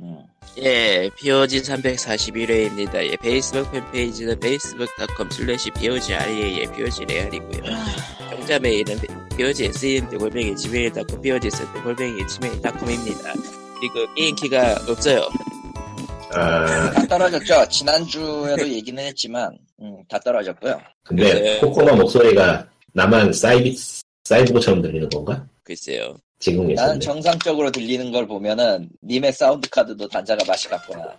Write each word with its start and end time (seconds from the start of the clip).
음. 0.00 0.18
예, 0.58 1.10
POG 1.16 1.60
341회입니다. 1.62 2.96
예, 3.04 3.16
페이스북 3.16 3.70
팬페이지는 3.72 4.34
facebook.com 4.34 5.28
slash 5.32 5.70
POGREA의 5.72 6.72
POG 6.72 7.04
레알이고요. 7.06 7.62
정자 8.30 8.58
메일은 8.58 8.98
POG 9.36 9.64
SEND 9.66 10.16
골뱅이 10.16 10.54
gmail.com 10.56 11.20
POG 11.20 11.46
SEND 11.48 11.80
골뱅이 11.82 12.26
gmail.com입니다. 12.26 13.32
그리고 13.78 14.14
게임키가 14.14 14.84
없어요. 14.88 15.28
아, 16.32 16.90
다 16.90 17.06
떨어졌죠. 17.06 17.68
지난주에도 17.68 18.68
얘기는 18.68 19.02
했지만, 19.02 19.56
음, 19.80 20.02
다 20.08 20.18
떨어졌고요. 20.18 20.80
근데 21.04 21.40
네. 21.40 21.60
코코넛 21.60 21.96
목소리가 21.96 22.66
나만 22.92 23.32
사이비, 23.32 23.76
사이보처럼 24.24 24.82
들리는 24.82 25.08
건가? 25.08 25.46
글쎄요. 25.62 26.16
지금 26.38 26.72
나는 26.74 26.98
계신데. 26.98 27.04
정상적으로 27.04 27.70
들리는 27.70 28.12
걸 28.12 28.26
보면은, 28.26 28.88
님의 29.02 29.32
사운드 29.32 29.68
카드도 29.70 30.08
단자가 30.08 30.44
맛이 30.46 30.68
갔구나. 30.68 31.18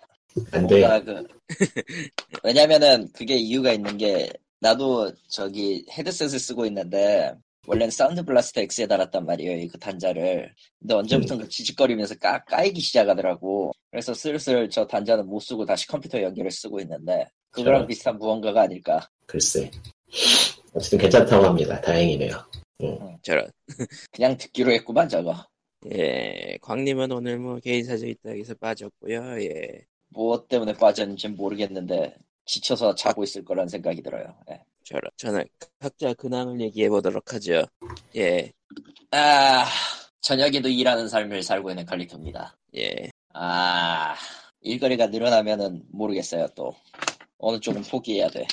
안 0.52 0.68
돼. 0.68 0.82
그, 1.04 1.28
왜냐면은 2.44 3.08
그게 3.14 3.36
이유가 3.36 3.74
있는 3.74 3.98
게, 3.98 4.30
나도 4.60 5.12
저기 5.30 5.86
헤드셋을 5.92 6.40
쓰고 6.40 6.66
있는데, 6.68 7.34
원래는 7.68 7.92
Sound 7.92 8.24
Blaster 8.24 8.62
X에 8.62 8.88
달았단 8.88 9.26
말이에요, 9.26 9.68
그 9.70 9.78
단자를. 9.78 10.54
근데 10.80 10.94
언제부턴가 10.94 11.48
지직거리면서 11.50 12.16
까, 12.16 12.42
까이기 12.46 12.80
시작하더라고. 12.80 13.74
그래서 13.92 14.14
슬슬 14.14 14.70
저 14.70 14.88
단자는 14.88 15.28
못 15.28 15.42
쓰고 15.42 15.66
다시 15.66 15.86
컴퓨터 15.88 16.22
연결을 16.22 16.50
쓰고 16.52 16.80
있는데, 16.82 17.26
그거랑 17.52 17.80
저런. 17.80 17.88
비슷한 17.88 18.18
무언가가 18.18 18.62
아닐까. 18.62 19.10
글쎄. 19.26 19.70
어쨌든 20.74 21.00
괜찮다고 21.00 21.46
합니다. 21.46 21.82
다행이네요. 21.82 22.38
저런. 23.22 23.50
그냥 24.12 24.38
듣기로 24.38 24.72
했구만, 24.72 25.10
저거. 25.10 25.36
예, 25.92 26.58
광님은 26.62 27.12
오늘 27.12 27.38
뭐 27.40 27.60
개인 27.60 27.84
사정 27.84 28.10
있다 28.10 28.32
해서 28.32 28.54
빠졌고요. 28.56 29.42
예. 29.44 29.86
무엇 30.10 30.48
때문에 30.48 30.74
빠졌는지 30.74 31.28
모르겠는데, 31.30 32.16
지쳐서 32.46 32.96
자고 32.96 33.24
있을 33.24 33.44
거란 33.44 33.68
생각이 33.68 34.02
들어요. 34.02 34.36
예. 34.52 34.64
저런. 34.84 35.12
저는 35.18 35.44
각자 35.80 36.14
근황을 36.14 36.62
얘기해 36.62 36.90
보도록 36.90 37.34
하죠. 37.34 37.66
예, 38.16 38.52
아, 39.12 39.66
저녁에도 40.22 40.68
일하는 40.70 41.08
삶을 41.08 41.44
살고 41.44 41.70
있는 41.70 41.86
칼리토입니다. 41.86 42.58
예. 42.78 43.10
아, 43.34 44.16
일거리가 44.62 45.08
늘어나면은 45.08 45.84
모르겠어요, 45.90 46.48
또. 46.56 46.76
어느 47.38 47.60
쪽은 47.60 47.84
포기해야 47.84 48.30
돼. 48.30 48.46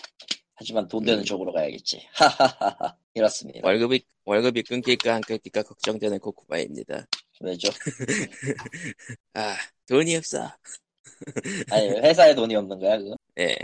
하지만 0.54 0.86
돈 0.86 1.04
되는 1.04 1.20
음. 1.20 1.24
쪽으로 1.24 1.52
가야겠지. 1.52 2.06
하하하하. 2.14 2.96
이렇습니다. 3.14 3.60
월급이, 3.62 4.04
월급이 4.24 4.62
끊길까 4.64 5.14
안 5.14 5.20
끊길까 5.22 5.62
걱정되는 5.62 6.18
코코바입니다. 6.18 7.06
왜죠? 7.40 7.68
아, 9.34 9.56
돈이 9.88 10.16
없어. 10.16 10.50
아니, 11.70 11.88
회사에 12.00 12.34
돈이 12.34 12.56
없는 12.56 12.78
거야, 12.78 12.98
그거? 12.98 13.16
예. 13.38 13.56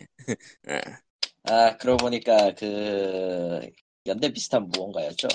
아, 0.68 1.52
아, 1.52 1.76
그러고 1.76 2.04
보니까 2.04 2.54
그, 2.54 3.60
연대 4.06 4.32
비슷한 4.32 4.68
무언가였죠? 4.68 5.28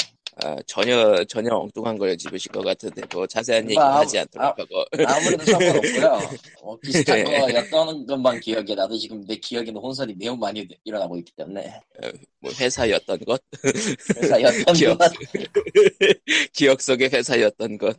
아, 0.44 0.58
전혀, 0.68 1.24
전혀 1.26 1.56
엉뚱한 1.56 1.98
걸 1.98 2.18
집으실 2.18 2.52
것 2.52 2.62
같은데, 2.62 3.02
뭐, 3.14 3.26
자세한 3.26 3.64
얘기는 3.66 3.82
뭐, 3.82 3.96
하지 3.96 4.20
아, 4.20 4.22
않도록 4.22 4.46
아, 4.46 4.56
하고. 4.58 4.86
아무래도 5.08 5.46
상관없고요. 5.46 6.20
어, 6.62 6.78
비슷한 6.80 7.20
예. 7.20 7.24
거였던 7.24 8.06
것만 8.06 8.42
기억에 8.42 8.76
나도 8.76 8.98
지금 8.98 9.26
내 9.26 9.36
기억에는 9.38 9.78
혼선이 9.78 10.14
매우 10.16 10.36
많이 10.36 10.68
일어나고 10.84 11.18
있기 11.20 11.32
때문에 11.38 11.80
뭐, 12.40 12.52
회사였던 12.52 13.20
것? 13.20 13.42
회사였던 14.18 14.76
기억, 14.76 14.98
것 14.98 15.12
기억 16.54 16.82
속의 16.82 17.10
회사였던 17.14 17.78
것. 17.78 17.98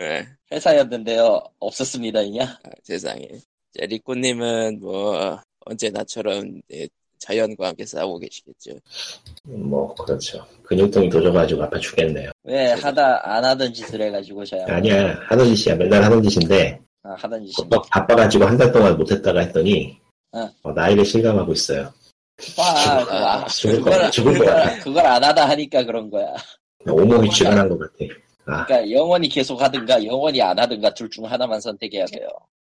예, 0.00 0.26
회사였는데요 0.50 1.40
없었습니다 1.60 2.22
이냐 2.22 2.44
아, 2.64 2.70
세상에. 2.82 3.28
자, 3.72 3.86
리코님은 3.86 4.80
뭐, 4.80 5.40
언제 5.60 5.90
나처럼, 5.90 6.60
예, 6.72 6.88
자연과 7.18 7.68
함께 7.68 7.84
싸우고 7.86 8.18
계시겠죠. 8.18 8.72
뭐, 9.44 9.94
그렇죠. 9.94 10.44
근육통이 10.64 11.08
도져가지고 11.10 11.62
아파 11.64 11.78
죽겠네요. 11.78 12.30
왜 12.44 12.72
하다 12.72 13.20
안 13.24 13.44
하던 13.44 13.72
짓을 13.72 14.00
해가지고 14.02 14.44
저야 14.44 14.64
아니야. 14.68 15.18
하던 15.28 15.54
짓이야. 15.54 15.76
맨날 15.76 16.02
하던 16.04 16.22
짓인데, 16.22 16.80
아, 17.02 17.14
하던 17.18 17.46
짓이 17.46 17.68
또 17.70 17.80
바빠가지고 17.90 18.44
한 18.44 18.56
달 18.58 18.70
동안 18.72 18.96
못했다가 18.96 19.40
했더니, 19.40 19.98
어. 20.32 20.48
어, 20.62 20.72
나이를 20.72 21.04
실감하고 21.04 21.52
있어요. 21.52 21.92
봐 22.56 23.04
그거, 23.04 23.16
아, 23.16 23.46
죽을 23.46 23.78
그걸, 23.78 23.92
거야. 23.98 24.10
죽을 24.10 24.32
그걸, 24.34 24.46
거야. 24.46 24.78
그걸 24.80 25.06
안 25.06 25.24
하다 25.24 25.48
하니까 25.48 25.84
그런 25.84 26.10
거야 26.10 26.34
오목이 26.86 27.30
출근한 27.30 27.66
것 27.68 27.78
같아. 27.78 27.94
아, 28.44 28.66
그러니까 28.66 28.90
영원히 28.92 29.28
계속 29.28 29.60
하든가 29.62 30.04
영원히 30.04 30.42
안 30.42 30.58
하든가 30.58 30.92
둘 30.92 31.08
중 31.10 31.24
하나만 31.24 31.60
선택해야 31.60 32.04
돼요 32.04 32.28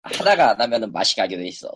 하다가 0.04 0.52
안 0.52 0.62
하면은 0.62 0.92
맛이 0.94 1.16
가게 1.18 1.36
돼 1.36 1.46
있어 1.48 1.70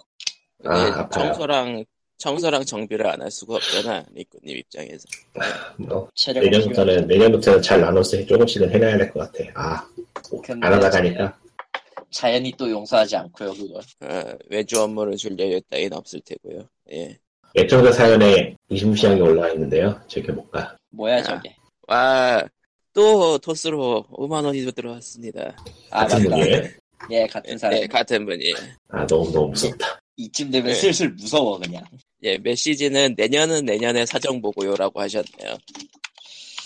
아, 0.66 0.74
아파요. 1.01 1.09
청소랑, 1.25 1.84
청소랑 2.28 2.63
정비를 2.63 3.06
안 3.06 3.22
할 3.22 3.29
수가 3.29 3.56
없잖아, 3.56 4.06
리코님 4.13 4.56
입장에서. 4.57 5.03
뭐, 5.78 6.09
내년부터는, 6.34 7.06
내년부터는 7.07 7.61
잘 7.61 7.81
나눠서 7.81 8.25
조금씩은 8.25 8.72
해놔야 8.72 8.97
될 8.97 9.11
것 9.11 9.29
같아. 9.29 9.44
아, 9.56 9.85
근데 10.41 10.66
안 10.66 10.73
하다 10.73 10.89
가니까. 10.89 11.38
자연이 12.12 12.53
또 12.57 12.69
용서하지 12.69 13.16
않고요 13.17 13.53
그걸 13.53 13.81
어, 14.03 14.38
외주 14.50 14.79
업무를 14.81 15.17
줄 15.17 15.38
여유 15.38 15.59
따윈 15.69 15.91
없을 15.91 16.22
테고요. 16.23 16.66
예. 16.94 17.17
애청자 17.57 17.91
사연에 17.91 18.56
무시무시한 18.69 19.16
게 19.17 19.22
올라와 19.22 19.50
있는데요. 19.51 20.00
지켜볼까. 20.07 20.78
뭐야 20.91 21.17
아. 21.17 21.23
저게 21.23 21.56
와, 21.88 22.44
또 22.94 23.38
토스로 23.39 24.06
5만 24.12 24.45
원이 24.45 24.63
들어왔습니다. 24.72 25.57
아 25.89 26.06
같은 26.07 26.29
맞다? 26.29 26.45
예 27.12 27.28
같은 27.28 27.57
사람 27.57 27.79
네, 27.81 27.88
같은 27.88 28.25
분이. 28.25 28.53
아, 28.89 29.06
너무, 29.07 29.29
너무 29.31 29.50
무섭다. 29.50 30.00
이쯤 30.16 30.51
되면 30.51 30.67
네. 30.67 30.73
슬슬 30.75 31.09
무서워 31.09 31.57
그냥 31.59 31.83
예, 32.23 32.38
메시지는 32.38 33.16
내년은 33.17 33.66
내년에 33.66 34.06
사정 34.06 34.41
보고요라고 34.41 35.01
하셨네요. 35.01 35.57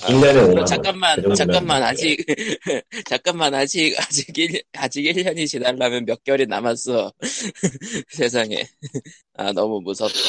아, 0.04 0.08
1년에 0.08 0.22
5만 0.22 0.34
그럼 0.34 0.58
원. 0.58 0.66
잠깐만, 0.66 1.22
그 1.24 1.34
잠깐만, 1.34 1.82
예. 1.82 1.86
아직, 1.86 2.26
잠깐만, 3.10 3.54
아직, 3.56 4.00
아직 4.00 4.38
1, 4.38 4.62
아직 4.74 5.02
1년이 5.02 5.48
지나려면 5.48 6.06
몇 6.06 6.24
개월이 6.24 6.46
남았어. 6.46 7.12
세상에. 8.10 8.64
아, 9.34 9.52
너무 9.52 9.82
무섭다. 9.82 10.20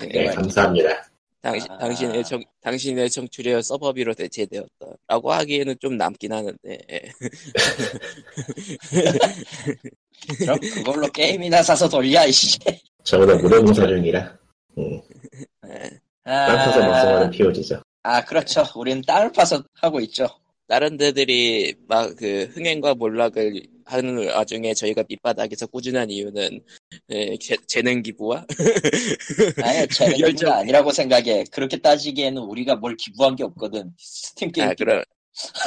네, 0.00 0.24
감사합니다. 0.26 1.10
당신, 1.42 1.70
아. 1.70 1.76
당신의 1.76 2.24
청, 2.24 2.42
당신의 2.62 3.10
청취력 3.10 3.62
서버비로 3.62 4.14
대체되었다. 4.14 4.86
라고 5.08 5.30
하기에는 5.30 5.76
좀 5.78 5.98
남긴 5.98 6.32
하는데, 6.32 6.78
예. 6.90 7.02
그럼 10.38 10.58
그걸로 10.58 11.06
게임이나 11.08 11.62
사서 11.62 11.86
돌려 11.86 12.26
이씨 12.26 12.58
저보다 13.04 13.34
무료 13.36 13.62
봉사 13.62 13.86
중이라. 13.86 14.38
음, 14.78 15.00
예. 15.68 15.90
땅 16.24 16.56
파서 16.56 16.80
방송하는 16.80 17.30
POG죠. 17.30 17.82
아 18.02 18.24
그렇죠. 18.24 18.64
우린 18.76 19.02
땅을 19.02 19.32
파서 19.32 19.62
하고 19.74 20.00
있죠. 20.00 20.26
다른 20.66 20.96
데들이 20.96 21.74
막 21.86 22.14
그 22.16 22.44
흥행과 22.54 22.94
몰락을 22.94 23.62
하는 23.84 24.28
와중에 24.30 24.72
저희가 24.72 25.04
밑바닥에서 25.08 25.66
꾸준한 25.66 26.10
이유는 26.10 26.60
예, 27.10 27.36
재, 27.38 27.54
재능 27.66 28.02
기부와? 28.02 28.46
아니 29.62 29.86
재능 29.88 30.16
기부가 30.32 30.56
아니라고 30.58 30.90
생각해. 30.90 31.44
그렇게 31.52 31.76
따지기에는 31.76 32.40
우리가 32.42 32.76
뭘 32.76 32.96
기부한 32.96 33.36
게 33.36 33.44
없거든. 33.44 33.92
스팀 33.98 34.52
게임 34.52 34.68
아 34.68 34.74
그럼. 34.74 35.02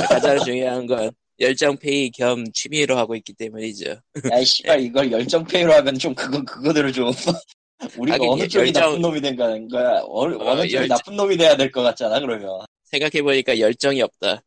가장 0.10 0.40
중요한 0.40 0.88
건 0.88 1.12
열정 1.40 1.78
페이 1.78 2.10
겸 2.12 2.46
취미로 2.54 2.98
하고 2.98 3.16
있기 3.16 3.34
때문이죠. 3.34 3.96
야이 4.32 4.46
씨발 4.46 4.82
이걸 4.82 5.12
열정페이로 5.12 5.72
하면 5.74 5.98
좀 6.00 6.14
그거 6.16 6.44
그거대로 6.44 6.92
좀 6.92 7.12
우리가 7.98 8.16
하긴 8.16 8.30
어느 8.30 8.48
쪽이 8.48 8.68
열정- 8.68 8.84
나쁜 8.84 9.02
놈이 9.02 9.22
된 9.22 9.36
거야 9.36 10.02
어 10.08 10.28
느, 10.28 10.36
어, 10.36 10.50
어느 10.52 10.62
쪽이 10.62 10.74
열정- 10.76 10.88
나쁜 10.98 11.16
놈이 11.16 11.38
돼야 11.38 11.56
될 11.56 11.72
것 11.72 11.84
같잖아 11.84 12.20
그러면 12.20 12.50
생각해 12.86 13.22
보니까 13.22 13.60
열정이 13.60 14.02
없다. 14.02 14.42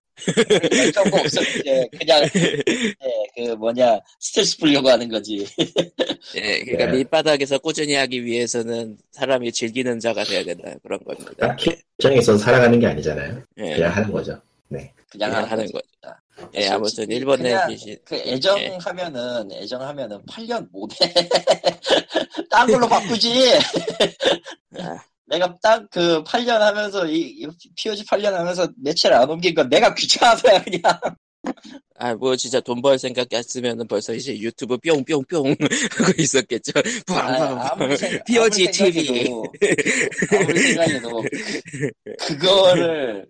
열정도 0.73 1.17
없어 1.17 1.41
이제 1.41 1.89
그냥 1.99 2.23
예, 2.69 3.47
그 3.47 3.53
뭐냐 3.55 3.99
스트레스 4.19 4.59
풀려고 4.59 4.89
하는 4.91 5.09
거지 5.09 5.47
예, 6.37 6.61
그러니까 6.65 6.87
네. 6.91 6.99
밑바닥에서 6.99 7.59
꾸준히 7.59 7.95
하기 7.95 8.25
위해서는 8.25 8.99
사람이 9.13 9.51
즐기는 9.53 9.99
자가 10.01 10.25
돼야 10.25 10.45
된다 10.45 10.75
그런 10.83 10.99
겁니다. 11.05 11.31
딱히 11.39 11.71
입장에 11.99 12.17
있어서 12.19 12.37
살아가는 12.37 12.79
게 12.79 12.87
아니잖아요. 12.87 13.43
예, 13.59 13.75
그냥 13.77 13.93
하는 13.97 14.13
거죠. 14.13 14.39
그냥 14.71 15.31
그냥 15.33 15.51
하는 15.51 15.65
거지. 15.73 15.73
거죠. 16.03 16.17
예, 16.55 16.69
아무튼 16.69 17.11
일본에 17.11 17.55
계신 17.69 17.97
그 18.05 18.17
예. 18.17 18.33
애정하면은 18.33 19.53
애정하면은 19.53 20.23
8년 20.27 20.67
못해 20.71 20.97
딴 22.51 22.67
걸로 22.71 22.89
바꾸지 22.89 23.59
아, 24.79 24.97
내가 25.27 25.55
딱 25.63 25.87
그 25.91 26.23
8년 26.25 26.59
하면서 26.59 27.07
이, 27.07 27.19
이 27.21 27.47
POG 27.77 28.05
8년 28.05 28.33
하면서 28.33 28.67
매체를 28.83 29.17
안 29.17 29.29
옮긴 29.29 29.55
건 29.55 29.69
내가 29.69 29.95
귀찮아서야 29.95 30.63
그냥 30.63 30.81
아, 32.03 32.15
뭐, 32.15 32.35
진짜 32.37 32.61
돈 32.61 32.81
벌 32.83 32.99
생각 32.99 33.31
했으면은 33.33 33.87
벌써 33.89 34.15
이제 34.15 34.39
유튜브 34.39 34.77
뿅뿅뿅 34.79 35.55
하고 35.99 36.13
있었겠죠. 36.19 36.73
아, 37.09 37.71
아무리 37.73 37.97
생- 37.97 38.19
POG 38.27 38.69
아무리 38.69 38.73
TV. 38.93 39.05
생각해도 39.25 39.45
아무리 40.39 40.61
생각해도 40.63 41.23
그, 41.23 42.17
그거를 42.39 43.27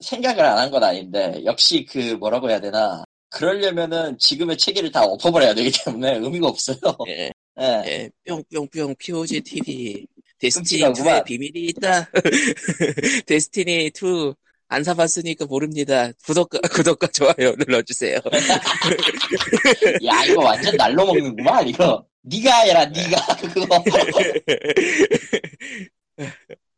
생각을 0.00 0.44
안 0.44 0.58
한 0.58 0.70
건 0.70 0.82
아닌데 0.84 1.40
역시 1.44 1.84
그 1.88 2.14
뭐라고 2.14 2.50
해야 2.50 2.60
되나 2.60 3.04
그러려면은 3.30 4.18
지금의 4.18 4.56
체계를 4.58 4.90
다 4.92 5.04
엎어버려야 5.04 5.54
되기 5.54 5.70
때문에 5.84 6.16
의미가 6.18 6.48
없어요. 6.48 6.76
예, 7.08 7.30
예. 7.60 7.82
예, 7.86 8.10
뿅뿅뿅 8.26 8.96
POG 8.98 9.40
TV 9.42 10.06
데스티니 10.38 10.82
끔찍하구만. 10.84 11.20
2의 11.22 11.24
비밀이 11.24 11.60
있다. 11.68 12.10
데스티니 13.26 13.90
2 13.94 14.34
안 14.72 14.84
사봤으니까 14.84 15.46
모릅니다. 15.46 16.12
구독과 16.24 16.60
구독과 16.70 17.08
좋아요 17.08 17.54
눌러주세요. 17.58 18.18
야 20.06 20.24
이거 20.24 20.44
완전 20.44 20.76
날로 20.76 21.06
먹는구만 21.06 21.66
이거. 21.68 22.06
네가 22.22 22.60
해라 22.60 22.84
네가 22.86 23.36
그거. 23.52 23.82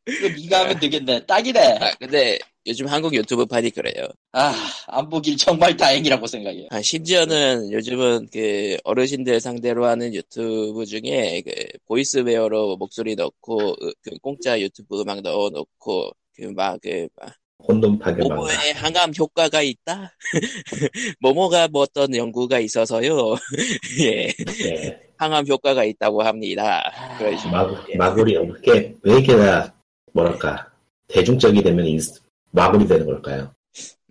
이거 0.09 0.29
네가 0.29 0.61
하면 0.65 0.81
되겠네. 0.81 1.27
딱이네. 1.27 1.61
아, 1.81 1.95
근데 1.99 2.39
요즘 2.67 2.87
한국 2.87 3.15
유튜브 3.15 3.47
판이 3.47 3.71
그래요. 3.71 4.07
아 4.33 4.53
안 4.89 5.09
보길 5.09 5.37
정말 5.37 5.77
다행이라고 5.77 6.27
생각해요. 6.27 6.67
아, 6.71 6.83
심지어는 6.83 7.73
요즘은 7.73 8.29
그 8.33 8.77
어르신들 8.85 9.41
상대로 9.41 9.87
하는 9.87 10.13
유튜브 10.15 10.85
중에 10.85 11.43
그 11.47 11.53
보이스웨어로 11.87 12.77
목소리 12.77 13.15
넣고 13.15 13.71
으, 13.83 13.93
그 14.03 14.11
공짜 14.21 14.61
유튜브 14.61 15.01
음악 15.01 15.23
넣어 15.23 15.49
놓고 15.51 16.11
그막그 16.37 17.09
막 17.17 17.35
혼돈 17.67 17.99
파괴 18.00 18.14
망각. 18.14 18.37
모모에 18.37 18.73
항암 18.73 19.13
효과가 19.19 19.63
있다. 19.63 20.13
모모가 21.21 21.69
뭐 21.69 21.83
어떤 21.83 22.15
연구가 22.15 22.59
있어서요. 22.59 23.35
예, 24.03 24.27
예. 24.65 25.01
항암 25.17 25.47
효과가 25.47 25.85
있다고 25.85 26.23
합니다. 26.23 26.83
그런 27.19 27.39
식으로. 27.39 27.53
마, 27.53 27.85
마구리 27.97 28.37
어떻게 28.37 28.95
왜 29.03 29.15
이렇게 29.15 29.35
나 29.37 29.73
뭐랄까 30.12 30.70
대중적이 31.09 31.62
되면 31.62 31.87
인스, 31.87 32.20
마구리 32.50 32.87
되는 32.87 33.06
걸까요? 33.06 33.55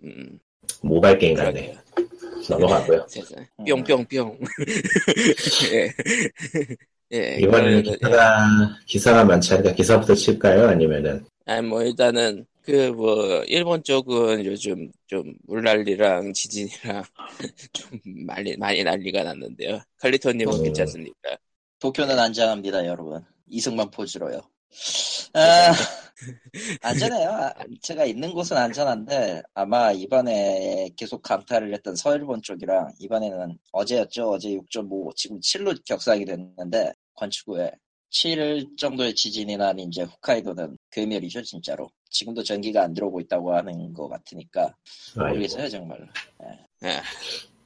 음, 0.04 0.38
모바일 0.82 1.18
게임 1.18 1.34
같네. 1.34 1.76
넘어가고요. 2.48 3.06
뿅뿅뿅. 3.66 4.38
예. 5.72 5.92
예. 7.12 7.36
이번에는 7.40 7.82
기사가 7.82 8.78
기사가 8.86 9.24
많지 9.24 9.54
않으니까 9.54 9.74
기사부터 9.74 10.14
칠까요? 10.14 10.66
아니면은 10.68 11.24
아, 11.46 11.60
뭐, 11.60 11.82
일단은, 11.82 12.46
그, 12.62 12.90
뭐, 12.92 13.42
일본 13.44 13.82
쪽은 13.82 14.44
요즘 14.44 14.92
좀 15.06 15.34
물난리랑 15.46 16.32
지진이랑 16.32 17.02
좀 17.72 18.00
많이, 18.04 18.56
많이 18.56 18.84
난리가 18.84 19.24
났는데요. 19.24 19.80
칼리토님은 19.98 20.54
음. 20.54 20.62
괜찮습니까? 20.62 21.36
도쿄는 21.80 22.16
안전합니다 22.18 22.86
여러분. 22.86 23.24
이승만 23.48 23.90
포즈로요. 23.90 24.40
아, 25.34 25.72
안전해요. 26.82 27.28
아, 27.30 27.52
제가 27.80 28.04
있는 28.04 28.32
곳은 28.32 28.56
안전한데 28.56 29.42
아마 29.54 29.92
이번에 29.92 30.90
계속 30.96 31.22
강타를 31.22 31.72
했던 31.74 31.96
서일본 31.96 32.42
쪽이랑 32.42 32.92
이번에는 32.98 33.58
어제였죠. 33.72 34.30
어제 34.30 34.50
6.5 34.50 35.14
지금 35.16 35.40
7로 35.40 35.84
격상이 35.84 36.24
됐는데 36.24 36.92
건축후에 37.14 37.70
7 38.10 38.66
정도의 38.76 39.14
지진이 39.14 39.56
난 39.56 39.78
이제 39.78 40.02
홋카이도는 40.02 40.76
괴멸이죠 40.90 41.42
진짜로. 41.42 41.90
지금도 42.10 42.42
전기가 42.42 42.82
안 42.82 42.92
들어오고 42.92 43.20
있다고 43.20 43.54
하는 43.54 43.94
것 43.94 44.08
같으니까 44.08 44.74
모르겠어요 45.16 45.68
정말로. 45.70 46.04
예. 46.84 46.88
아, 46.88 47.02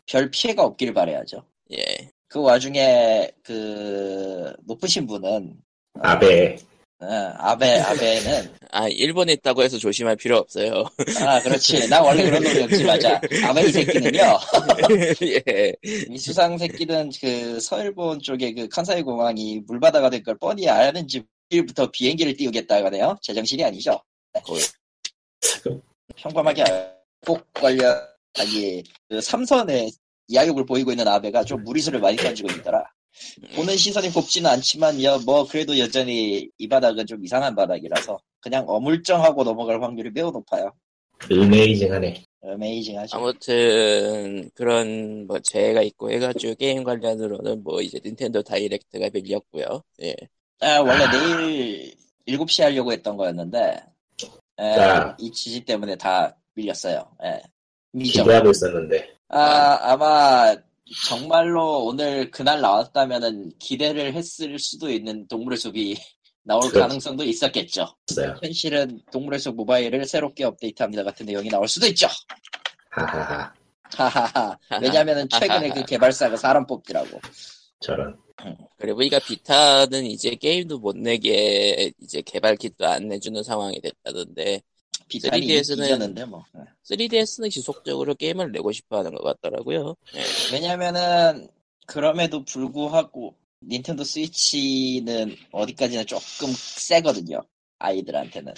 별 0.07 0.31
피해가 0.31 0.63
없길 0.65 0.95
바래야죠. 0.95 1.45
예. 1.73 2.11
그 2.29 2.41
와중에 2.41 3.31
그 3.43 4.53
높으신 4.65 5.07
분은 5.07 5.57
어, 5.95 6.01
아베 6.01 6.55
어, 6.55 6.76
아베 7.01 7.79
아베는. 7.81 8.55
아, 8.71 8.89
일본에 8.89 9.33
있다고 9.35 9.63
해서 9.63 9.77
조심할 9.79 10.17
필요 10.17 10.39
없어요. 10.39 10.85
아 11.21 11.41
그렇지. 11.43 11.89
나 11.89 12.03
원래 12.03 12.25
그런 12.25 12.43
놈이 12.43 12.63
없지. 12.63 12.85
맞아. 12.85 13.21
아베 13.45 13.63
이 13.67 13.73
새끼는요? 13.73 14.21
예. 15.49 15.73
이 16.09 16.19
수상 16.19 16.57
새끼는 16.57 17.11
그 17.21 17.61
서일본 17.61 18.21
쪽에 18.21 18.53
그 18.55 18.69
칸사이 18.69 19.03
공항이 19.03 19.61
물바다가 19.67 20.11
될 20.11 20.23
걸 20.23 20.37
뻔히 20.39 20.69
아는지 20.69 21.23
일부터 21.51 21.91
비행기를 21.91 22.35
띄우겠다 22.37 22.77
하네요? 22.87 23.17
제정신이 23.23 23.63
아니죠? 23.63 24.01
거의. 24.43 24.63
평범하게 26.17 26.65
꼭 27.27 27.47
걸려 27.53 27.95
아니 28.39 28.83
그 29.09 29.21
삼선에 29.21 29.91
야욕을 30.33 30.65
보이고 30.67 30.91
있는 30.91 31.07
아베가 31.07 31.45
좀 31.45 31.63
무리수를 31.63 32.01
많이 32.01 32.17
던지고 32.17 32.51
있더라 32.53 32.83
보는 33.55 33.77
시선이 33.77 34.11
곱지는 34.13 34.51
않지만 34.51 35.03
여, 35.03 35.19
뭐 35.21 35.47
그래도 35.47 35.79
여전히 35.79 36.49
이 36.59 36.69
바닥은 36.69 37.07
좀 37.07 37.25
이상한 37.25 37.55
바닥이라서 37.55 38.19
그냥 38.41 38.65
어물쩡하고 38.69 39.45
넘어갈 39.45 39.83
확률이 39.83 40.11
매우 40.11 40.31
높아요. 40.31 40.73
어메이징하네. 41.31 42.25
어메이징하죠. 42.43 43.17
아무튼, 43.17 44.51
그런, 44.55 45.27
뭐, 45.27 45.41
재해가 45.41 45.83
있고 45.83 46.13
해가지고, 46.13 46.55
게임 46.55 46.85
관련으로는 46.85 47.65
뭐, 47.65 47.81
이제 47.81 47.99
닌텐도 48.05 48.43
다이렉트가 48.43 49.09
밀렸고요 49.13 49.83
예. 50.03 50.15
아, 50.61 50.79
원래 50.81 51.05
아. 51.05 51.11
내일 51.11 51.95
7시 52.27 52.63
하려고 52.63 52.93
했던 52.93 53.17
거였는데 53.17 53.83
에, 54.59 54.75
자. 54.75 55.17
이 55.21 55.31
지지 55.31 55.65
때문에 55.65 55.97
다 55.97 56.35
밀렸어요. 56.55 57.05
예. 57.25 57.41
미정. 57.93 58.25
기대하고 58.25 58.51
있었는데 58.51 59.15
아, 59.29 59.79
아마 59.83 60.57
정말로 61.07 61.85
오늘 61.85 62.31
그날 62.31 62.61
나왔다면은 62.61 63.53
기대를 63.59 64.15
했을 64.15 64.59
수도 64.59 64.91
있는 64.91 65.27
동물의 65.27 65.59
숲이 65.59 65.97
나올 66.43 66.61
그렇죠. 66.61 66.81
가능성도 66.81 67.25
있었겠죠. 67.25 67.89
없어요. 68.09 68.37
현실은 68.41 69.01
동물의 69.11 69.41
숲 69.41 69.57
모바일을 69.57 70.05
새롭게 70.05 70.45
업데이트합니다 70.45 71.03
같은 71.03 71.27
내용이 71.27 71.49
나올 71.49 71.67
수도 71.67 71.87
있죠. 71.89 72.07
하하하 72.91 73.53
하하하. 73.93 74.59
왜냐면은 74.81 75.29
최근에 75.29 75.71
그 75.71 75.85
개발사가 75.85 76.37
사람 76.37 76.65
뽑기라고. 76.67 77.21
저런 77.81 78.17
그리고 78.79 78.99
우리가 78.99 79.19
비타는 79.19 80.07
이제 80.07 80.35
게임도 80.35 80.79
못 80.79 80.97
내게 80.97 81.93
이제 82.01 82.23
개발 82.23 82.57
킷도 82.57 82.87
안 82.87 83.09
내주는 83.09 83.43
상황이 83.43 83.81
됐다던데 83.81 84.63
3DS 85.09 85.77
는 85.77 85.87
이겼는데 85.87 86.25
뭐. 86.25 86.45
3DS는 86.85 87.51
지속적으로 87.51 88.15
게임을 88.15 88.53
내고 88.53 88.73
싶어 88.73 88.99
하는 88.99 89.15
것 89.15 89.23
같더라고요. 89.23 89.95
예. 90.15 90.23
왜냐면은 90.53 91.49
그럼에도 91.87 92.45
불구하고 92.45 93.35
닌텐도 93.63 94.05
스위치는 94.05 95.37
어디까지나 95.53 96.05
조금 96.05 96.53
세거든요. 96.55 97.41
아이들한테는 97.79 98.53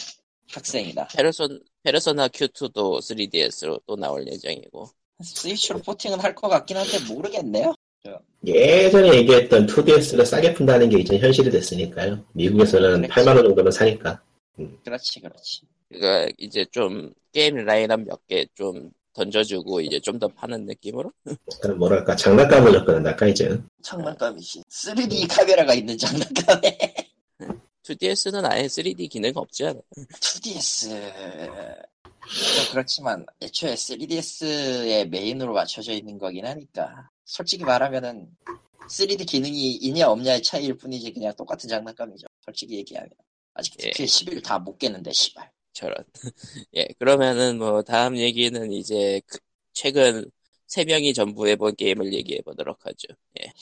학생이다. 0.50 1.08
페르손, 1.08 1.60
페르소나 1.82 2.28
Q2도 2.28 3.00
3DS로 3.00 3.80
또 3.86 3.96
나올 3.96 4.26
예정이고. 4.26 4.88
스위치로 5.22 5.80
포팅은 5.80 6.20
할 6.20 6.34
것 6.34 6.48
같긴 6.48 6.76
한데 6.76 6.98
모르겠네요. 7.12 7.74
예전에 8.46 9.14
얘기했던 9.16 9.66
2DS를 9.66 10.24
싸게 10.24 10.54
푼다는 10.54 10.88
게 10.88 11.00
이제 11.00 11.18
현실이 11.18 11.50
됐으니까요. 11.50 12.24
미국에서는 12.32 13.02
그렇지. 13.02 13.12
8만 13.20 13.36
원 13.36 13.44
정도면 13.44 13.72
사니까. 13.72 14.22
그렇지, 14.84 15.20
그렇지. 15.20 15.62
그러니까 15.90 16.32
이제 16.38 16.64
좀 16.70 17.12
게임 17.32 17.56
라인업 17.56 18.00
몇 18.02 18.20
개 18.28 18.46
좀 18.54 18.90
던져주고 19.14 19.80
이제 19.80 19.98
좀 20.00 20.18
더 20.18 20.28
파는 20.28 20.64
느낌으로? 20.66 21.12
그럼 21.60 21.78
뭐랄까 21.78 22.14
장난감을 22.14 22.72
접근한달까 22.72 23.26
이제. 23.26 23.60
장난감이지. 23.82 24.62
3D 24.70 25.26
카메라가 25.28 25.74
있는 25.74 25.96
장난감에 25.98 26.78
2DS는 27.82 28.44
아예 28.44 28.66
3D 28.66 29.10
기능 29.10 29.32
없지 29.34 29.64
않아요? 29.66 29.82
2DS 30.20 31.86
그렇지만 32.70 33.24
애초에 33.42 33.74
3DS의 33.74 35.08
메인으로 35.08 35.52
맞춰져 35.54 35.92
있는 35.92 36.18
거긴 36.18 36.44
하니까 36.46 37.08
솔직히 37.24 37.64
말하면은 37.64 38.28
3D 38.88 39.26
기능이 39.26 39.72
있냐 39.76 40.08
없냐의 40.10 40.42
차이일 40.42 40.74
뿐이지 40.76 41.12
그냥 41.12 41.34
똑같은 41.36 41.68
장난감이죠. 41.68 42.26
솔직히 42.44 42.76
얘기하면 42.76 43.10
아직 43.54 43.74
예. 43.82 43.90
그 43.90 44.04
11을 44.04 44.42
다못 44.44 44.78
깼는데 44.78 45.10
씨발. 45.12 45.50
저런. 45.78 45.94
예, 46.74 46.86
그러면은 46.98 47.58
뭐 47.58 47.82
다음 47.82 48.16
얘기는 48.16 48.72
이제 48.72 49.20
그- 49.26 49.38
최근 49.72 50.28
세 50.66 50.84
명이 50.84 51.14
전부 51.14 51.46
해본 51.46 51.76
게임을 51.76 52.12
얘기해 52.12 52.40
보도록 52.42 52.84
하죠. 52.84 53.06
예. 53.40 53.52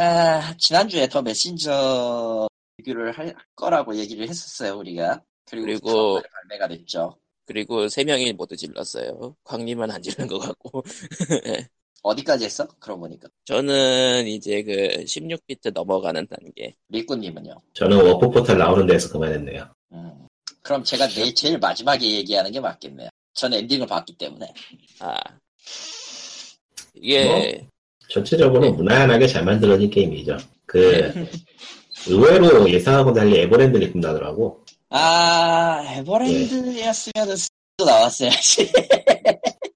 아, 0.00 0.56
지난주에 0.56 1.08
The 1.08 1.22
Messenger 1.22 2.46
리뷰를 2.78 3.12
할 3.12 3.34
거라고 3.56 3.96
얘기를 3.96 4.28
했었어요 4.28 4.78
우리가. 4.78 5.22
그리고, 5.46 5.66
그리고- 5.66 6.22
발매가 6.48 6.68
됐죠. 6.68 7.18
그리고 7.46 7.88
세 7.88 8.04
명이 8.04 8.32
모두 8.34 8.56
질렀어요. 8.56 9.36
광님은 9.44 9.90
안 9.90 10.00
질른 10.02 10.28
것 10.28 10.38
같고. 10.38 10.82
어디까지 12.02 12.44
했어? 12.44 12.66
그러고 12.78 13.00
보니까 13.00 13.28
저는 13.44 14.26
이제 14.28 14.62
그 14.62 15.04
16비트 15.04 15.72
넘어가는 15.72 16.26
단계. 16.26 16.74
리꾸님은요. 16.90 17.60
저는 17.72 17.96
warp 18.06 18.30
portal 18.30 18.56
나오는 18.58 18.86
데서 18.86 19.10
그만했네요. 19.12 19.72
음, 19.92 20.23
그럼 20.64 20.82
제가 20.82 21.06
내 21.08 21.32
제일 21.34 21.58
마지막에 21.58 22.10
얘기하는 22.10 22.50
게 22.50 22.58
맞겠네요. 22.58 23.10
전 23.34 23.52
엔딩을 23.52 23.86
봤기 23.86 24.16
때문에. 24.16 24.52
아. 24.98 25.16
이게, 26.94 27.68
전체적으로 28.08 28.62
네. 28.62 28.70
무난하게 28.70 29.26
잘 29.26 29.44
만들어진 29.44 29.90
게임이죠. 29.90 30.38
그 30.64 31.12
의외로 32.08 32.68
예상하고 32.68 33.12
달리 33.12 33.40
에버랜드 33.40 33.76
느낌 33.78 34.00
나더라고. 34.00 34.64
아, 34.88 35.84
에버랜드였으면 35.98 37.36
또 37.76 37.84
나왔어야지. 37.84 38.72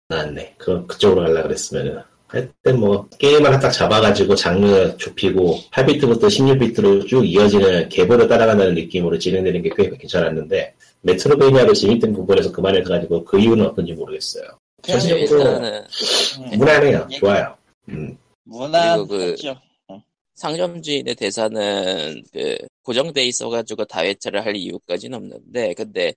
아, 0.09 0.15
않았네. 0.15 0.55
그, 0.57 0.87
그쪽으로 0.87 1.27
가려 1.27 1.43
그랬으면은. 1.43 2.03
하여튼 2.29 2.79
뭐, 2.81 3.09
게임을 3.19 3.59
딱 3.59 3.71
잡아가지고 3.71 4.35
장르 4.35 4.97
좁히고, 4.99 5.59
8비트부터 5.73 6.25
16비트로 6.25 7.07
쭉 7.09 7.25
이어지는 7.27 7.89
계보를 7.89 8.29
따라가는 8.29 8.75
느낌으로 8.75 9.19
진행되는 9.19 9.63
게 9.63 9.71
꽤 9.77 9.91
괜찮았는데, 9.97 10.75
메트로베니아로 11.03 11.73
재밌던 11.73 12.13
부분에서 12.13 12.53
그만해서가지고 12.53 13.25
그 13.25 13.39
이유는 13.41 13.67
어떤지 13.67 13.93
모르겠어요. 13.93 14.45
전체적으로 14.83 15.41
일단은 15.41 15.83
음, 16.41 16.59
무난해요. 16.59 17.09
예. 17.11 17.17
좋아요. 17.17 17.55
음. 17.89 18.17
무난하죠. 18.45 19.07
그리고 19.07 19.55
상점 20.35 20.81
주인의 20.83 21.15
대사는 21.17 22.23
그 22.33 22.57
고정돼 22.85 23.25
있어가지고 23.27 23.85
다회차를 23.87 24.45
할 24.45 24.55
이유까지는 24.57 25.17
없는데 25.19 25.75
근데 25.75 26.13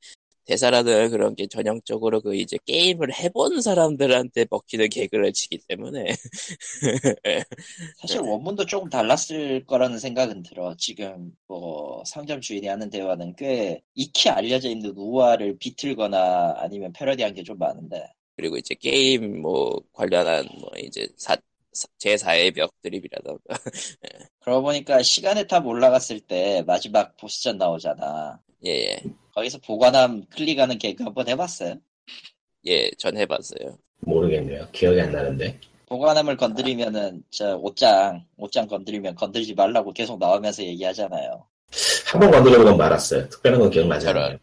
대사라는 0.45 1.09
그런 1.11 1.35
게 1.35 1.47
전형적으로 1.47 2.21
그 2.21 2.35
이제 2.35 2.57
게임을 2.65 3.13
해본 3.13 3.61
사람들한테 3.61 4.47
먹히는 4.49 4.89
개그를 4.89 5.33
치기 5.33 5.59
때문에 5.67 6.05
사실 7.97 8.19
원문도 8.21 8.65
조금 8.65 8.89
달랐을 8.89 9.65
거라는 9.65 9.99
생각은 9.99 10.43
들어. 10.43 10.75
지금 10.77 11.31
뭐 11.47 12.03
상점 12.05 12.41
주인이 12.41 12.67
하는 12.67 12.89
대화는 12.89 13.35
꽤 13.37 13.81
익히 13.95 14.29
알려져 14.29 14.69
있는 14.69 14.91
우화를 14.95 15.57
비틀거나 15.59 16.55
아니면 16.57 16.91
패러디한 16.93 17.33
게 17.33 17.43
좀 17.43 17.57
많은데. 17.57 18.07
그리고 18.35 18.57
이제 18.57 18.75
게임 18.75 19.41
뭐 19.41 19.79
관련한 19.93 20.45
뭐 20.59 20.69
이제 20.77 21.07
사, 21.17 21.37
제4의 21.99 22.51
벽 22.51 22.73
드립이라던가 22.81 23.41
그러고 24.39 24.63
보니까 24.63 25.01
시간의 25.03 25.47
탑 25.47 25.65
올라갔을 25.65 26.19
때 26.19 26.63
마지막 26.67 27.15
보스전 27.17 27.57
나오잖아. 27.57 28.39
예예 28.65 29.01
거기서 29.33 29.59
보관함 29.59 30.25
클릭하는 30.35 30.77
개그 30.77 31.03
한번 31.03 31.27
해봤어요? 31.27 31.75
예, 32.67 32.91
전 32.97 33.17
해봤어요. 33.17 33.77
모르겠네요. 34.01 34.67
기억이 34.71 34.99
안 35.01 35.11
나는데. 35.11 35.59
보관함을 35.87 36.37
건드리면은 36.37 37.23
저 37.31 37.55
옷장 37.57 38.23
옷장 38.37 38.67
건드리면 38.67 39.15
건들지 39.15 39.53
말라고 39.53 39.91
계속 39.93 40.19
나오면서 40.19 40.63
얘기하잖아요. 40.63 41.45
한 42.05 42.19
번 42.21 42.31
건드려보고 42.31 42.75
말았어요. 42.77 43.27
특별한 43.29 43.59
건 43.59 43.69
기억나지 43.69 44.07
않아요. 44.09 44.37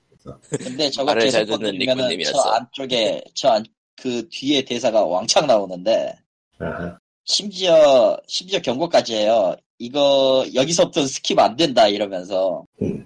근데 0.51 0.91
저거 0.91 1.15
계속 1.15 1.47
건드리면은 1.47 2.19
저. 2.25 2.39
안쪽에 2.41 3.23
저 3.35 3.51
안 3.51 3.65
그 4.01 4.29
뒤에 4.31 4.63
대사가 4.63 5.05
왕창 5.05 5.47
나오는데 5.49 6.15
아하. 6.61 6.97
심지어 7.25 8.17
심지어 8.29 8.61
경고까지 8.61 9.17
해요. 9.17 9.57
이거 9.79 10.47
여기서부터 10.55 11.01
skip 11.03 11.37
안 11.41 11.57
된다 11.57 11.89
이러면서 11.89 12.65
음. 12.81 13.05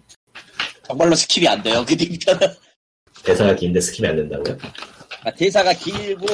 정말로 0.93 1.15
skip이 1.15 1.47
안 1.49 1.63
돼요. 1.63 1.85
그 1.89 1.97
뒤편은 1.97 2.41
대사가 3.25 3.55
긴데 3.55 3.81
skip이 3.81 4.07
안 4.07 4.17
된다고요? 4.17 4.59
아, 5.25 5.31
대사가 5.31 5.73
길고 5.73 6.27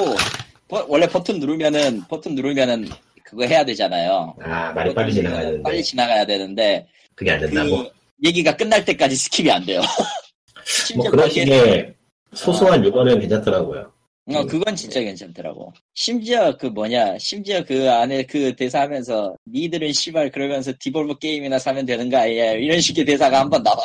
버- 0.66 0.84
원래 0.88 1.06
버튼 1.06 1.38
누르면은 1.38 2.02
버튼 2.08 2.34
누르면은 2.34 2.88
그거 3.22 3.44
해야 3.46 3.64
되잖아요. 3.64 4.34
아, 4.42 4.72
말이 4.72 4.92
빨리 4.94 5.12
지나가야 5.14 5.42
되는데. 5.42 5.62
빨리 5.62 5.84
지나가야 5.84 6.26
되는데 6.26 6.88
그게 7.14 7.30
안 7.30 7.40
된다고? 7.40 7.84
그 7.84 7.90
얘기가 8.24 8.56
끝날 8.56 8.84
때까지 8.84 9.14
skip이 9.14 9.48
안 9.50 9.64
돼요. 9.64 9.80
뭐 10.96 11.08
그런 11.08 11.30
식의 11.30 11.94
소소한 12.34 12.84
유머는 12.84 13.20
괜찮더라고요. 13.20 13.92
어, 14.34 14.44
그건 14.46 14.76
진짜 14.76 15.00
괜찮더라고. 15.00 15.72
심지어 15.94 16.56
그 16.56 16.66
뭐냐, 16.66 17.18
심지어 17.18 17.64
그 17.64 17.90
안에 17.90 18.24
그 18.24 18.54
대사 18.56 18.80
하면서, 18.82 19.34
니들은 19.46 19.92
씨발 19.92 20.30
그러면서 20.30 20.72
Devolver 20.78 21.18
게임이나 21.18 21.58
사면 21.58 21.86
되는 21.86 22.10
거 22.10 22.18
아니야. 22.18 22.52
이런 22.52 22.80
식의 22.80 23.04
대사가 23.04 23.40
한 23.40 23.48
번 23.50 23.62
나와. 23.62 23.82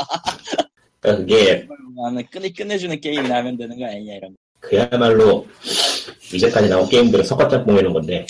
그러니까 0.99 1.25
그게 1.25 1.67
나는 1.95 2.25
끝내, 2.31 2.49
끝내주는 2.49 2.99
게임이나 2.99 3.35
하면 3.37 3.57
되는 3.57 3.77
거 3.77 3.85
아니냐, 3.85 4.13
이런 4.15 4.31
거. 4.31 4.37
그야말로 4.59 5.45
이제까지 6.33 6.69
나온 6.69 6.87
게임들을 6.87 7.25
섞었다 7.25 7.65
보이는 7.65 7.91
건데 7.91 8.25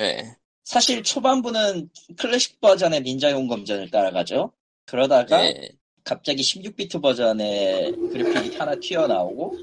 예. 0.00 0.24
사실 0.64 1.02
초반부는 1.02 1.90
클래식 2.16 2.60
버전의 2.62 3.02
닌자 3.02 3.30
용검전을 3.32 3.90
따라가죠. 3.90 4.52
그러다가 4.86 5.44
예. 5.44 5.68
갑자기 6.06 6.40
16비트 6.40 7.02
버전의 7.02 7.92
그래픽이 8.12 8.56
하나 8.56 8.76
튀어나오고, 8.76 9.56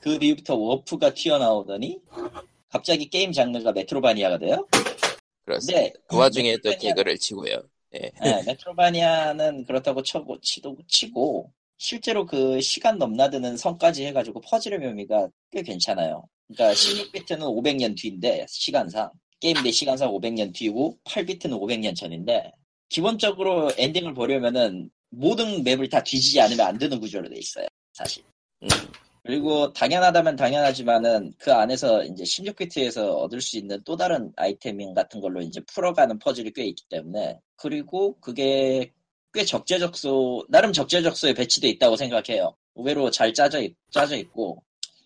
그 0.00 0.18
뒤부터 0.18 0.56
warp가 0.56 1.12
튀어나오더니, 1.12 2.00
갑자기 2.70 3.10
게임 3.10 3.32
장르가 3.32 3.72
Metroidvania가 3.72 4.38
돼요. 4.38 4.66
그렇습니다. 5.44 5.80
네. 5.80 5.92
그 6.06 6.16
와중에 6.16 6.56
또 6.64 6.74
개그를 6.74 7.18
치고요. 7.18 7.60
예. 7.94 8.10
네, 8.22 8.42
Metroidvania는 8.46 9.66
그렇다고 9.66 10.02
쳐고 10.02 10.40
치도 10.40 10.76
치고 10.86 11.52
실제로 11.76 12.26
그 12.26 12.60
시간 12.60 12.98
넘나드는 12.98 13.56
선까지 13.56 14.04
해가지고 14.06 14.40
퍼즐의 14.40 14.78
묘미가 14.78 15.28
꽤 15.52 15.62
괜찮아요. 15.62 16.28
그러니까 16.48 16.74
16비트는 16.74 17.40
500년 17.40 17.96
뒤인데 17.96 18.44
시간상 18.48 19.10
게임 19.40 19.62
내 19.62 19.70
시간상 19.70 20.10
500년 20.10 20.52
뒤고 20.52 20.98
8비트는 21.04 21.52
500년 21.52 21.94
전인데 21.94 22.52
기본적으로 22.88 23.70
엔딩을 23.78 24.12
보려면은 24.14 24.90
모든 25.10 25.62
맵을 25.62 25.88
다 25.88 26.02
뒤지지 26.02 26.40
않으면 26.40 26.66
안 26.66 26.78
되는 26.78 26.98
구조로 27.00 27.28
돼 27.28 27.36
있어요. 27.36 27.66
사실. 27.92 28.22
음. 28.62 28.68
그리고 29.28 29.72
당연하다면 29.74 30.36
당연하지만은 30.36 31.34
그 31.38 31.52
안에서 31.52 32.02
이제 32.04 32.24
16비트에서 32.24 33.16
얻을 33.16 33.42
수 33.42 33.58
있는 33.58 33.82
또 33.84 33.94
다른 33.94 34.32
아이템 34.36 34.78
같은 34.94 35.20
걸로 35.20 35.42
이제 35.42 35.60
풀어가는 35.66 36.18
퍼즐이 36.18 36.52
꽤 36.54 36.64
있기 36.64 36.84
때문에 36.88 37.38
그리고 37.56 38.18
그게 38.20 38.90
꽤 39.34 39.44
적재적소 39.44 40.46
나름 40.48 40.72
적재적소에 40.72 41.34
배치돼 41.34 41.68
있다고 41.68 41.96
생각해요. 41.96 42.56
의외로 42.74 43.10
잘 43.10 43.34
짜져 43.34 43.60
있, 43.60 43.76
짜져 43.90 44.16
있고 44.16 44.62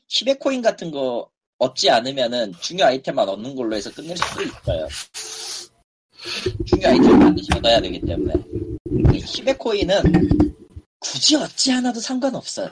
히베 0.09 0.35
코인 0.35 0.63
같은 0.63 0.93
거 0.93 1.29
얻지 1.59 1.91
않으면은 1.91 2.53
중요 2.61 2.85
아이템만 2.85 3.29
얻는 3.29 3.57
걸로 3.57 3.75
해서 3.75 3.91
끝낼 3.91 4.17
수도 4.17 4.43
있어요. 4.43 4.87
중요 6.67 6.89
아이템 6.89 7.19
반드시 7.19 7.49
얻어야 7.57 7.81
되기 7.81 8.01
때문에 8.01 8.35
이 9.15 9.19
히베 9.25 9.55
코인은 9.55 10.03
굳이 11.01 11.37
얻지 11.37 11.73
않아도 11.73 12.01
상관없어요. 12.01 12.71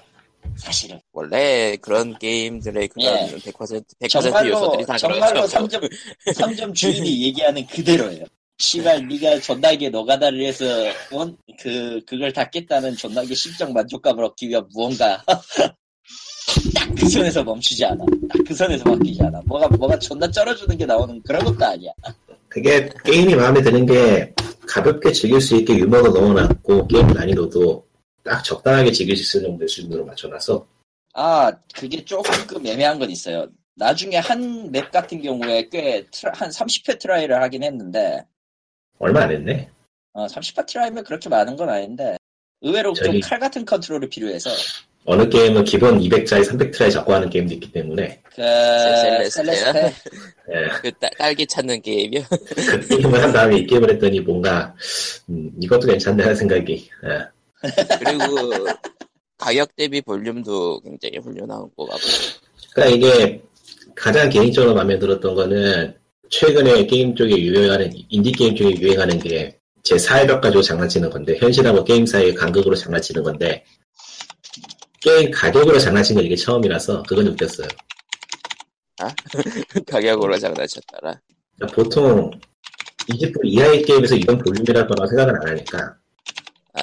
사실은. 0.57 1.00
원래 1.12 1.76
그런 1.80 2.16
게임들의 2.19 2.88
그런 2.88 3.28
예. 3.28 3.35
100% 3.37 3.85
100% 4.00 4.09
정말로 4.09 4.50
요소들이 4.50 4.87
다 4.87 4.97
정말로 4.97 5.40
그렇죠. 5.47 5.59
3점 5.59 5.90
3점 6.28 6.75
주인이 6.75 7.23
얘기하는 7.25 7.66
그대로예요. 7.66 8.25
시발 8.59 9.07
네가 9.09 9.40
존나게 9.40 9.88
노가다를 9.88 10.42
해서 10.45 10.64
어? 11.12 11.26
그 11.59 12.00
그걸 12.07 12.33
다 12.33 12.49
깼다는 12.49 12.95
존나게 12.97 13.35
심적 13.35 13.73
만족감을 13.73 14.23
얻기 14.25 14.49
위한 14.49 14.66
무언가 14.73 15.23
딱 16.75 16.90
그 16.97 17.09
선에서 17.09 17.42
멈추지 17.45 17.85
않아. 17.85 18.04
딱 18.28 18.40
그 18.47 18.54
선에서 18.54 18.85
바뀌지 18.85 19.23
않아. 19.23 19.40
뭐가 19.47 19.69
뭐가 19.69 19.99
존나 19.99 20.28
쩔어주는 20.30 20.76
게 20.76 20.85
나오는 20.85 21.21
그런 21.23 21.45
것도 21.45 21.64
아니야. 21.64 21.90
그게 22.50 22.88
게임이 23.04 23.35
마음에 23.37 23.62
드는 23.62 23.87
게 23.87 24.35
가볍게 24.69 25.12
즐길 25.12 25.40
수 25.40 25.57
있게 25.57 25.76
유머도 25.78 26.11
넣어놨고 26.12 26.88
게임 26.88 27.07
난이도도 27.07 27.87
딱 28.25 28.42
적당하게 28.42 28.90
즐길 28.92 29.16
수 29.16 29.23
있을 29.23 29.47
정도의 29.49 29.69
수준으로 29.69 30.04
맞춰놔서 30.04 30.66
아 31.14 31.50
그게 31.75 32.04
조금 32.04 32.66
애매한 32.66 32.99
건 32.99 33.09
있어요. 33.11 33.47
나중에 33.76 34.16
한 34.19 34.71
맵 34.71 34.90
같은 34.90 35.23
경우에 35.23 35.69
꽤 35.71 36.04
한 36.35 36.50
30회 36.50 36.99
try를 36.99 37.40
하긴 37.42 37.62
했는데 37.62 38.25
얼마 38.99 39.23
안 39.23 39.30
했네. 39.30 39.71
어, 40.12 40.26
30회 40.26 40.66
try면 40.66 41.04
그렇게 41.04 41.28
많은 41.28 41.57
건 41.57 41.69
아닌데 41.71 42.16
의외로 42.61 42.92
저기- 42.92 43.21
좀 43.21 43.29
칼 43.29 43.38
같은 43.38 43.64
컨트롤이 43.64 44.09
필요해서 44.09 44.50
어느 45.07 45.28
게임은 45.28 45.64
기본 45.64 45.99
200자에 46.00 46.45
300 46.45 46.67
try 46.67 46.90
잡고 46.92 47.12
하는 47.12 47.28
게임도 47.30 47.54
있기 47.54 47.73
때문에 47.73 48.21
그? 48.35 48.42
Celeste 48.42 49.87
예, 50.52 50.69
그 50.83 50.92
딸- 51.00 51.11
딸기 51.19 51.47
찾는 51.47 51.80
게임이요. 51.83 52.23
그 52.28 52.88
게임을 52.88 53.23
한 53.23 53.33
다음에 53.33 53.59
이 53.59 53.66
게임을 53.66 53.90
했더니 53.92 54.21
뭔가 54.21 54.75
음, 55.28 55.50
이것도 55.61 55.87
괜찮네 55.87 56.23
하는 56.23 56.37
생각이 56.37 56.88
예. 57.04 57.69
그리고 58.04 58.66
가격 59.38 59.75
대비 59.75 60.00
볼륨도 60.02 60.80
굉장히 60.80 61.19
훌륭한 61.19 61.61
것 61.76 61.87
같고. 61.88 62.07
그러니까 62.75 62.97
이게 62.97 63.42
가장 63.95 64.28
개인적으로 64.28 64.75
마음에 64.75 64.99
들었던 64.99 65.35
거는 65.35 65.95
최근에 66.28 66.87
게임 66.87 67.14
쪽에 67.14 67.37
유행하는 67.37 67.90
인디 68.09 68.30
게임 68.33 68.54
쪽에 68.54 68.71
유행하는 68.80 69.19
게 69.19 69.57
제 69.83 69.97
사회벽 69.97 70.42
가지고 70.42 70.61
장난치는 70.62 71.09
건데 71.09 71.35
현실하고 71.38 71.83
게임 71.85 72.04
사이의 72.04 72.35
간극으로 72.35 72.75
장난치는 72.75 73.23
건데 73.23 73.64
게임 75.00 75.30
가격으로 75.30 75.78
장난친 75.78 76.14
건 76.16 76.25
이게 76.25 76.37
처음이라서 76.37 77.02
그건 77.04 77.26
웃겼어요. 77.28 77.69
가격으로 79.87 80.38
장난쳤더라. 80.38 81.21
그러니까 81.57 81.75
보통 81.76 82.30
20불 83.09 83.40
이하의 83.45 83.83
게임에서 83.83 84.14
이런 84.16 84.38
볼륨이랄 84.38 84.87
거라고 84.87 85.07
생각을 85.07 85.35
안 85.40 85.49
하니까 85.49 85.97
아, 86.75 86.83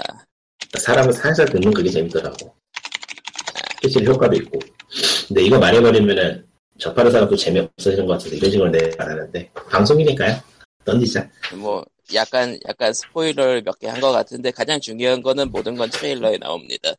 사람은 0.79 1.13
살살 1.13 1.45
듣는 1.49 1.71
그게 1.71 1.89
재밌더라고. 1.89 2.53
실제로 3.81 4.13
효과도 4.13 4.35
있고. 4.37 4.59
근데 5.27 5.43
이거 5.43 5.59
말해버리면은 5.59 6.45
접하는 6.79 7.11
사람도 7.11 7.35
재미없어지는 7.35 8.05
것 8.07 8.13
같아서 8.13 8.35
이런 8.35 8.51
식으로 8.51 8.69
내가 8.71 9.05
말하는데 9.05 9.51
방송이니까요. 9.69 10.41
던지자. 10.85 11.29
뭐 11.55 11.85
약간 12.13 12.57
약간 12.67 12.93
스포일러를 12.93 13.61
몇 13.63 13.77
개 13.79 13.87
한 13.87 13.99
것 14.01 14.11
같은데 14.11 14.51
가장 14.51 14.79
중요한 14.79 15.21
거는 15.21 15.51
모든 15.51 15.75
건 15.75 15.89
트레일러에 15.89 16.37
나옵니다. 16.37 16.93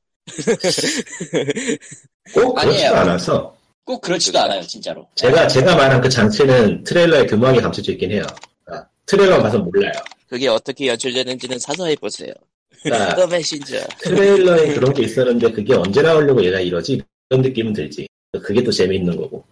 꼭 2.35 2.55
그렇지도 2.55 2.59
아니에요. 2.61 2.91
않아서 2.95 3.57
꼭 3.85 4.01
그렇지도. 4.01 4.39
않아요, 4.39 4.61
진짜로. 4.63 5.07
제가 5.15 5.47
제가 5.49 5.75
말한 5.77 6.01
그 6.01 6.09
장치는 6.09 6.85
트레일러에 6.85 7.27
교묘하게 7.27 7.61
감춰져 7.61 7.93
있긴 7.93 8.13
해요. 8.13 8.27
아, 8.67 8.85
트레일러 9.07 9.43
봐서 9.43 9.59
몰라요. 9.59 9.93
그게 10.29 10.49
어떻게 10.49 10.89
연출되는지는 10.89 11.59
사서 11.59 11.87
해 11.87 11.97
보세요. 11.97 12.33
그러니까 12.83 13.15
더 13.17 13.27
메신저. 13.27 13.79
트레일러에 14.01 14.75
그런 14.75 14.93
게 14.93 15.03
있었는데 15.05 15.51
그게 15.53 15.75
언제 15.75 16.03
나오려고 16.03 16.45
얘가 16.45 16.61
이러지? 16.61 17.01
이런 17.31 17.43
느낌은 17.43 17.73
들지. 17.73 18.07
그게 18.43 18.63
또 18.63 18.71
재미있는 18.71 19.17
거고. 19.17 19.45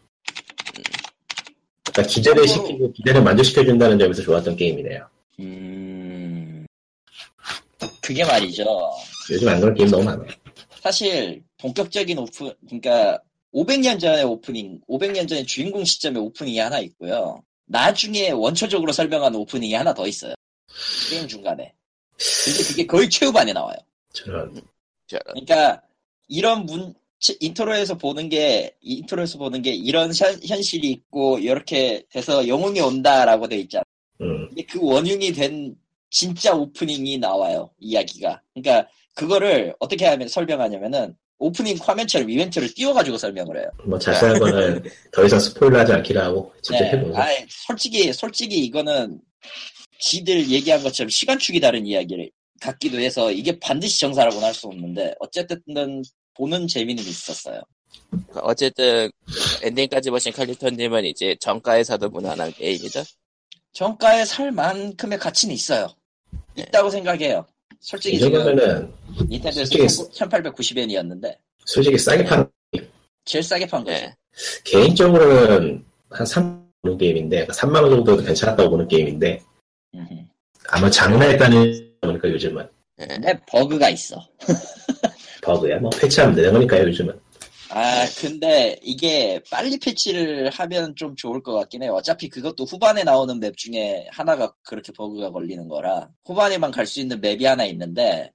그러니까 1.84 2.02
기대를 2.12 2.46
시키고 2.46 2.92
기대를 2.92 3.22
만족시켜준다는 3.22 3.98
점에서 3.98 4.22
좋았던 4.22 4.56
게임이네요. 4.56 5.08
음, 5.40 6.66
그게 8.02 8.22
말이죠. 8.24 8.64
요즘 9.30 9.48
안 9.48 9.60
그런 9.60 9.74
게임 9.74 9.90
너무 9.90 10.04
많아요. 10.04 10.28
사실 10.86 11.42
본격적인 11.58 12.16
오픈, 12.16 12.54
그러니까 12.64 13.20
500년 13.52 13.98
전의 13.98 14.22
오프닝, 14.22 14.82
500년 14.88 15.28
전의 15.28 15.44
주인공 15.44 15.84
시점의 15.84 16.22
오프닝이 16.22 16.60
하나 16.60 16.78
있고요. 16.78 17.42
나중에 17.64 18.30
원초적으로 18.30 18.92
설명하는 18.92 19.36
오프닝이 19.40 19.74
하나 19.74 19.92
더 19.92 20.06
있어요. 20.06 20.34
게임 21.10 21.26
중간에. 21.26 21.74
근데 22.44 22.62
그게 22.68 22.86
거의 22.86 23.10
최후반에 23.10 23.52
나와요. 23.52 23.76
저런 24.12 24.62
저런. 25.08 25.24
그러니까 25.32 25.82
이런 26.28 26.64
문 26.66 26.94
인트로에서 27.40 27.98
보는 27.98 28.28
게 28.28 28.76
인트로에서 28.80 29.38
보는 29.38 29.62
게 29.62 29.74
이런 29.74 30.14
현, 30.14 30.40
현실이 30.40 30.88
있고 30.88 31.40
이렇게 31.40 32.04
돼서 32.10 32.46
영웅이 32.46 32.78
온다라고 32.78 33.48
돼 33.48 33.56
있잖아. 33.56 33.82
음, 34.20 34.46
근데 34.50 34.62
그 34.62 34.78
원흉이 34.80 35.32
된 35.32 35.74
진짜 36.10 36.54
오프닝이 36.54 37.18
나와요 37.18 37.70
이야기가. 37.80 38.40
그러니까 38.54 38.88
그거를 39.16 39.74
어떻게 39.80 40.06
하면 40.06 40.28
설명하냐면은 40.28 41.16
오프닝 41.38 41.78
화면처럼 41.80 42.30
이벤트를 42.30 42.72
띄워가지고 42.72 43.18
설명을 43.18 43.58
해요. 43.58 43.68
뭐 43.84 43.98
자세한 43.98 44.38
거는 44.38 44.82
더 45.12 45.24
이상 45.24 45.40
스포일러하지 45.40 45.92
않기로 45.94 46.20
하고 46.20 46.52
직접 46.62 46.84
네. 46.84 46.90
해보세요. 46.92 47.22
아, 47.22 47.26
솔직히 47.48 48.12
솔직히 48.12 48.64
이거는 48.64 49.20
지들 49.98 50.48
얘기한 50.50 50.82
것처럼 50.82 51.08
시간축이 51.10 51.60
다른 51.60 51.86
이야기를 51.86 52.30
같기도 52.60 52.98
해서 53.00 53.32
이게 53.32 53.58
반드시 53.58 54.00
정사라고는 54.00 54.46
할 54.46 54.54
수 54.54 54.66
없는데 54.66 55.14
어쨌든 55.18 56.02
보는 56.34 56.68
재미는 56.68 57.02
있었어요. 57.02 57.62
어쨌든 58.34 59.10
엔딩까지 59.62 60.10
보신 60.10 60.32
칼리턴님은 60.32 61.04
이제 61.06 61.34
정가에서도 61.40 62.08
무난한 62.10 62.52
게임이다. 62.52 63.02
정가에 63.72 64.24
살 64.24 64.52
만큼의 64.52 65.18
가치는 65.18 65.54
있어요. 65.54 65.88
있다고 66.56 66.90
생각해요. 66.90 67.46
솔직히 67.80 68.16
이 68.16 68.18
지금 68.18 68.32
정도면은 68.44 68.92
닌텐도에서 69.28 69.64
솔직히 69.64 69.86
1890엔이었는데 70.24 71.36
솔직히 71.64 71.98
싸게 71.98 72.24
파는 72.24 72.46
제일 73.24 73.42
싸게 73.42 73.66
판 73.66 73.84
거죠. 73.84 73.96
네. 73.96 74.14
개인적으로는 74.64 75.84
한 76.10 76.26
3만 76.26 76.66
원 76.82 76.98
게임인데 76.98 77.46
3만 77.48 77.82
원 77.82 77.90
정도도 77.90 78.22
괜찮았다고 78.22 78.70
보는 78.70 78.88
게임인데 78.88 79.42
음흠. 79.94 80.14
아마 80.68 80.90
장난했다는 80.90 81.96
보니까 82.00 82.30
요즘은 82.30 82.68
네. 82.98 83.06
근데 83.06 83.40
버그가 83.48 83.90
있어. 83.90 84.16
버그야 85.42 85.78
뭐 85.78 85.90
패치하면 85.90 86.34
되는 86.34 86.52
거니까요 86.52 86.84
요즘은 86.88 87.18
아, 87.70 88.06
근데 88.20 88.78
이게 88.82 89.40
빨리 89.50 89.78
패치를 89.78 90.50
하면 90.50 90.94
좀 90.96 91.16
좋을 91.16 91.42
것 91.42 91.52
같긴 91.54 91.82
해요. 91.82 91.92
어차피 91.94 92.28
그것도 92.28 92.64
후반에 92.64 93.02
나오는 93.04 93.38
맵 93.40 93.56
중에 93.56 94.06
하나가 94.10 94.52
그렇게 94.62 94.92
버그가 94.92 95.30
걸리는 95.30 95.66
거라 95.68 96.08
후반에만 96.24 96.70
갈 96.70 96.86
수 96.86 97.00
있는 97.00 97.20
맵이 97.20 97.44
하나 97.44 97.64
있는데 97.66 98.30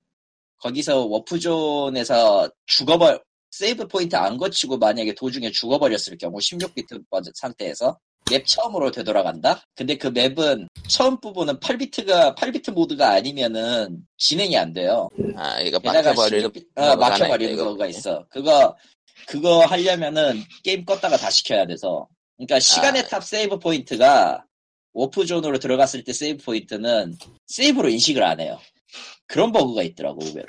거기서 0.59 1.05
warp 1.05 1.53
zone에서 1.53 2.49
죽어버 2.65 3.19
세이브 3.51 3.87
포인트 3.87 4.15
안 4.15 4.37
거치고 4.37 4.77
만약에 4.77 5.13
도중에 5.15 5.51
죽어버렸을 5.51 6.17
경우 6.17 6.37
16비트 6.37 7.03
버전 7.09 7.33
상태에서 7.35 7.97
맵 8.29 8.45
처음으로 8.45 8.91
되돌아간다? 8.91 9.61
근데 9.75 9.97
그 9.97 10.07
맵은 10.07 10.67
처음 10.87 11.19
부분은 11.19 11.59
8비트가 11.59 12.35
8비트 12.35 12.71
모드가 12.71 13.09
아니면은 13.09 13.97
진행이 14.17 14.55
안 14.57 14.71
돼요. 14.73 15.09
아 15.35 15.59
이거 15.61 15.79
막혀버리는 15.83 16.49
16비 16.49 16.65
어, 16.75 16.95
막혀버리는 16.95 17.57
거가. 17.57 17.87
있어. 17.87 18.25
그거 18.29 18.75
그거 19.27 19.65
하려면은 19.65 20.41
게임 20.63 20.85
껐다가 20.85 21.19
다시 21.19 21.43
켜야 21.43 21.65
돼서. 21.65 22.07
그러니까 22.37 22.59
시간의 22.59 23.03
아. 23.03 23.07
탑 23.07 23.23
세이브 23.23 23.59
포인트가 23.59 24.45
warp 24.93 25.15
zone으로 25.15 25.59
들어갔을 25.59 26.03
때 26.03 26.11
세이브 26.13 26.43
포인트는 26.43 27.15
세이브로 27.47 27.89
인식을 27.89 28.23
안 28.23 28.39
해요. 28.39 28.59
그런 29.27 29.51
버그가 29.51 29.83
있더라고 29.83 30.19
의외로. 30.25 30.47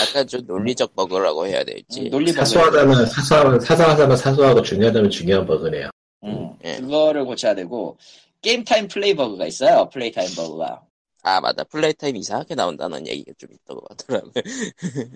약간 0.00 0.26
좀 0.28 0.42
논리적 0.46 0.94
버그라고 0.94 1.46
해야 1.46 1.64
될지. 1.64 2.02
음, 2.02 2.10
논리 2.10 2.32
버그. 2.32 2.46
사소하다면 2.46 3.06
사소하면 3.06 3.60
사소하다면 3.60 4.16
사소하고 4.16 4.62
중요하다면 4.62 5.10
중요한 5.10 5.46
버그네요 5.46 5.90
음, 6.24 6.54
예. 6.64 6.76
그거를 6.76 7.24
고쳐야 7.24 7.54
되고 7.54 7.98
게임 8.42 8.62
타임 8.64 8.86
플레이 8.86 9.14
버그가 9.14 9.46
있어요. 9.46 9.88
플레이 9.92 10.12
타임 10.12 10.32
버그가. 10.34 10.82
아 11.22 11.40
맞아 11.40 11.64
플레이 11.64 11.92
타임 11.94 12.14
이상하게 12.16 12.54
나온다는 12.54 13.04
얘기가 13.08 13.32
좀 13.36 13.50
있던 13.52 13.76
것 13.78 13.88
같더라고요. 13.88 14.32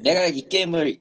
내가 0.03 0.27
이 0.27 0.49
게임을 0.49 0.99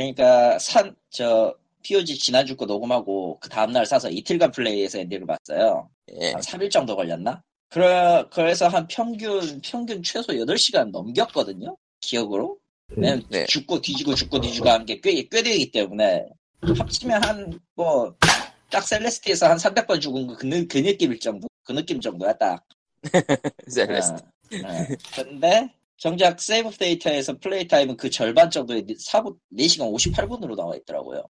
그러니까 0.00 0.58
산 0.58 0.94
저 1.10 1.54
POG 1.82 2.18
지난주 2.18 2.56
거 2.56 2.66
녹음하고 2.66 3.38
그 3.40 3.48
다음날 3.48 3.86
사서 3.86 4.10
이틀간 4.10 4.50
플레이해서 4.50 4.98
엔딩을 4.98 5.26
봤어요. 5.26 5.88
예. 6.20 6.32
한 6.32 6.40
3일 6.42 6.70
정도 6.70 6.94
걸렸나? 6.96 7.42
그래, 7.70 8.24
그래서 8.30 8.68
한 8.68 8.86
평균, 8.88 9.60
평균 9.62 10.02
최소 10.02 10.32
8시간 10.34 10.90
넘겼거든요? 10.90 11.76
기억으로? 12.00 12.58
네. 13.30 13.46
죽고 13.46 13.80
뒤지고 13.80 14.14
죽고 14.14 14.40
뒤지고 14.40 14.68
하는 14.68 14.84
게 14.84 15.00
꽤, 15.00 15.22
꽤 15.28 15.42
되기 15.42 15.70
때문에 15.70 16.26
합치면 16.60 17.24
한, 17.24 17.58
뭐, 17.74 18.14
딱 18.70 18.82
셀레스트에서 18.86 19.48
한 19.48 19.56
300번 19.56 20.00
죽은 20.00 20.26
거 20.26 20.34
그, 20.36 20.44
느- 20.46 20.66
그 20.66 20.78
느낌일 20.78 21.18
정도? 21.20 21.48
그 21.64 21.72
느낌 21.72 22.00
정도야, 22.00 22.34
딱. 22.34 22.64
셀레스트. 23.68 24.22
어, 24.22 24.68
어. 24.68 24.86
근데, 25.14 25.72
정작 25.98 26.40
세이브 26.40 26.70
데이터에서 26.76 27.38
플레이 27.38 27.66
타임은 27.66 27.96
그 27.96 28.10
절반 28.10 28.50
정도의 28.50 28.84
4, 28.98 29.22
4시간 29.56 29.92
58분으로 29.94 30.54
나와 30.54 30.76
있더라고요. 30.76 31.24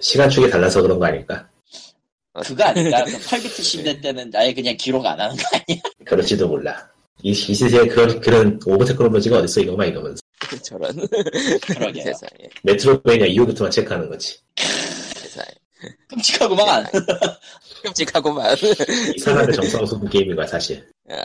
시간축이 0.00 0.48
달라서 0.48 0.82
그런 0.82 0.98
거 0.98 1.06
아닐까 1.06 1.48
그거 2.44 2.64
아닐까? 2.64 3.04
그 3.04 3.18
8비트 3.18 3.62
시대 3.62 4.00
때는 4.00 4.30
아예 4.34 4.54
그냥 4.54 4.76
기록 4.76 5.04
안 5.04 5.20
하는 5.20 5.36
거 5.36 5.42
아니야? 5.52 5.82
그럴지도 6.06 6.48
몰라 6.48 6.88
이, 7.22 7.30
이 7.30 7.34
시대에 7.34 7.86
그런 7.88 8.20
그런 8.20 8.60
오버 8.64 8.84
테크놀로지가 8.84 9.38
어딨어 9.38 9.64
이거만 9.64 9.88
이러면서 9.88 10.22
저런 10.62 10.94
그러게요. 11.62 12.04
세상에 12.14 12.48
메트로베니아 12.62 13.26
이후부터만 13.26 13.70
체크하는 13.72 14.08
거지 14.08 14.38
세상에 14.56 15.48
끔찍하구만. 16.08 16.86
끔찍하구만. 17.82 18.56
이 19.14 19.18
사람의 19.18 19.54
정성스러운 19.54 20.08
게임인가 20.08 20.46
사실 20.46 20.88
야. 21.12 21.24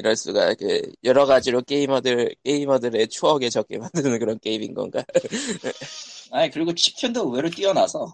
아, 0.00 0.02
이럴 0.02 0.16
수가 0.16 0.54
그 0.54 0.80
여러 1.04 1.26
가지로 1.26 1.60
게이머들 1.62 2.34
게이머들의 2.42 3.08
추억에 3.08 3.50
적게 3.50 3.78
만드는 3.92 4.18
그런 4.18 4.38
게임인 4.38 4.74
건가? 4.74 5.04
아니 6.32 6.50
그리고 6.50 6.72
칩튠도 6.72 7.26
의외로 7.26 7.50
뛰어나서 7.50 8.10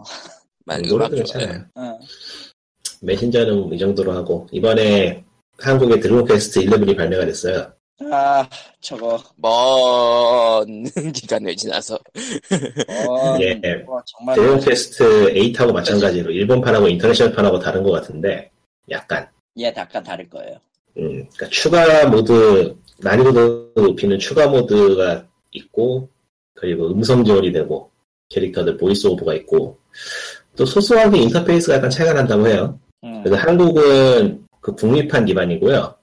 만 0.65 0.83
노래도 0.83 1.17
음악 1.17 1.27
좋아요. 1.27 1.65
어. 1.77 1.99
메신저는 3.03 3.73
이 3.73 3.79
정도로 3.79 4.13
하고 4.13 4.49
이번에 4.51 5.25
한국에 5.59 6.01
드래곤 6.01 6.25
퀘스트 6.27 6.61
11이 6.61 6.97
발매가 6.97 7.25
됐어요 7.25 7.73
아 8.11 8.49
저거 8.81 9.23
먼 9.37 10.85
기간을 11.13 11.55
지나서 11.57 11.95
어, 11.95 13.39
예. 13.41 13.55
뭐 13.87 14.03
정말 14.07 14.35
드래곤 14.37 14.61
퀘스트 14.61 15.33
8하고 15.35 15.73
마찬가지로 15.73 16.31
일본판하고 16.31 16.89
인터내셔널판하고 16.89 17.59
다른 17.61 17.83
것 17.83 17.93
같은데 17.93 18.51
약간 18.91 19.29
예 19.59 19.73
약간 19.77 20.03
다를 20.03 20.29
거예요. 20.29 20.59
음, 20.99 21.27
그러니까 21.35 21.49
추가 21.51 22.07
모드 22.09 22.75
난이도 22.99 23.73
높이는 23.77 24.19
추가 24.19 24.47
모드가 24.49 25.27
있고 25.53 26.09
그리고 26.55 26.89
음성 26.89 27.25
지원이 27.25 27.53
되고 27.53 27.91
캐릭터들 28.31 28.77
voice 28.77 29.07
over가 29.07 29.35
있고 29.35 29.79
또 30.57 30.65
소소하게 30.65 31.19
인터페이스가 31.19 31.77
약간 31.77 31.91
차이가 31.91 32.15
난다고 32.15 32.47
해요. 32.49 32.79
음. 33.05 33.23
그래서 33.23 33.41
한국은 33.43 34.45
그 34.61 34.75
북미판 34.75 35.27
기반이고요. 35.27 35.95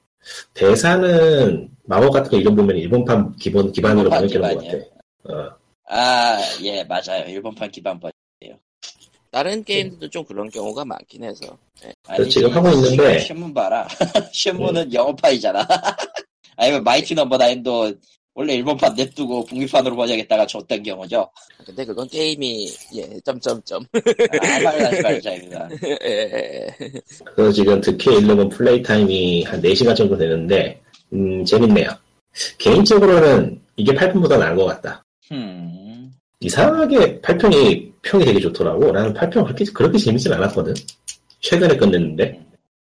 대사는 0.53 1.69
마법 1.85 2.13
같은 2.13 2.31
거 2.31 2.37
이름 2.37 2.55
보면 2.55 2.77
일본판 2.77 3.35
기본 3.37 3.71
기반으로 3.71 4.03
일본판 4.09 4.27
번역되는 4.29 4.55
것 4.55 4.61
기반이에요. 4.61 4.85
같아. 5.27 5.33
어, 5.49 5.57
아 5.89 6.37
예 6.63 6.83
맞아요 6.85 7.25
일본판 7.27 7.69
기반번. 7.71 8.11
다른 9.33 9.63
게임들도 9.63 10.09
좀 10.11 10.23
그런 10.25 10.47
경우가 10.51 10.85
많긴 10.85 11.23
해서 11.23 11.57
아니, 12.07 12.29
지금 12.29 12.51
하고 12.51 12.69
있는데- 12.69 13.17
신문 13.19 13.51
봐라. 13.51 13.87
신문은 14.31 14.93
영어판이잖아. 14.93 15.67
아니면 16.55 16.83
마이티 16.83 17.15
넘버 17.15 17.37
나인도 17.37 17.91
원래 18.35 18.53
일본판 18.53 18.93
냅두고 18.93 19.45
북미판으로 19.45 19.95
번역했다가 19.95 20.45
줬던 20.45 20.83
경우죠. 20.83 21.27
근데 21.65 21.83
그건 21.83 22.07
게임이 22.07 22.67
예 22.95 23.19
점점점 23.25 23.83
아, 23.91 24.59
말하지 24.63 25.01
말자 25.01 25.33
이거. 25.33 25.67
예, 26.05 26.67
그래서 27.35 27.51
지금 27.51 27.81
득회 27.81 28.13
11 28.21 28.49
플레이 28.49 28.83
타임이 28.83 29.43
한 29.45 29.59
4시간 29.61 29.95
정도 29.95 30.15
되는데 30.15 30.79
음, 31.11 31.43
재밌네요. 31.43 31.89
개인적으로는 32.59 33.59
이게 33.77 33.93
8분보다 33.93 34.37
나은 34.37 34.55
것 34.57 34.65
같다. 34.65 35.03
음. 35.31 36.11
이상하게 36.39 37.19
8편이 37.21 37.92
평이 38.03 38.25
되게 38.25 38.39
좋더라고. 38.39 38.91
나는 38.91 39.13
8편 39.13 39.43
그렇게, 39.45 39.65
그렇게 39.73 39.97
재밌진 39.97 40.31
않았거든. 40.33 40.73
최근에 41.39 41.75
끝냈는데. 41.75 42.45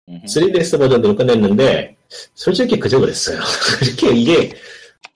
음흠. 0.09 0.25
3DS 0.25 0.77
버전으로 0.77 1.15
끝냈는데, 1.15 1.95
솔직히 2.35 2.77
그저 2.77 2.99
그랬어요. 2.99 3.39
그렇게 3.79 4.15
이게, 4.15 4.53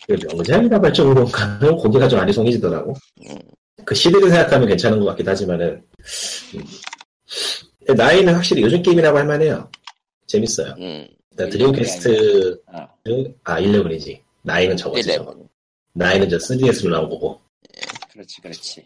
그 0.07 0.17
명작이라고 0.33 0.86
할 0.86 0.93
정도로는 0.93 1.77
고개가 1.77 2.07
좀 2.07 2.19
아리송해지더라고. 2.19 2.93
음. 3.27 3.38
그 3.83 3.93
시대를 3.93 4.29
생각하면 4.29 4.67
괜찮은 4.67 4.99
것 4.99 5.05
같기도 5.07 5.31
하지만은, 5.31 5.83
음. 6.55 7.93
나이는 7.95 8.33
확실히 8.33 8.62
요즘 8.62 8.81
게임이라고 8.81 9.17
할 9.17 9.25
만해요. 9.25 9.69
재밌어요. 10.27 10.75
음, 10.77 11.07
일단 11.31 11.49
드림캐스트, 11.49 12.62
아, 12.67 12.88
아, 13.45 13.62
11이지. 13.62 14.19
나이는 14.41 14.75
적었지. 14.75 15.03
11. 15.03 15.17
저거. 15.17 15.36
나이는 15.93 16.29
저 16.29 16.38
3DS로 16.38 16.89
나온 16.89 17.10
거고. 17.10 17.39
그렇지, 18.12 18.41
그렇지. 18.41 18.83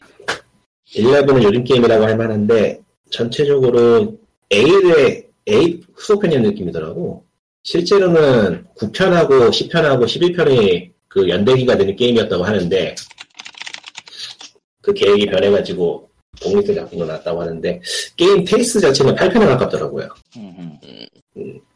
11은 0.93 1.43
요즘 1.43 1.63
게임이라고 1.63 2.03
할 2.03 2.17
만한데, 2.17 2.81
전체적으로 3.09 4.17
A의, 4.51 5.25
A 5.47 5.81
후속편의 5.93 6.41
느낌이더라고. 6.41 7.23
실제로는 7.63 8.65
9편하고 8.77 9.49
10편하고 9.49 10.03
11편이 10.05 10.91
그 11.07 11.29
연대기가 11.29 11.77
되는 11.77 11.95
게임이었다고 11.95 12.43
하는데, 12.43 12.95
그 14.81 14.93
계획이 14.93 15.27
변해가지고 15.27 16.09
독립된 16.41 16.75
작품으로 16.75 17.07
나왔다고 17.07 17.41
하는데, 17.41 17.81
게임 18.17 18.43
테이스트 18.43 18.79
자체는 18.79 19.15
8편에 19.15 19.45
가깝더라고요. 19.47 20.09
음흠. 20.37 20.71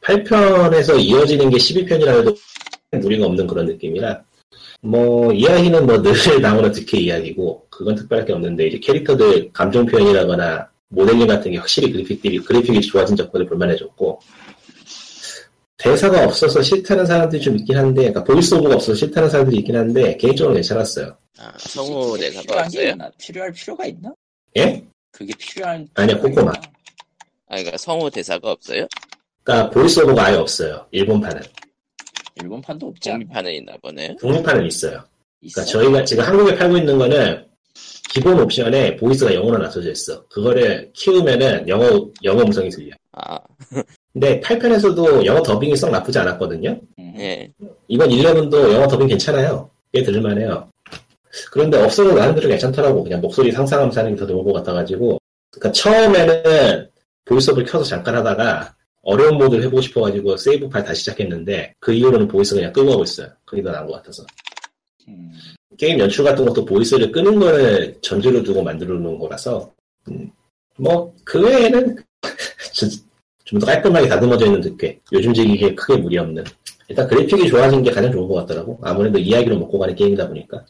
8편에서 0.01 0.99
이어지는 0.99 1.49
게 1.49 1.58
12편이라 1.58 2.19
해도 2.19 2.36
무리가 2.91 3.25
없는 3.25 3.47
그런 3.47 3.65
느낌이라 3.65 4.21
뭐 4.82 5.32
이야기는 5.34 5.86
뭐 5.86 6.01
늘 6.01 6.13
나오는 6.41 6.71
득회 6.71 6.99
이야기고 6.99 7.64
그건 7.78 7.96
특별할 7.96 8.26
게 8.26 8.32
없는데 8.34 8.68
이제 8.68 8.80
캐릭터들 8.80 9.52
감정 9.52 9.86
표현이라거나 9.86 10.70
모델링 10.90 11.28
같은 11.28 11.52
게 11.52 11.58
확실히 11.58 11.92
그래픽들이 11.92 12.40
그래픽이 12.40 12.80
좋아진 12.82 13.16
적들을 13.16 13.46
볼만해졌고 13.48 14.22
대사가 15.78 16.24
없어서 16.24 16.62
싫다는 16.62 17.06
사람들이 17.06 17.42
좀 17.42 17.58
있긴 17.58 17.78
한데 17.78 18.02
그러니까 18.12 18.24
보이스 18.24 18.54
오브가 18.56 18.76
없어서 18.76 18.96
싫다는 18.96 19.30
사람들이 19.30 19.58
있긴 19.58 19.76
한데 19.76 20.16
개인적으로 20.18 20.56
괜찮았어요 20.56 21.18
아, 21.38 21.52
성우 21.58 22.18
대사가 22.18 22.62
없어요? 22.62 22.96
필요할 23.18 23.52
필요가 23.52 23.86
있나? 23.86 24.14
예? 24.56 24.82
그게 25.12 25.34
필요한. 25.38 25.86
아니야. 25.96 26.16
있나? 26.16 26.52
아, 27.48 27.56
그러니까 27.58 27.78
성우 27.78 28.10
대사가 28.10 28.52
없어요? 28.52 28.88
그러니까 29.44 29.70
보이스 29.70 30.00
오브가 30.00 30.28
아예 30.28 30.36
없어요 30.38 30.88
일본판은 30.92 31.42
일본판도 32.36 32.88
없지 32.88 33.10
않나? 33.10 33.20
독립판에 33.20 33.56
있나 33.58 33.74
보네. 33.82 34.16
북미판은 34.16 34.66
있어요 34.68 35.04
있어? 35.42 35.56
그러니까 35.56 35.72
저희가 35.72 36.06
지금 36.06 36.24
한국에 36.24 36.56
팔고 36.56 36.78
있는 36.78 36.98
거는 36.98 37.46
기본 38.10 38.40
옵션에 38.40 38.96
보이스가 38.96 39.34
영어로 39.34 39.58
나서져 39.58 39.92
있어. 39.92 40.26
그거를 40.28 40.90
키우면은 40.94 41.68
영어 41.68 42.10
영어 42.24 42.42
음성이 42.44 42.70
들려. 42.70 42.96
아, 43.12 43.38
근데 44.14 44.40
8편에서도 44.40 45.26
영어 45.26 45.42
더빙이 45.42 45.76
썩 45.76 45.92
나쁘지 45.92 46.18
않았거든요. 46.20 46.80
음. 47.00 47.14
예. 47.18 47.52
이번 47.88 48.10
11도 48.10 48.74
영어 48.74 48.88
더빙 48.88 49.08
괜찮아요. 49.08 49.70
꽤 49.94 50.02
들을만해요. 50.04 50.70
그런데 51.52 51.82
없어도 51.82 52.14
나름대로 52.14 52.48
괜찮더라고. 52.48 53.04
그냥 53.04 53.20
목소리 53.20 53.52
상상하면서 53.52 54.00
하는 54.00 54.16
게 54.16 54.22
더 54.22 54.28
좋은 54.28 54.44
것 54.46 54.54
같아가지고. 54.54 55.20
그러니까 55.52 55.72
처음에는 55.74 56.90
voice 57.26 57.41
over를 57.41 57.65
켜서 57.66 57.84
잠깐 57.84 58.16
하다가 58.16 58.74
어려운 59.02 59.38
모드를 59.38 59.64
해보고 59.66 59.82
싶어가지고 59.82 60.38
세이브 60.38 60.70
파일 60.70 60.86
다시 60.86 61.02
시작했는데 61.02 61.74
그 61.80 61.94
이후로는 61.94 62.28
voice 62.28 62.56
그냥 62.56 62.72
끄고 62.72 62.94
하고 62.94 63.04
있어요. 63.04 63.28
그게 63.46 63.62
더 63.62 63.72
나은 63.72 63.88
것 63.88 63.94
같아서. 63.94 64.24
음. 65.08 65.32
게임 65.78 65.99
연출 65.99 66.23
같은 66.23 66.45
것도 66.45 66.65
voice를 66.65 67.12
끄는 67.12 67.39
거를 67.39 67.97
전제로 68.01 68.41
두고 68.43 68.63
만들어 68.63 68.95
놓은 68.95 69.19
거라서 69.19 69.73
음, 70.10 70.32
뭐그 70.78 71.41
외에는 71.41 71.97
좀 73.45 73.60
더 73.60 73.67
깔끔하게 73.67 74.08
다듬어져 74.08 74.47
있는 74.47 74.62
듯꽤. 74.62 74.99
요즘 75.13 75.34
제기기에 75.34 75.75
크게 75.75 76.01
무리 76.01 76.17
없는. 76.17 76.43
일단 76.88 77.08
그래픽이 77.08 77.47
좋아진 77.47 77.82
게 77.84 77.91
가장 77.91 78.12
좋은 78.12 78.28
것 78.28 78.36
같더라고. 78.36 78.80
아무래도 78.84 79.17
이야기로 79.19 79.58
먹고 79.60 79.80
가는 79.80 79.95
게임이다 79.95 80.28
보니까. 80.28 80.65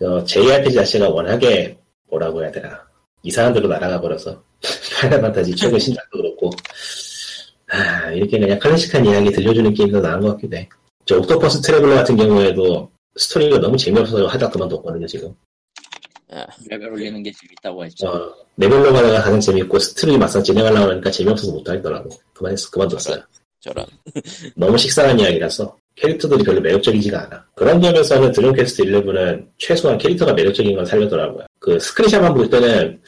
어, 0.00 0.24
JRPG 0.24 0.74
자체가 0.76 1.08
워낙에 1.08 1.76
뭐라고 2.08 2.42
해야 2.42 2.50
되나. 2.50 2.80
이상한 3.22 3.52
데로 3.52 3.68
날아가 3.68 4.00
버려서 4.00 4.42
파이널 5.00 5.20
판타지 5.20 5.54
최근 5.56 5.78
신작도 5.78 6.18
그렇고. 6.18 6.50
아, 7.68 8.10
이렇게 8.12 8.38
그냥 8.38 8.58
클래식한 8.58 9.04
이야기 9.04 9.30
들려주는 9.30 9.74
게임이 9.74 9.92
더 9.92 10.00
나은 10.00 10.20
것 10.20 10.32
같기도 10.32 10.56
해. 10.56 10.68
저 11.10 11.18
옥토퍼스 11.18 11.60
트래블러 11.62 11.96
같은 11.96 12.16
경우에도 12.16 12.88
스토리가 13.16 13.58
너무 13.58 13.76
재미없어서 13.76 14.28
하다 14.28 14.48
그만뒀거든요, 14.48 15.04
지금. 15.08 15.34
레벨 16.68 16.92
올리는 16.92 17.20
게 17.20 17.32
재밌다고 17.32 17.84
했죠. 17.84 18.06
어, 18.06 18.32
레벨 18.56 18.92
노가다가 18.92 19.20
가장 19.20 19.40
재밌고 19.40 19.76
스토리 19.80 20.16
막상 20.16 20.40
진행하려고 20.40 20.92
하니까 20.92 21.10
재미없어서 21.10 21.50
못 21.50 21.68
하겠더라고. 21.68 22.10
그만했어, 22.32 22.70
그만뒀어요. 22.70 23.20
저런. 23.58 23.84
너무 24.54 24.78
식상한 24.78 25.18
이야기라서 25.18 25.76
캐릭터들이 25.96 26.44
별로 26.44 26.60
매력적이지가 26.60 27.24
않아. 27.24 27.44
그런 27.56 27.82
점에서는 27.82 28.30
드래곤 28.30 28.57
퀘스트 28.57 28.84
11은 28.84 29.48
최소한 29.58 29.98
캐릭터가 29.98 30.32
매력적인 30.32 30.76
건 30.76 30.86
살려더라고요. 30.86 31.44
그 31.58 31.76
스크린샷만 31.80 32.34
볼 32.34 32.48
때는 32.48 33.02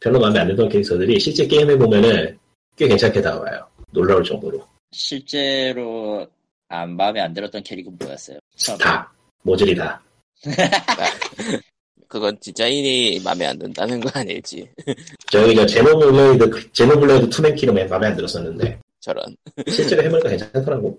별로 0.00 0.18
마음에 0.18 0.40
안 0.40 0.46
들던 0.46 0.70
캐릭터들이 0.70 1.20
실제 1.20 1.46
게임에 1.46 1.76
보면은 1.76 2.38
꽤 2.76 2.88
괜찮게 2.88 3.20
나와요. 3.20 3.66
놀라울 3.90 4.24
정도로. 4.24 4.66
실제로 4.90 6.26
안 6.72 6.96
마음에 6.96 7.20
안 7.20 7.34
들었던 7.34 7.62
캐릭은 7.62 7.98
뭐였어요? 7.98 8.38
다. 8.80 9.12
모조리 9.42 9.74
다. 9.74 10.02
그건 12.08 12.38
디자인이 12.40 13.20
마음에 13.22 13.46
안 13.46 13.58
든다는 13.58 14.00
거 14.00 14.10
아닐지. 14.18 14.66
저기 15.30 15.54
저 15.54 15.66
제노블레이드, 15.66 16.72
제노블레이드 16.72 17.28
투맨키로 17.28 17.72
마음에 17.72 18.06
안 18.06 18.16
들었었는데 18.16 18.78
저런. 19.00 19.36
실제로 19.68 20.02
해보니까 20.02 20.30
괜찮더라고. 20.30 20.98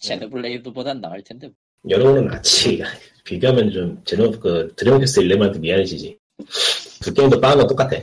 제노블레이드보단 0.00 1.00
나을 1.00 1.22
텐데. 1.22 1.50
여러분은 1.88 2.26
낫지. 2.26 2.82
비교하면 3.24 3.70
좀 3.70 4.02
제노 4.04 4.32
그 4.32 4.72
드래곤캐스트 4.76 5.22
11한테 5.22 5.60
미안해지지. 5.60 6.18
두 7.00 7.14
게임도 7.14 7.40
빠는 7.40 7.58
건 7.58 7.66
똑같아. 7.68 8.02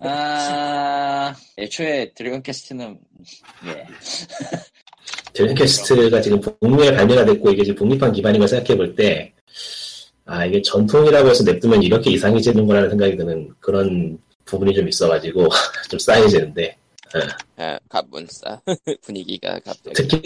아, 0.00 1.34
애초에 1.58 2.12
드래곤 2.14 2.42
퀘스트는 2.42 2.98
예. 3.66 3.86
드래곤 5.40 5.76
퀘스트가 5.76 6.20
지금 6.20 6.40
북미에 6.40 6.94
발매가 6.94 7.24
됐고 7.24 7.50
이게 7.50 7.64
지금 7.64 7.76
북미판 7.76 8.12
기반인 8.12 8.38
걸 8.40 8.48
생각해 8.48 8.76
볼 8.76 8.94
때, 8.94 9.32
아 10.26 10.44
이게 10.44 10.60
전통이라고 10.62 11.28
해서 11.28 11.44
냅두면 11.44 11.82
이렇게 11.82 12.10
이상해지는 12.10 12.66
거라는 12.66 12.90
생각이 12.90 13.16
드는 13.16 13.50
그런 13.58 14.18
부분이 14.44 14.74
좀 14.74 14.88
있어가지고 14.88 15.48
좀 15.90 15.98
싸해지는데 15.98 16.76
아, 17.56 17.78
갑분싸. 17.88 18.60
분위기가 19.02 19.58
갑자기. 19.64 19.92
특히 19.94 20.22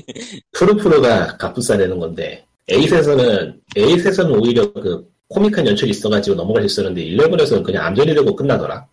푸르푸르가 0.53 1.37
갑분싸 1.39 1.77
되는 1.77 1.99
건데 1.99 2.45
eight에서는 2.69 3.61
eight에서는 3.77 4.39
오히려 4.39 4.73
그 4.73 5.09
코믹한 5.29 5.67
연출이 5.67 5.91
있어가지고 5.91 6.37
넘어갈 6.37 6.69
수 6.69 6.81
있었는데 6.81 7.03
11에서는 7.17 7.63
그냥 7.63 7.87
암전이 7.87 8.15
되고 8.15 8.37
끝나더라. 8.37 8.87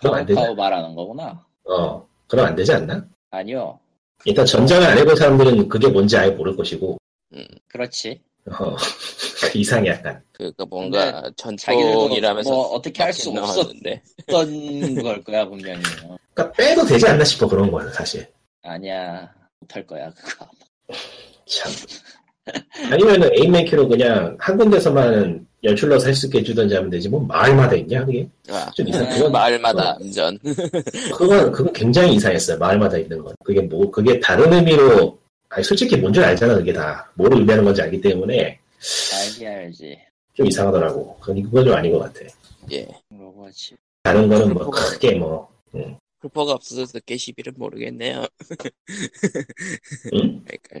그럼 0.00 0.14
안 0.14 0.26
되지. 0.26 0.40
말하는 0.56 0.94
거구나. 0.94 1.42
어, 1.64 2.06
그럼 2.26 2.46
안 2.46 2.54
되지 2.54 2.72
않나? 2.72 3.04
아니요. 3.30 3.78
일단 4.24 4.44
전장을 4.44 4.86
안 4.86 4.98
해본 4.98 5.16
사람들은 5.16 5.68
그게 5.68 5.88
뭔지 5.88 6.16
아예 6.16 6.30
모를 6.30 6.56
것이고, 6.56 6.98
그렇지. 7.68 8.20
어, 8.46 8.74
이상해 9.54 9.90
약간. 9.90 10.22
그니까 10.32 10.64
뭔가 10.66 11.30
전통이라면서 11.36 12.50
뭐 12.50 12.66
어떻게 12.68 13.02
할수 13.02 13.32
나왔는데. 13.32 14.02
없었던 14.28 15.02
걸 15.02 15.22
거야 15.22 15.46
분명히. 15.46 15.82
어. 16.04 16.16
그러니까 16.34 16.56
빼도 16.56 16.84
되지 16.86 17.06
않나 17.06 17.24
싶어 17.24 17.46
그런 17.48 17.70
거는 17.70 17.92
사실. 17.92 18.26
아니야. 18.62 19.30
못할 19.60 19.86
거야 19.86 20.10
그거. 20.12 20.46
참. 21.46 21.70
아니면은 22.90 23.30
에임맨키로 23.34 23.88
그냥 23.88 24.36
한 24.40 24.56
군데서만 24.56 25.46
연출러서 25.62 26.06
할 26.06 26.14
수 26.14 26.26
있게 26.26 26.38
해주던지 26.40 26.74
하면 26.74 26.90
되지. 26.90 27.08
뭐 27.08 27.20
마을마다 27.20 27.74
있냐 27.76 28.04
그게? 28.04 28.26
아, 28.48 28.70
좀 28.74 28.88
이상. 28.88 29.02
음, 29.04 29.10
그건 29.10 29.32
마을마다 29.32 29.96
암전. 29.96 30.38
그건 31.16 31.52
그건 31.52 31.72
굉장히 31.72 32.14
이상했어요. 32.14 32.58
마을마다 32.58 32.96
있는 32.98 33.22
건. 33.22 33.34
그게 33.44 33.60
뭐 33.60 33.90
그게 33.90 34.18
다른 34.20 34.52
의미로. 34.52 35.18
아니 35.50 35.64
솔직히 35.64 35.96
뭔줄 35.96 36.22
알잖아 36.24 36.54
그게 36.54 36.72
다. 36.72 37.10
뭐를 37.14 37.38
의미하는 37.38 37.64
건지 37.64 37.82
알기 37.82 38.00
때문에 38.00 38.58
알지 39.12 39.46
알지. 39.46 39.98
좀 40.34 40.46
이상하더라고. 40.46 41.16
그건 41.20 41.42
그건 41.42 41.64
좀 41.64 41.74
아닌 41.74 41.92
것 41.92 41.98
같아. 42.00 42.20
예. 42.72 42.86
하지. 43.44 43.74
다른 44.02 44.28
거는 44.28 44.54
뭐 44.54 44.70
크게 44.70 45.14
뭐. 45.16 45.50
풀포가 46.20 46.52
없어서 46.52 46.98
깨시비를 47.00 47.52
모르겠네요. 47.56 48.24
응? 50.14 50.44
그러니까. 50.44 50.80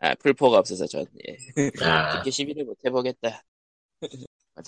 아, 0.00 0.14
풀포가 0.14 0.58
없어서 0.58 0.86
전, 0.86 1.04
예. 1.28 1.36
아 1.84 2.22
깨시비를 2.22 2.64
못 2.64 2.76
해보겠다. 2.84 3.42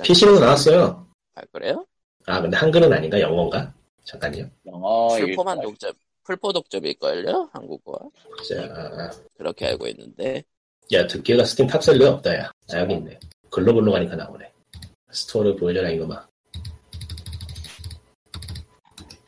PC로 0.02 0.38
나왔어요. 0.40 1.06
아, 1.34 1.42
그래요? 1.52 1.86
아, 2.26 2.40
근데 2.40 2.56
한글은 2.56 2.92
아닌가? 2.92 3.20
영어인가? 3.20 3.72
잠깐요. 4.04 4.48
영어 4.66 5.08
풀포만 5.08 5.58
읽- 5.58 5.62
독점, 5.62 5.92
풀포 6.24 6.52
독점일걸요? 6.52 7.50
한국어. 7.52 8.10
자, 8.48 9.10
그렇게 9.36 9.66
알고 9.66 9.86
있는데. 9.88 10.42
야, 10.92 11.06
듣기가 11.06 11.44
스팀 11.44 11.66
탑셀리가 11.66 12.10
없다, 12.14 12.34
야. 12.36 12.50
아, 12.72 12.78
여기 12.80 12.94
있네. 12.94 13.18
글로벌로 13.50 13.92
가니까 13.92 14.16
나오네. 14.16 14.50
스토어를 15.10 15.56
보여줘라 15.56 15.90
이거만. 15.90 16.24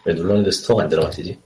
왜 0.06 0.14
눌렀는데 0.14 0.50
스토어가 0.50 0.84
안 0.84 0.88
들어갔지? 0.88 1.40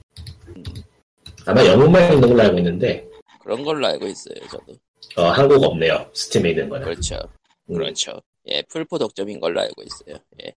아마 1.45 1.65
영문만 1.65 2.13
있는 2.13 2.27
걸로 2.29 2.41
알고 2.43 2.57
있는데 2.57 3.07
그런 3.41 3.63
걸로 3.63 3.87
알고 3.87 4.05
있어요, 4.07 4.35
저도. 4.51 4.73
어, 5.17 5.29
한국 5.31 5.63
없네요. 5.63 6.09
스팀에 6.13 6.49
있는 6.51 6.69
거는. 6.69 6.83
그렇죠. 6.85 7.15
음. 7.69 7.75
그렇죠. 7.75 8.19
예, 8.51 8.63
플포 8.63 8.97
독점인 8.97 9.39
걸로 9.39 9.61
알고 9.61 9.83
있어요. 9.83 10.17
예. 10.43 10.53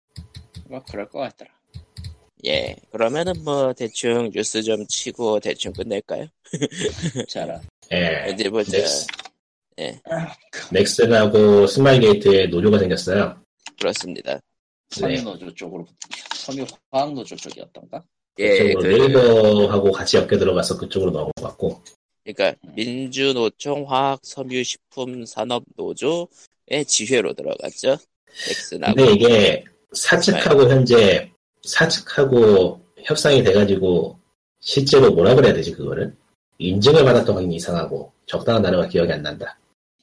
뭐 0.67 0.81
그럴 0.89 1.07
것 1.09 1.19
같더라. 1.19 1.51
예. 2.45 2.75
그러면은 2.91 3.33
뭐 3.43 3.73
대충 3.73 4.31
뉴스 4.31 4.63
좀 4.63 4.87
치고 4.87 5.39
대충 5.39 5.71
끝낼까요? 5.73 6.27
자라. 7.29 7.61
예. 7.91 8.31
어디 8.31 8.49
보자. 8.49 8.77
넥스, 8.77 9.07
예, 9.79 9.99
넥슨하고 10.71 11.67
스마일게이트에 11.67 12.47
노조가 12.47 12.79
생겼어요. 12.79 13.39
그렇습니다. 13.79 14.39
섬유노조 14.91 15.55
쪽으로 15.55 15.85
섬유 16.35 16.65
화학 16.91 17.13
노조 17.13 17.35
쪽이었던가? 17.35 18.03
예, 18.39 18.73
그쪽으로 18.73 18.81
그, 18.81 18.87
네이버하고 18.87 19.91
같이 19.91 20.17
엮여 20.17 20.27
들어가서 20.27 20.77
그쪽으로 20.77 21.11
넘어갔고. 21.11 21.83
그러니까 22.23 22.55
민주노총 22.73 23.85
화학섬유식품산업노조의 23.89 26.27
지회로 26.87 27.33
들어갔죠. 27.33 27.97
넥슨하고. 28.47 28.95
근데 28.95 29.11
이게 29.13 29.65
사측하고 29.93 30.69
현재 30.69 31.31
사측하고 31.63 32.81
협상이 33.03 33.43
돼가지고 33.43 34.17
실제로 34.59 35.11
뭐라 35.11 35.35
그래야 35.35 35.53
되지 35.53 35.71
그거를 35.71 36.15
인증을 36.57 37.03
받았던 37.03 37.35
건 37.35 37.51
이상하고 37.51 38.11
적당한 38.25 38.61
단어가 38.61 38.87
기억이 38.87 39.11
안 39.11 39.21
난다. 39.21 39.57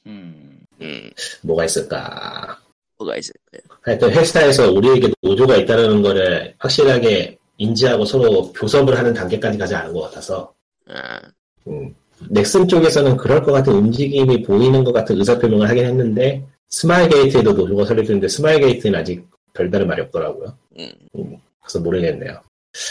음. 0.05 0.59
음, 0.81 1.11
뭐가 1.41 1.65
있을까? 1.65 2.59
뭐가 2.97 3.17
있을까요? 3.17 3.61
하여튼 3.81 4.11
회사에서 4.11 4.71
우리에게 4.71 5.11
노조가 5.21 5.57
있다는 5.57 6.01
거를 6.01 6.55
확실하게 6.59 7.37
인지하고 7.57 8.05
서로 8.05 8.51
교섭을 8.53 8.97
하는 8.97 9.13
단계까지 9.13 9.57
가지 9.57 9.75
않은 9.75 9.93
것 9.93 10.01
같아서 10.01 10.53
아, 10.87 11.19
음, 11.67 11.93
넥슨 12.29 12.67
쪽에서는 12.67 13.17
그럴 13.17 13.43
것 13.43 13.51
같은 13.51 13.73
움직임이 13.73 14.41
보이는 14.43 14.83
것 14.83 14.91
같은 14.91 15.17
의사표명을 15.17 15.69
하긴 15.69 15.85
했는데 15.85 16.45
스마일 16.69 17.09
게이트에도 17.09 17.53
노조가 17.53 17.85
설립됐는데 17.85 18.27
스마일 18.27 18.61
게이트는 18.61 18.99
아직 18.99 19.27
별다른 19.53 19.87
말이 19.87 20.01
없더라고요. 20.03 20.53
음, 20.79 20.91
그래서 21.61 21.79
모르겠네요. 21.79 22.39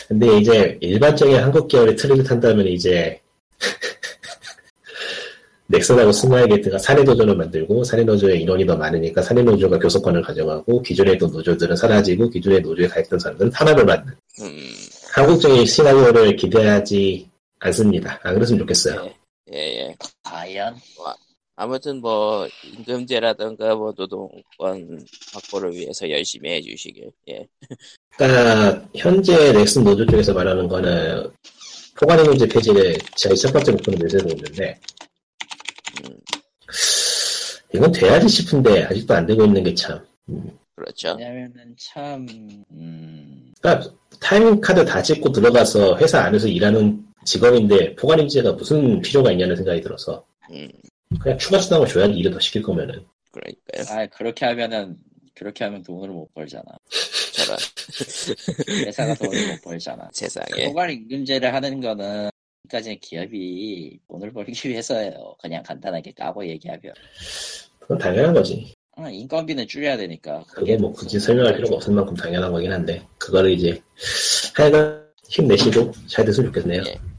근데 0.08 0.38
이제 0.38 0.78
일반적인 0.80 1.36
한국 1.36 1.68
계열의 1.68 1.96
트리를 1.96 2.24
탄다면 2.24 2.66
이제 2.66 3.20
넥슨하고 5.68 6.12
스마일 6.12 6.48
게이트가 6.48 6.78
사내노조를 6.78 7.36
만들고 7.36 7.84
사내노조의 7.84 8.42
인원이 8.42 8.66
더 8.66 8.76
많으니까 8.76 9.22
사내노조가 9.22 9.78
교섭권을 9.78 10.20
가져가고 10.22 10.82
기존의 10.82 11.16
또 11.16 11.28
노조들은 11.28 11.76
사라지고 11.76 12.28
기존의 12.28 12.60
노조에 12.60 12.88
가입된 12.88 13.18
사람들은 13.18 13.50
탄압을 13.52 13.86
받는 13.86 14.12
음, 14.40 14.70
한국적인 15.12 15.64
시나리오를 15.64 16.36
기대하지 16.36 17.30
않습니다. 17.60 18.18
안 18.22 18.34
그랬으면 18.34 18.60
좋겠어요. 18.60 19.04
예, 19.06 19.14
예. 19.52 19.94
과연? 20.22 20.76
아무튼 21.56 22.00
뭐 22.00 22.48
임금제라든가 22.64 23.74
뭐 23.74 23.92
노동권 23.92 25.04
확보를 25.34 25.72
위해서 25.72 26.08
열심히 26.08 26.50
해주시길. 26.52 27.10
예. 27.28 27.46
그러니까 28.16 28.88
현재 28.94 29.52
넥슨 29.52 29.84
노조 29.84 30.06
쪽에서 30.06 30.32
말하는 30.32 30.68
거는 30.68 31.30
포괄의 31.98 32.24
문제 32.24 32.46
폐지를 32.46 32.96
제일 33.14 33.36
첫 33.36 33.52
번째 33.52 33.72
목표로 33.72 33.98
내세우고 33.98 34.30
있는데 34.30 34.80
음, 36.04 36.16
이건 37.74 37.92
돼야지 37.92 38.28
싶은데 38.28 38.84
아직도 38.84 39.14
안 39.14 39.26
되고 39.26 39.44
있는 39.44 39.62
게 39.62 39.74
참. 39.74 40.00
그렇죠. 40.74 41.14
왜냐면은 41.18 41.76
참 41.78 42.26
음. 42.70 43.52
그러니까 43.60 43.92
타이밍 44.18 44.60
카드 44.60 44.82
다 44.84 45.02
찍고 45.02 45.30
들어가서 45.32 45.98
회사 45.98 46.22
안에서 46.22 46.48
일하는 46.48 47.04
직원인데 47.30 47.94
포괄 47.94 48.16
문제가 48.16 48.52
무슨 48.52 49.00
필요가 49.00 49.30
있냐는 49.30 49.54
생각이 49.54 49.80
들어서 49.80 50.26
음, 50.50 50.68
그냥 51.20 51.38
추가 51.38 51.60
수당을 51.60 51.86
줘야지 51.86 52.14
일을 52.14 52.32
더 52.32 52.40
시킬 52.40 52.60
거면은 52.60 53.06
그러니까요. 53.30 53.84
아 53.88 54.06
그렇게 54.06 54.46
하면은 54.46 54.96
그렇게 55.34 55.62
하면 55.62 55.82
돈을 55.84 56.08
못 56.08 56.34
벌잖아. 56.34 56.64
저런 57.32 57.56
회사가 58.84 59.14
돈을 59.14 59.46
못 59.46 59.62
벌잖아. 59.62 60.08
세상에. 60.12 60.66
포괄 60.66 60.90
임금제를 60.90 61.54
하는 61.54 61.80
거는 61.80 62.30
까지 62.68 62.98
기업이 62.98 64.00
돈을 64.08 64.32
벌기 64.32 64.68
위해서예요. 64.68 65.36
그냥 65.40 65.62
간단하게 65.62 66.12
까고 66.12 66.44
얘기하면. 66.46 66.92
그건 67.78 67.98
당연한 67.98 68.34
거지. 68.34 68.74
아, 68.96 69.08
인건비는 69.08 69.68
줄여야 69.68 69.96
되니까. 69.96 70.44
그게 70.48 70.76
뭐 70.76 70.92
굳이 70.92 71.20
설명할 71.20 71.56
필요가 71.56 71.76
없을 71.76 71.94
만큼 71.94 72.14
당연한 72.14 72.50
거긴 72.52 72.72
한데 72.72 73.06
그거를 73.18 73.52
이제 73.52 73.80
하여간 74.56 75.08
힘내시고 75.28 75.92
잘 76.08 76.24
됐으면 76.24 76.52
좋겠네요. 76.52 76.82
예. 76.86 77.09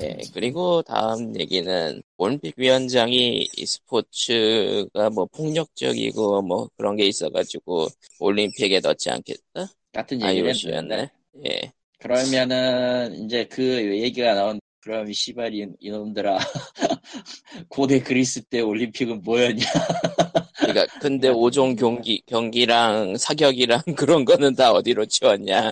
예, 0.00 0.16
그리고 0.32 0.82
다음 0.82 1.38
얘기는 1.38 2.02
올림픽 2.16 2.54
위원장이 2.56 3.48
e스포츠가 3.56 5.10
뭐 5.10 5.26
폭력적이고 5.26 6.42
뭐 6.42 6.68
그런 6.76 6.96
게 6.96 7.06
있어가지고 7.06 7.88
올림픽에 8.18 8.80
넣지 8.80 9.10
않겠다? 9.10 9.68
같은 9.92 10.20
얘기를 10.20 10.46
아이오시였네. 10.46 10.94
했는데. 10.96 11.10
예. 11.46 11.72
그러면은 12.00 13.24
이제 13.24 13.46
그 13.46 13.62
얘기가 14.00 14.34
나온 14.34 14.60
그럼 14.80 15.10
이- 15.10 15.66
이놈들아 15.80 16.38
고대 17.68 18.00
그리스 18.02 18.42
때 18.42 18.60
올림픽은 18.60 19.22
뭐였냐? 19.22 19.64
그러니까 20.58 20.86
근데 21.00 21.28
5종 21.28 21.76
경기 21.78 22.22
경기랑 22.26 23.16
사격이랑 23.16 23.80
그런 23.96 24.24
거는 24.24 24.54
다 24.54 24.72
어디로 24.72 25.06
치웠냐? 25.06 25.70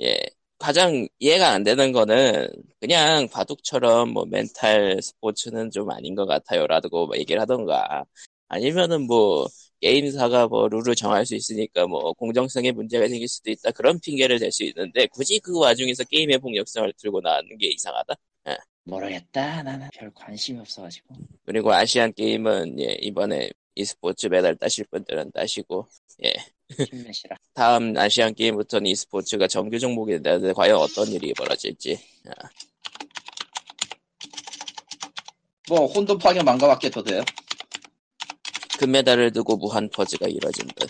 예. 0.00 0.18
가장 0.58 1.06
이해가 1.18 1.50
안 1.50 1.62
되는 1.62 1.92
거는 1.92 2.48
그냥 2.80 3.28
바둑처럼 3.28 4.10
뭐 4.10 4.24
멘탈 4.26 5.00
스포츠는 5.02 5.70
좀 5.70 5.90
아닌 5.90 6.14
것 6.14 6.26
같아요라고 6.26 7.06
뭐 7.06 7.16
얘기를 7.16 7.40
하던가 7.40 8.04
아니면은 8.48 9.06
뭐 9.06 9.46
게임사가 9.80 10.48
뭐 10.48 10.68
룰을 10.68 10.94
정할 10.96 11.24
수 11.26 11.34
있으니까 11.36 11.86
뭐 11.86 12.12
공정성에 12.14 12.72
문제가 12.72 13.08
생길 13.08 13.28
수도 13.28 13.50
있다 13.50 13.70
그런 13.70 14.00
핑계를 14.00 14.38
댈 14.40 14.50
수 14.50 14.64
있는데 14.64 15.06
굳이 15.06 15.38
그 15.38 15.58
와중에서 15.58 16.04
게임의 16.04 16.38
폭력성을 16.38 16.92
들고 16.98 17.20
나오는 17.20 17.56
게 17.58 17.68
이상하다. 17.68 18.14
모르겠다. 18.88 19.62
나는 19.62 19.88
별 19.94 20.10
관심이 20.14 20.58
없어가지고. 20.60 21.14
그리고 21.44 21.72
아시안 21.72 22.12
게임은 22.12 22.80
예, 22.80 22.96
이번에 23.00 23.50
e스포츠 23.74 24.26
메달 24.26 24.56
따실 24.56 24.86
분들은 24.86 25.32
따시고 25.32 25.86
예. 26.24 26.32
힘내시라. 26.70 27.36
다음 27.54 27.96
아시안 27.96 28.34
게임부터는 28.34 28.86
e스포츠가 28.90 29.48
정규 29.48 29.78
종목이 29.78 30.20
되는데 30.22 30.52
과연 30.52 30.76
어떤 30.76 31.08
일이 31.08 31.32
벌어질지 31.34 31.98
뭐 35.68 35.86
혼돈 35.86 36.18
파괴 36.18 36.42
망가밖에 36.42 36.90
더 36.90 37.02
돼요? 37.02 37.22
금메달을 38.78 39.32
두고 39.32 39.56
무한 39.56 39.88
pause가 39.90 40.28
이뤄진 40.28 40.66
듯. 40.76 40.88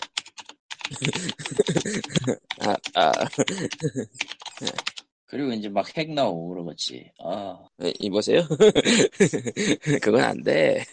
아, 2.61 2.75
아, 2.95 3.11
그리고 5.29 5.51
이제 5.53 5.69
막 5.69 5.95
핵 5.95 6.11
나오고 6.11 6.49
그러겠지. 6.49 7.11
아, 7.23 7.59
네, 7.77 7.93
이보세요? 7.99 8.41
그건 10.01 10.21
안 10.21 10.43
돼. 10.43 10.83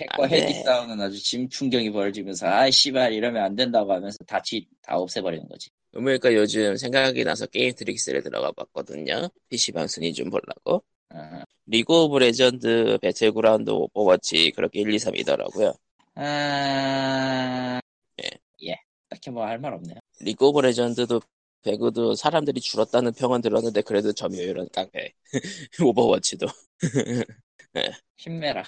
핵과 0.00 0.24
안 0.24 0.30
돼. 0.30 0.36
핵이 0.42 0.52
싸우는 0.64 1.00
아주 1.00 1.22
진 1.22 1.48
풍경이 1.48 1.90
벌어지면서 1.90 2.46
아 2.48 2.70
씨발 2.70 3.12
이러면 3.12 3.42
안 3.44 3.54
된다고 3.54 3.92
하면서 3.92 4.18
다치 4.26 4.66
다 4.82 4.96
없애버리는 4.96 5.46
거지. 5.48 5.70
그러니까 5.92 6.34
요즘 6.34 6.76
생각이 6.76 7.22
나서 7.24 7.46
게임 7.46 7.72
트릭스를 7.74 8.22
들어가 8.22 8.50
봤거든요. 8.52 9.28
PC방 9.48 9.86
순위 9.86 10.12
좀 10.12 10.28
보려고. 10.30 10.82
아, 11.10 11.44
리그 11.66 11.92
오브 11.94 12.18
레전드, 12.18 12.98
배틀그라운드, 13.00 13.70
오버워치 13.70 14.50
그렇게 14.56 14.80
1, 14.80 14.92
2, 14.92 14.96
3이더라고요. 14.96 15.72
아... 16.16 17.80
예. 18.24 18.30
예. 18.66 18.76
딱히 19.08 19.30
뭐 19.30 19.44
할 19.46 19.58
말 19.60 19.72
없네요. 19.74 19.98
리그 20.20 20.46
오브 20.46 20.60
레전드도 20.60 21.20
배그도 21.64 22.14
사람들이 22.14 22.60
줄었다는 22.60 23.14
평은 23.14 23.40
들었는데 23.40 23.82
그래도 23.82 24.12
점유율은 24.12 24.68
깡패. 24.72 25.12
오버워치도. 25.82 26.46
힘내라. 28.16 28.62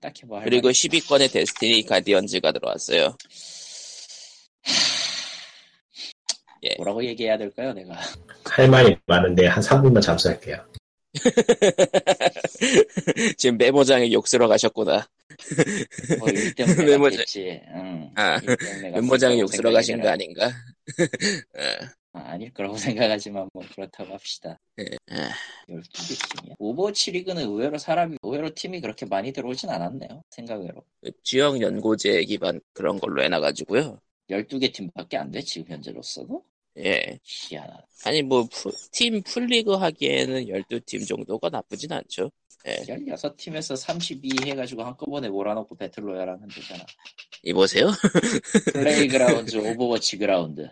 딱히 0.00 0.24
뭐할 0.24 0.44
그리고 0.44 0.68
말 0.68 0.72
10위권에 0.72 1.32
데스티니 1.32 1.84
가디언즈가 1.86 2.52
들어왔어요. 2.52 3.16
예. 6.62 6.74
뭐라고 6.76 7.04
얘기해야 7.04 7.36
될까요, 7.36 7.72
내가? 7.72 8.00
할 8.44 8.68
말이 8.68 8.96
많은데 9.06 9.46
한 9.46 9.62
3분만 9.62 10.00
잠수할게요. 10.00 10.64
지금 13.36 13.58
메모장에 13.58 14.12
욕 14.12 14.28
쓰러 14.28 14.48
가셨구나. 14.48 15.06
뭐 16.18 16.28
메모장-. 16.84 17.24
응. 17.74 18.10
아, 18.14 18.38
메모장에 18.92 19.34
갔을 19.34 19.40
욕 19.40 19.50
쓰러 19.50 19.70
거라고 19.70 19.76
가신 19.76 20.00
거 20.00 20.08
아닌가? 20.08 20.46
어, 20.46 20.50
아, 22.16 22.36
닐 22.38 22.52
거라고 22.52 22.76
생각하지만 23.14 23.48
뭐 23.52 23.62
그렇다고 23.74 24.14
합시다. 24.14 24.58
예. 24.78 24.84
아, 25.10 25.30
12개 25.68 26.14
팀이야. 26.14 26.54
오버워치 26.58 27.12
리그는 27.12 27.42
의외로 27.42 27.76
사람이, 27.76 28.16
의외로 28.22 28.54
팀이 28.54 28.80
그렇게 28.80 29.04
많이 29.04 29.32
들어오진 29.32 29.68
않았네요. 29.68 30.22
생각외로. 30.30 30.82
그 31.02 31.10
지역 31.22 31.60
연고제 31.60 32.24
기반 32.24 32.60
그런 32.72 32.98
걸로 32.98 33.22
해놔가지고요. 33.22 34.00
12개 34.30 34.72
팀밖에 34.72 35.16
안 35.18 35.30
돼, 35.30 35.40
지금 35.40 35.68
현재로서도? 35.68 36.44
예. 36.78 37.18
희한하다. 37.24 37.86
아니 38.04 38.22
뭐팀 38.22 39.22
풀리그 39.24 39.72
하기에는 39.74 40.48
12팀 40.48 41.06
정도가 41.06 41.48
나쁘진 41.50 41.92
않죠. 41.92 42.30
예. 42.66 42.84
16팀에서 42.86 43.76
32 43.76 44.30
해가지고 44.46 44.84
한꺼번에 44.84 45.28
몰아넣고 45.28 45.76
배틀로얄 45.76 46.28
하면 46.28 46.48
되잖아. 46.48 46.84
이보세요. 47.42 47.90
playground, 48.72 49.56
오버워치 49.56 50.18
그라운드. 50.18 50.68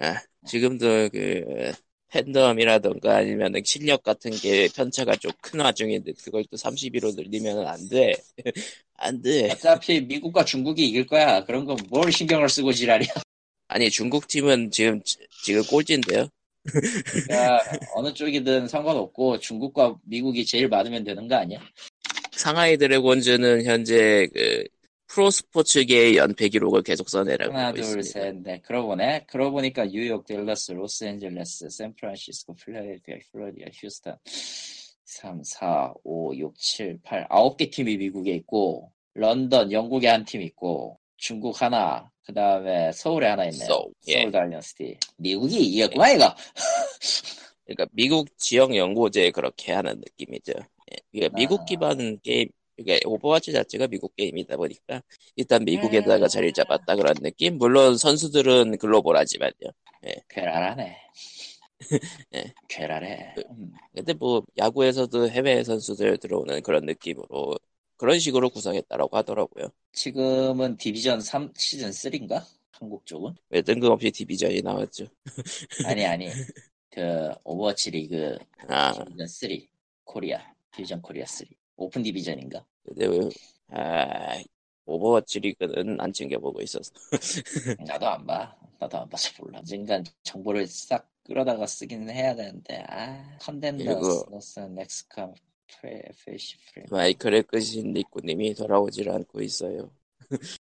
아, 0.00 0.20
지금도 0.46 1.10
그 1.10 1.72
팬덤이라던가 2.10 3.16
아니면 3.18 3.52
실력 3.64 4.02
같은 4.02 4.30
게 4.32 4.68
편차가 4.74 5.16
좀 5.16 5.32
큰 5.42 5.60
와중인데 5.60 6.12
그걸 6.24 6.44
또 6.50 6.56
32로 6.56 7.14
늘리면 7.14 7.66
안 7.66 7.88
돼. 7.88 8.14
안 8.96 9.20
돼. 9.22 9.50
어차피 9.50 10.00
미국과 10.02 10.44
중국이 10.44 10.86
이길 10.88 11.06
거야. 11.06 11.44
그런 11.44 11.64
건 11.64 11.76
뭘 11.90 12.10
신경을 12.12 12.48
쓰고 12.48 12.72
지랄이야. 12.72 13.08
아니 13.68 13.90
중국 13.90 14.26
팀은 14.28 14.70
지금 14.70 15.00
지금 15.44 15.62
꼴찌인데요. 15.62 16.28
그러니까 16.64 17.62
어느 17.94 18.12
쪽이든 18.12 18.68
상관없고 18.68 19.38
중국과 19.38 19.96
미국이 20.04 20.44
제일 20.44 20.68
많으면 20.68 21.04
되는 21.04 21.28
거 21.28 21.36
아니야? 21.36 21.60
상하이 22.32 22.76
드래곤즈는 22.76 23.64
현재 23.64 24.28
그 24.34 24.64
프로 25.06 25.30
스포츠계의 25.30 26.16
연패 26.16 26.48
기록을 26.50 26.82
계속 26.82 27.08
써내라고 27.08 27.54
하나, 27.54 27.72
둘, 27.72 27.80
있습니다. 27.80 28.08
셋, 28.08 28.36
넷. 28.42 28.62
그러고 28.62 28.88
보네. 28.88 29.24
그러고 29.26 29.52
보니까 29.52 29.86
뉴욕, 29.86 30.26
댈러스, 30.26 30.72
로스앤젤레스, 30.72 31.70
샌프란시스코, 31.70 32.54
필라델피아, 32.54 33.16
플로리다, 33.32 33.70
휴스턴. 33.72 34.16
3, 35.06 35.42
4, 35.42 35.94
5, 36.04 36.36
6, 36.36 36.54
7, 36.58 36.98
8. 37.02 37.26
9개 37.28 37.72
팀이 37.72 37.96
미국에 37.96 38.32
있고, 38.34 38.92
런던, 39.14 39.72
영국에 39.72 40.08
한 40.08 40.26
팀 40.26 40.42
있고, 40.42 41.00
중국 41.18 41.60
하나, 41.60 42.10
그 42.24 42.32
다음에 42.32 42.90
서울에 42.92 43.28
하나 43.28 43.44
있네. 43.44 43.64
So, 43.64 43.90
예. 44.06 44.20
서울 44.20 44.32
다이너스티. 44.32 44.96
미국이 45.18 45.58
이겼구만, 45.58 46.16
이거. 46.16 46.34
그러니까 47.66 47.86
미국 47.92 48.38
지역 48.38 48.74
연고제 48.74 49.32
그렇게 49.32 49.72
하는 49.72 49.96
느낌이죠. 49.98 50.52
예. 50.92 50.96
그러니까 51.12 51.36
미국 51.36 51.60
아. 51.60 51.64
기반 51.66 52.18
게임, 52.20 52.48
그러니까 52.76 53.08
오버워치 53.08 53.52
자체가 53.52 53.88
미국 53.88 54.14
게임이다 54.16 54.56
보니까 54.56 55.02
일단 55.36 55.64
미국에다가 55.64 56.26
음. 56.26 56.28
자리를 56.28 56.52
잡았다 56.54 56.96
그런 56.96 57.14
느낌. 57.14 57.58
물론 57.58 57.98
선수들은 57.98 58.78
글로벌하지만요. 58.78 59.52
괴랄하네. 60.28 60.96
예. 62.34 62.44
괴랄해. 62.68 63.34
음. 63.50 63.72
근데 63.94 64.12
뭐 64.14 64.42
야구에서도 64.56 65.28
해외 65.28 65.62
선수들 65.64 66.18
들어오는 66.18 66.62
그런 66.62 66.86
느낌으로 66.86 67.58
그런 67.98 68.18
식으로 68.18 68.48
구성했다라고 68.48 69.16
하더라고요. 69.16 69.68
지금은 69.92 70.76
division 70.76 71.20
3 71.20 71.52
시즌 71.56 71.90
3인가? 71.90 72.44
한국 72.70 73.04
쪽은? 73.04 73.34
왜 73.50 73.60
뜬금없이 73.60 74.10
디비전이 74.12 74.62
나왔죠. 74.62 75.06
아니 75.84 76.06
아니 76.06 76.26
그 76.90 77.32
오버워치 77.44 77.90
리그 77.90 78.38
아, 78.68 78.92
디비전 78.92 79.26
3 79.26 79.50
코리아 80.04 80.40
디비전 80.74 81.02
코리아 81.02 81.26
3 81.26 81.46
오픈 81.76 82.02
디비전인가? 82.02 82.64
근데 82.84 83.06
왜, 83.06 83.18
아, 83.68 84.40
오버워치 84.86 85.40
리그는 85.40 86.00
안 86.00 86.12
챙겨보고 86.12 86.62
있어서. 86.62 86.92
나도 87.86 88.06
안 88.08 88.26
봐. 88.26 88.56
나도 88.78 88.98
안 88.98 89.08
봐서 89.08 89.30
몰라. 89.42 89.58
언젠간 89.58 90.04
정보를 90.22 90.66
싹 90.68 91.10
끌어다가 91.24 91.66
쓰기는 91.66 92.08
해야 92.08 92.34
되는데 92.34 92.82
아 92.88 93.36
컨덴더스 93.40 94.30
노스 94.30 94.60
넥스컴 94.60 95.34
마이클의 96.90 97.42
끝인 97.44 97.92
니꾸님이 97.92 98.54
돌아오질 98.54 99.10
않고 99.10 99.40
있어요. 99.42 99.90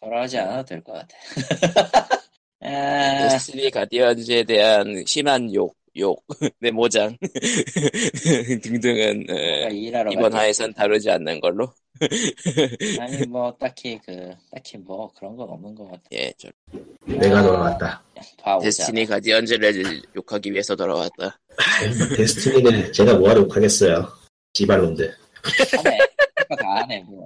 돌아오지 0.00 0.38
않아도 0.38 0.64
될 0.64 0.82
것 0.82 0.92
같아. 0.92 1.16
아, 2.60 3.28
데스티니 3.28 3.70
가디언즈에 3.70 4.42
대한 4.44 5.04
심한 5.06 5.52
욕, 5.54 5.76
욕, 5.96 6.24
메모장 6.58 7.16
등등은 8.62 9.26
어, 9.30 9.68
이번 10.12 10.32
화에선 10.32 10.74
다루지 10.74 11.10
않는 11.10 11.40
걸로. 11.40 11.72
아니 13.00 13.26
뭐 13.26 13.56
딱히 13.58 13.98
그 14.04 14.30
딱히 14.52 14.76
뭐 14.78 15.10
그런 15.16 15.36
건 15.36 15.48
없는 15.50 15.74
것 15.74 15.84
같아. 15.86 16.02
예, 16.12 16.32
저 16.36 16.48
내가 17.06 17.42
돌아왔다. 17.42 18.02
데스티니 18.60 19.06
가디언즈를 19.06 20.02
욕하기 20.16 20.52
위해서 20.52 20.76
돌아왔다. 20.76 21.38
데스티니는 22.16 22.92
제가 22.92 23.14
뭐하러 23.18 23.40
욕하겠어요. 23.42 24.08
씨발놈들. 24.52 25.14
하네. 25.76 25.98
다 26.60 26.74
하네 26.82 27.04
뭘. 27.06 27.22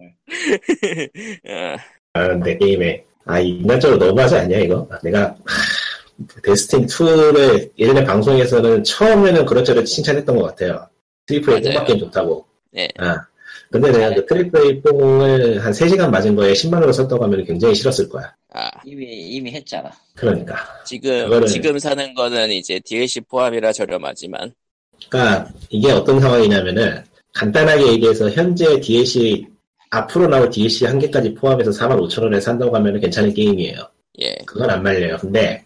어, 1.49 1.77
아, 2.15 2.29
내 2.35 2.57
게임에. 2.59 3.05
아, 3.25 3.39
인간적으로 3.41 4.05
너무하지 4.07 4.37
않냐, 4.37 4.59
이거? 4.59 4.87
내가, 5.03 5.29
하, 5.29 5.37
데스티니 6.43 6.87
2를 6.87 7.71
예전에 7.79 8.05
방송에서는 8.05 8.85
처음에는 8.85 9.47
그럭저럭 9.47 9.85
칭찬했던 9.85 10.37
것 10.37 10.43
같아요. 10.45 10.87
triple 11.27 11.55
A 11.55 11.61
맞아요. 11.61 11.73
뽕 11.75 11.81
맞기엔 11.83 11.99
좋다고. 12.01 12.47
네. 12.73 12.89
아. 12.99 13.17
근데 13.71 13.91
내가 13.91 14.15
그 14.15 14.27
triple 14.27 14.67
A 14.67 14.83
뽕을 14.83 15.65
한 15.65 15.73
3시간 15.73 16.11
맞은 16.11 16.35
거에 16.35 16.53
10만 16.53 16.75
원을 16.75 16.93
썼다고 16.93 17.23
하면 17.25 17.45
굉장히 17.45 17.75
싫었을 17.75 18.09
거야. 18.09 18.35
아, 18.53 18.69
이미 18.85 19.07
이미 19.07 19.53
했잖아. 19.53 19.91
그러니까. 20.15 20.57
지금, 20.85 21.11
그거를- 21.31 21.47
지금 21.49 21.79
사는 21.79 22.13
거는 22.15 22.51
이제 22.51 22.79
DLC 22.81 23.21
포함이라 23.23 23.73
저렴하지만, 23.73 24.53
그러니까 25.09 25.49
이게 25.71 25.91
어떤 25.93 26.21
상황이냐면은 26.21 27.03
간단하게 27.35 27.93
얘기해서 27.93 28.31
현재 28.31 28.81
DLC 28.81 29.47
앞으로 29.91 30.27
나올 30.29 30.51
DLC 30.51 30.87
한 30.87 30.99
개까지 30.99 31.35
포함해서 31.35 31.71
45,000원에 31.71 32.41
산다고 32.41 32.75
하면 32.77 32.99
괜찮은 33.01 33.35
게임이에요. 33.35 33.77
예, 34.21 34.35
그건 34.47 34.71
안 34.71 34.83
말려요. 34.83 35.17
근데 35.19 35.65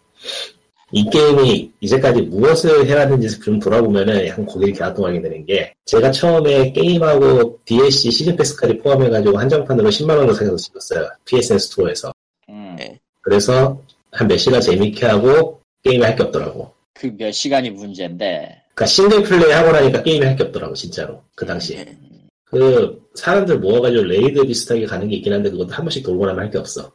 이 0.93 1.05
게임이 1.11 1.73
이제까지 1.81 2.23
무엇을 2.23 2.87
해왔는지 2.87 3.41
좀 3.41 3.59
돌아보면은 3.59 4.27
약간 4.29 4.47
고개를 4.47 4.75
갸우뚱하게 4.75 5.21
되는 5.21 5.45
게 5.45 5.73
제가 5.85 6.11
처음에 6.13 6.73
게임하고 6.73 7.59
DLC 7.65 8.11
시즌 8.11 8.37
패스까지 8.37 8.79
포함해가지고 8.79 9.37
한정판으로 9.39 9.89
10만 9.91 10.17
원을 10.17 10.35
사서 10.35 10.57
찍었어요. 10.57 11.09
PSN 11.25 11.59
스토어에서. 11.59 12.13
음. 12.49 12.77
네. 12.79 12.99
그래서 13.23 13.81
한 14.13 14.29
몇 14.29 14.37
시간 14.39 14.61
재밌게 14.61 15.07
하고 15.07 15.61
게임을 15.85 16.07
할 16.07 16.17
게 16.17 16.23
없더라고. 16.23 16.73
그 16.95 17.09
몇 17.19 17.33
시간이 17.33 17.71
문제인데. 17.71 18.63
그러니까 18.77 18.87
싱글 18.87 19.23
플레이 19.23 19.51
하고 19.53 19.73
나니까 19.73 20.03
게임을 20.03 20.27
할게 20.29 20.45
없더라고 20.45 20.75
진짜로 20.75 21.23
그 21.35 21.47
당시에. 21.47 21.79
예. 21.81 21.97
그 22.45 23.01
사람들 23.15 23.59
모아가지고 23.59 24.05
raid 24.05 24.47
비슷하게 24.47 24.85
가는 24.87 25.09
게 25.09 25.17
있긴 25.17 25.33
한데 25.33 25.51
그것도 25.51 25.73
한 25.73 25.85
번씩 25.85 26.05
돌고 26.05 26.27
나면 26.27 26.45
할 26.45 26.51
게 26.51 26.59
없어. 26.59 26.93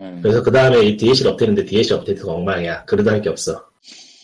음. 0.00 0.18
그래서 0.22 0.42
그 0.42 0.50
다음에 0.50 0.82
이 0.82 0.96
DLC를 0.96 1.30
업데이트했는데 1.32 1.70
DLC 1.70 1.92
업데이트가 1.94 2.32
엉망이야. 2.32 2.84
그래도 2.86 3.10
할 3.10 3.20
게 3.20 3.28
없어. 3.28 3.62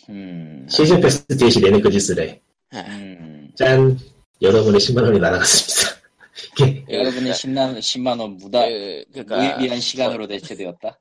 음. 0.09 0.65
season 0.67 0.99
pass 0.99 1.25
DLC 1.27 1.61
내내 1.61 1.79
그 1.79 1.91
짓을 1.91 2.19
해. 2.19 2.41
아, 2.71 2.79
음. 2.89 3.49
짠. 3.55 3.97
여러분의 4.41 4.79
10만 4.81 5.03
원이 5.03 5.19
날아갔습니다. 5.19 5.99
이게 6.61 6.85
여러분의 6.89 7.33
10만, 7.33 7.77
10만 7.77 8.19
원 8.19 8.37
무다, 8.37 8.65
그, 8.67 9.03
그니까, 9.13 9.35
무의미한 9.37 9.79
시간으로 9.79 10.27
대체되었다. 10.27 10.97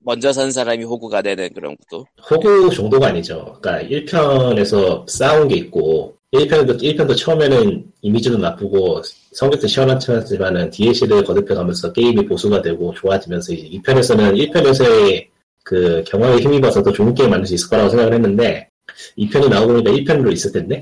먼저 0.00 0.32
산 0.32 0.50
사람이 0.50 0.84
호구가 0.84 1.22
되는 1.22 1.48
그런 1.52 1.76
구도. 1.76 2.06
호구 2.30 2.70
정도가 2.70 3.08
아니죠. 3.08 3.58
그러니까 3.60 3.88
1편에서 3.88 5.08
싸운 5.08 5.48
게 5.48 5.56
있고 5.56 6.16
1편도 6.32 6.80
1편도 6.80 7.16
처음에는 7.16 7.84
이미지도 8.02 8.38
나쁘고 8.38 9.02
성격도 9.32 9.66
시원하지만은 9.66 10.70
DLC를 10.70 11.24
거듭해가면서 11.24 11.92
게임이 11.92 12.26
보수가 12.26 12.62
되고 12.62 12.92
좋아지면서 12.94 13.54
이제 13.54 13.68
2편에서는 13.78 14.52
1편에서의 14.52 15.26
그 15.64 16.04
경험에 16.06 16.38
힘입어서 16.38 16.82
더 16.82 16.92
좋은 16.92 17.14
게임 17.14 17.30
만들 17.30 17.46
수 17.46 17.54
있을 17.54 17.68
거라고 17.68 17.90
생각을 17.90 18.14
했는데 18.14 18.68
2편이 19.18 19.48
나오고 19.48 19.82
보니까 19.82 19.90
1편으로 19.90 20.32
있을 20.32 20.52
텐데 20.52 20.80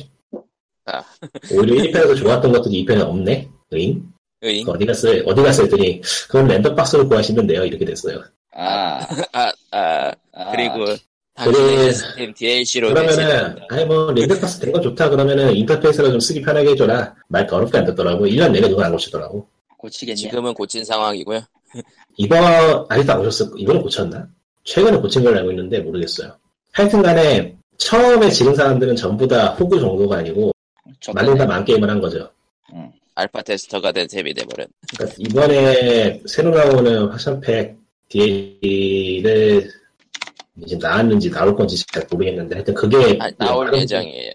아. 0.86 1.02
오히려 1.52 1.82
1편에서 1.84 2.16
좋았던 2.16 2.52
것도 2.52 2.70
2편에 2.70 3.00
없네. 3.00 3.48
응? 3.74 4.12
으잉? 4.44 4.68
어디 4.68 4.84
갔어요? 4.84 5.22
어디 5.26 5.42
갔어요? 5.42 5.64
했더니 5.64 6.00
그건 6.28 6.46
랜덤박스로 6.46 7.08
구하시면 7.08 7.46
돼요. 7.46 7.64
이렇게 7.64 7.84
됐어요. 7.84 8.22
아, 8.56 9.06
아, 9.32 9.52
아, 9.70 10.12
아. 10.32 10.50
그리고 10.52 10.86
그래. 11.44 11.92
시스템 11.92 12.32
DLC로 12.32 12.88
그러면은 12.94 13.56
아니 13.68 13.84
뭐 13.84 14.10
랜덤박스 14.12 14.58
된 14.60 14.72
거 14.72 14.80
좋다 14.80 15.10
그러면은 15.10 15.54
인터페이스를 15.54 16.10
좀 16.10 16.20
쓰기 16.20 16.40
편하게 16.40 16.70
해줘라. 16.70 17.14
말 17.28 17.46
더럽게 17.46 17.76
안 17.78 17.84
듣더라고. 17.84 18.24
1년 18.26 18.52
내내 18.52 18.68
누가 18.68 18.86
안 18.86 18.92
고치더라고. 18.92 19.46
고치겠냐? 19.78 20.16
지금은 20.16 20.54
고친 20.54 20.84
상황이고요. 20.84 21.40
이번 22.16 22.86
아직도 22.88 23.12
안 23.12 23.18
고쳤어. 23.18 23.50
이번에 23.58 23.80
고쳤나? 23.80 24.26
최근에 24.64 24.96
고친 24.96 25.22
걸로 25.22 25.36
알고 25.38 25.50
있는데 25.50 25.80
모르겠어요. 25.80 26.34
하여튼간에 26.72 27.54
처음에 27.76 28.30
지른 28.30 28.54
사람들은 28.54 28.96
전부 28.96 29.28
다 29.28 29.48
호구 29.48 29.78
정도가 29.78 30.16
아니고 30.18 30.52
많은 31.14 31.36
다만 31.36 31.64
게임을 31.64 31.88
한 31.90 32.00
거죠. 32.00 32.30
응. 32.72 32.90
알파 33.14 33.42
테스터가 33.42 33.92
된 33.92 34.08
셈이 34.08 34.32
돼버린. 34.34 34.66
그러니까 34.96 35.16
이번에 35.18 36.22
새로 36.26 36.50
나오는 36.50 37.08
확산팩 37.08 37.76
DLC를 38.08 39.70
이제 40.64 40.78
나왔는지 40.80 41.30
나올 41.30 41.54
건지 41.54 41.76
잘 41.92 42.06
모르겠는데 42.10 42.54
하여튼 42.56 42.74
그게 42.74 43.18
아, 43.20 43.30
나올 43.38 43.66
많은 43.66 43.80
예정이에요. 43.80 44.32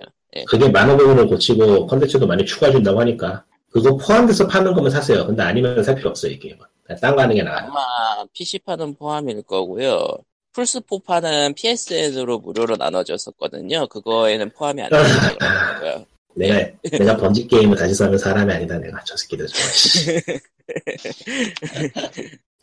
그게 0.48 0.70
많은 0.70 0.98
부분을 0.98 1.28
고치고 1.28 1.88
컨텐츠도 1.88 2.26
많이 2.28 2.46
추가해준다고 2.46 3.00
하니까 3.02 3.44
그거 3.70 3.96
포함돼서 3.98 4.48
파는 4.48 4.74
거면 4.74 4.92
사세요. 4.92 5.26
근데 5.26 5.44
아니면 5.44 5.84
살 5.84 5.96
필요 5.96 6.10
없어요 6.10 6.32
이 6.32 6.40
게임은. 6.40 6.60
딴 7.02 7.16
거 7.16 7.22
하는 7.22 7.36
게 7.36 7.42
나아요. 7.44 7.70
아마 7.70 8.26
PC판은 8.34 8.96
포함일 8.96 9.42
거고요. 9.44 10.06
플스4판은 10.54 11.56
PSN으로 11.56 12.40
무료로 12.40 12.76
나눠줬었거든요. 12.76 13.88
그거에는 13.88 14.50
포함이 14.52 14.82
안 14.82 14.90
그러더라고요. 14.90 16.06
내가 16.36 16.70
내가 16.92 17.16
번지 17.18 17.48
게임을 17.48 17.78
다시 17.78 17.94
사는 17.96 18.18
사람이 18.18 18.52
아니다 18.54 18.78
내가 18.78 19.02
저 19.06 19.16
새끼들. 19.16 19.48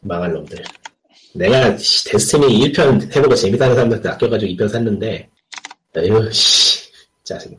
망할 0.00 0.32
놈들. 0.32 0.62
내가 1.34 1.76
씨, 1.76 2.04
데스티니 2.04 2.46
1편 2.72 3.14
해보고 3.14 3.34
재밌다는 3.34 3.74
사람들한테 3.74 4.08
아껴가지고 4.08 4.52
2편 4.52 4.68
샀는데 4.68 5.28
에휴 5.96 6.32
씨 6.32 6.90
짜증. 7.24 7.56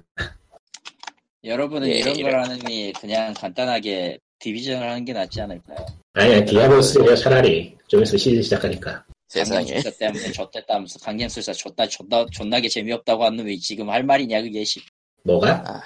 여러분은 1.44 1.88
예, 1.88 2.00
이런 2.00 2.22
걸 2.22 2.42
하느니 2.44 2.92
그냥 3.00 3.34
간단하게 3.34 4.18
디비전을 4.40 4.90
하는 4.90 5.06
게 5.06 5.14
낫지 5.14 5.42
않을까요? 5.42 5.78
아니야 6.14 6.44
디아블로 6.44 6.82
3가 6.82 7.18
차라리 7.18 7.76
좀 7.88 8.04
있으면 8.04 8.18
시즌 8.18 8.42
시작하니까. 8.42 9.04
세상에. 9.28 9.60
강경술사 9.66 9.98
때문에 9.98 10.32
졌댔다면서 10.32 11.00
강경술사 11.00 11.54
졌다 11.54 11.88
존나 11.88 12.26
존나게 12.32 12.68
재미없다고 12.68 13.26
한 13.26 13.36
놈이 13.36 13.60
지금 13.60 13.90
할 13.90 14.04
말이냐 14.04 14.42
그게 14.42 14.64
씨. 14.64 14.82
뭐가? 15.24 15.64
아, 15.66 15.82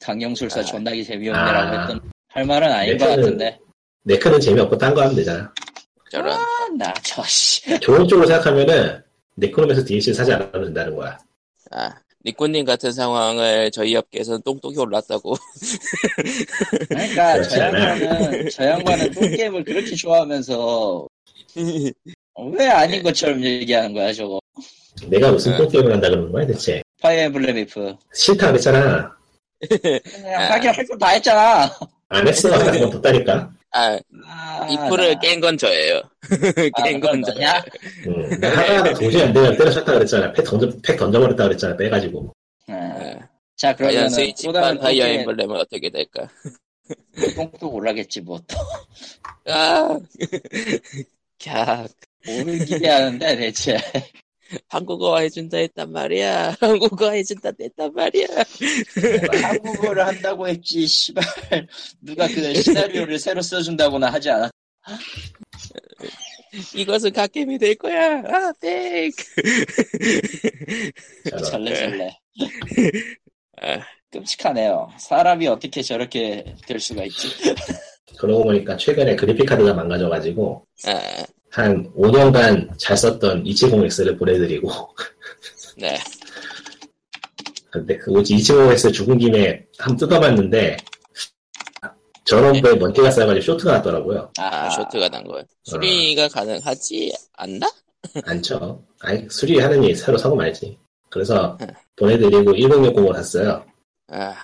강경술사 0.00 0.60
아. 0.60 0.64
존나게 0.64 1.02
재미없네라고 1.02 1.76
아. 1.76 1.80
했던 1.80 2.00
할 2.28 2.44
말은 2.44 2.70
아닌 2.70 2.98
것 2.98 3.06
같은데. 3.06 3.58
네크는 4.04 4.40
재미없고 4.40 4.76
딴 4.76 4.94
거 4.94 5.02
하면 5.02 5.14
되잖아. 5.16 5.52
저런. 6.12 6.32
아, 6.34 6.46
나 6.76 6.92
저 7.02 7.22
씨. 7.24 7.62
좋은 7.80 8.06
쪽으로 8.06 8.26
생각하면은 8.26 9.02
네크로맨서 9.36 9.82
DLC 9.84 10.12
사지 10.12 10.32
않아도 10.32 10.64
된다는 10.64 10.94
거야. 10.94 11.18
아, 11.70 11.90
니꾸님 12.24 12.64
같은 12.66 12.92
상황을 12.92 13.70
저희 13.70 13.96
업계에서는 13.96 14.42
똥독이 14.42 14.76
올랐다고. 14.76 15.34
그러니까 16.88 17.42
저 17.42 17.62
않아. 17.62 18.00
양반은 18.00 18.50
저 18.50 18.64
양반은 18.64 19.10
똥 19.12 19.22
게임을 19.30 19.64
그렇게 19.64 19.94
좋아하면서 19.96 21.08
왜 22.54 22.68
아닌 22.68 23.02
것처럼 23.02 23.42
얘기하는 23.42 23.94
거야 23.94 24.12
저거. 24.12 24.38
내가 25.08 25.32
무슨 25.32 25.52
네. 25.52 25.58
똥 25.58 25.68
게임을 25.68 25.92
한다 25.94 26.10
그러는 26.10 26.30
거야 26.30 26.46
대체? 26.46 26.82
파이어 27.00 27.22
엠블렘 27.22 27.56
이프. 27.58 27.94
싫다 28.14 28.48
그랬잖아. 28.48 29.10
하긴 29.70 30.70
할 30.70 30.86
거 30.86 30.98
다 30.98 31.08
했잖아. 31.08 31.70
안 32.08 32.28
했어. 32.28 32.52
한번 32.54 32.90
뒀다니까. 32.90 33.50
아, 33.72 33.98
아, 34.26 34.66
if를 34.68 35.14
나- 35.14 35.20
깬건 35.20 35.56
저예요. 35.58 35.98
아, 35.98 36.08
깬 36.84 37.00
그건 37.00 37.20
건 37.20 37.22
저예요. 37.22 37.38
너냐? 37.50 37.64
응. 38.06 38.40
나 38.40 38.48
하다가 38.50 38.94
도저히 38.94 39.22
안 39.22 39.32
되면 39.32 39.56
때려쳤다 39.56 39.92
그랬잖아. 39.94 40.32
팩 40.32 40.44
던져, 40.44 40.70
팩 40.82 40.96
던져버렸다 40.96 41.44
그랬잖아. 41.44 41.76
빼가지고. 41.76 42.32
아, 42.68 42.74
아, 42.74 43.28
자 43.56 43.74
그러면 43.74 44.10
또 44.44 44.52
다른 44.52 44.78
파이어 44.78 45.06
엠블렘은 45.06 45.56
어떻게 45.56 45.88
될까? 45.90 46.28
똥도 47.36 47.70
올라겠지 47.72 48.20
뭐 48.20 48.38
또. 48.46 48.56
아, 49.50 49.98
캬, 51.38 51.88
뭐를 52.26 52.64
기대하는데 52.64 53.36
대체. 53.36 53.78
한국어 54.68 55.18
해준다 55.18 55.58
했단 55.58 55.92
말이야. 55.92 56.56
한국어 56.60 57.10
해준다 57.10 57.50
했단 57.60 57.92
말이야. 57.94 58.26
한국어를 59.42 60.06
한다고 60.06 60.48
했지 60.48 60.86
씨발 60.86 61.24
누가 62.00 62.26
그 62.28 62.54
시나리오를 62.54 63.18
새로 63.18 63.42
써준다거나 63.42 64.10
하지 64.10 64.30
않아. 64.30 64.50
이것은 66.74 67.12
갓겜이 67.12 67.58
될 67.58 67.74
거야. 67.76 68.18
아, 68.26 68.52
땡. 68.60 69.10
저런. 71.30 71.44
절레절레. 71.44 72.10
아, 73.62 73.80
끔찍하네요. 74.10 74.90
사람이 74.98 75.46
어떻게 75.46 75.82
저렇게 75.82 76.54
될 76.66 76.80
수가 76.80 77.04
있지? 77.04 77.28
그러고 78.18 78.44
보니까 78.44 78.76
최근에 78.76 79.16
그래픽카드가 79.16 79.72
망가져가지고 79.74 80.66
아, 80.86 81.24
한 81.52 81.92
5년간 81.94 82.78
잘 82.78 82.96
썼던 82.96 83.44
270X를 83.44 84.18
보내드리고 84.18 84.70
네. 85.76 85.98
근데 87.70 87.96
그 87.98 88.12
270X 88.12 88.92
죽은 88.92 89.18
김에 89.18 89.64
한번 89.78 89.96
뜯어봤는데 89.96 90.76
저런 92.24 92.60
거에 92.60 92.74
먼지가 92.74 93.10
쌓여가지고 93.10 93.44
쇼트가 93.44 93.72
났더라고요. 93.72 94.30
아, 94.38 94.70
쇼트가 94.70 95.08
난 95.08 95.24
거예요. 95.24 95.44
수리가 95.64 96.28
가능하지 96.28 97.12
않나? 97.34 97.70
안쳐. 98.24 98.80
아니 99.00 99.26
수리하느니 99.28 99.94
새로 99.94 100.16
사고 100.16 100.36
말지. 100.36 100.78
그래서 101.10 101.58
응. 101.60 101.66
보내드리고 101.96 102.52
1060을 102.52 103.14
샀어요. 103.16 103.64
아, 104.08 104.34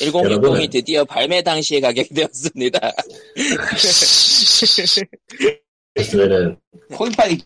1060이 0.00 0.38
여러분은- 0.38 0.70
드디어 0.70 1.04
발매 1.04 1.42
당시에 1.42 1.80
가격되었습니다. 1.80 2.92
있으면은 5.98 6.58
코인파이 6.94 7.38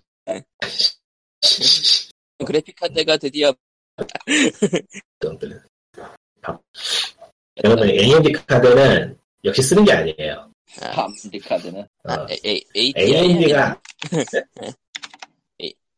그래픽 2.45 2.75
카드가 2.77 3.17
드디어 3.17 3.53
여러분들. 5.23 5.63
여러분 7.65 7.89
AMD 7.89 8.33
카드는 8.33 9.19
역시 9.45 9.63
쓰는 9.63 9.85
게 9.85 9.93
아니에요. 9.93 10.51
밤리 10.93 11.39
카드는 11.41 11.81
어, 11.81 11.87
아, 12.05 12.27
A, 12.45 12.65
A, 12.77 12.93
AMD가 12.97 13.81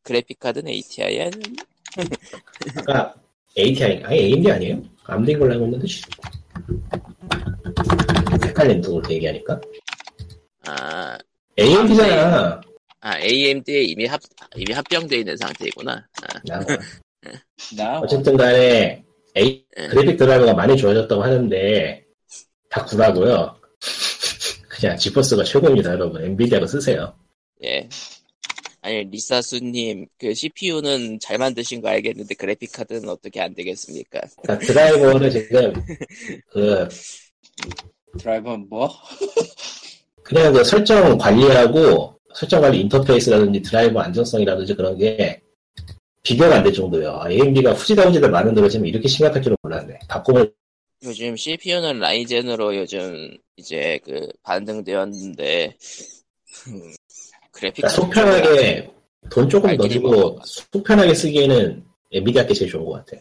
그래픽 0.02 0.38
카드는 0.40 0.72
ATI 0.72 1.20
아니야? 1.20 1.30
아까 2.78 3.14
ATI 3.56 4.02
아니 4.02 4.18
AMD 4.18 4.50
아니에요? 4.50 4.82
암딩 5.04 5.38
걸로 5.38 5.52
알고 5.52 5.64
있는데 5.66 5.86
씨. 5.86 6.02
헷갈린 8.44 8.80
누굴 8.80 9.08
얘기하니까 9.10 9.60
아, 10.66 11.18
AMD잖아. 11.58 12.60
아 13.00 13.18
AMD에 13.18 13.82
이미 13.82 14.06
합 14.06 14.20
이미 14.56 14.72
합병돼 14.72 15.18
있는 15.18 15.36
상태이구나. 15.36 16.06
아, 16.22 16.40
나 16.44 16.60
나 17.76 18.00
어쨌든 18.00 18.36
간에 18.36 19.04
A, 19.36 19.64
응. 19.78 19.88
그래픽 19.88 20.16
드라이버가 20.16 20.54
많이 20.54 20.76
좋아졌다고 20.76 21.22
하는데 21.22 22.04
다 22.68 22.84
구라고요. 22.84 23.56
그냥 24.68 24.96
지포스가 24.96 25.44
최고입니다, 25.44 25.92
여러분. 25.92 26.24
엔비디아로 26.24 26.66
쓰세요. 26.66 27.14
예. 27.64 27.88
아니 28.84 29.04
리사수님 29.04 30.06
그 30.18 30.34
CPU는 30.34 31.20
잘 31.20 31.38
만드신 31.38 31.80
거 31.80 31.88
알겠는데 31.88 32.34
그래픽 32.34 32.72
카드는 32.72 33.08
어떻게 33.08 33.40
안 33.40 33.54
되겠습니까? 33.54 34.20
그러니까 34.42 34.66
드라이버를 34.66 35.30
지금 35.30 35.72
그 36.50 36.88
드라이버 38.18 38.56
뭐? 38.56 38.90
그냥 40.32 40.52
그 40.52 40.64
설정 40.64 41.16
관리하고 41.18 42.14
설정 42.34 42.60
관리 42.62 42.80
인터페이스라든지 42.80 43.62
드라이버 43.62 44.00
안정성이라든지 44.00 44.74
그런 44.74 44.96
게 44.96 45.40
비교가 46.22 46.56
안 46.56 46.62
될 46.62 46.72
정도예요. 46.72 47.10
아, 47.20 47.30
AMD가 47.30 47.72
후지다 47.72 48.04
후지다 48.04 48.28
많은 48.28 48.68
지금 48.68 48.86
이렇게 48.86 49.08
심각할 49.08 49.42
줄은 49.42 49.56
몰랐네. 49.62 49.98
바꾸면 50.08 50.50
요즘 51.04 51.36
CPU는 51.36 51.98
라이젠으로 51.98 52.76
요즘 52.76 53.36
이제 53.56 53.98
그 54.04 54.28
반등되었는데 54.44 55.76
음, 56.68 56.92
그래픽 57.50 57.82
그러니까 57.82 57.88
속편하게 57.88 58.90
돈 59.30 59.48
조금 59.48 59.76
더 59.76 59.88
주고 59.88 60.10
뭐. 60.10 60.40
속편하게 60.44 61.14
쓰기에는 61.14 61.84
엔비디아 62.12 62.46
게 62.46 62.54
제일 62.54 62.70
좋은 62.70 62.84
것 62.84 62.92
같아. 63.04 63.20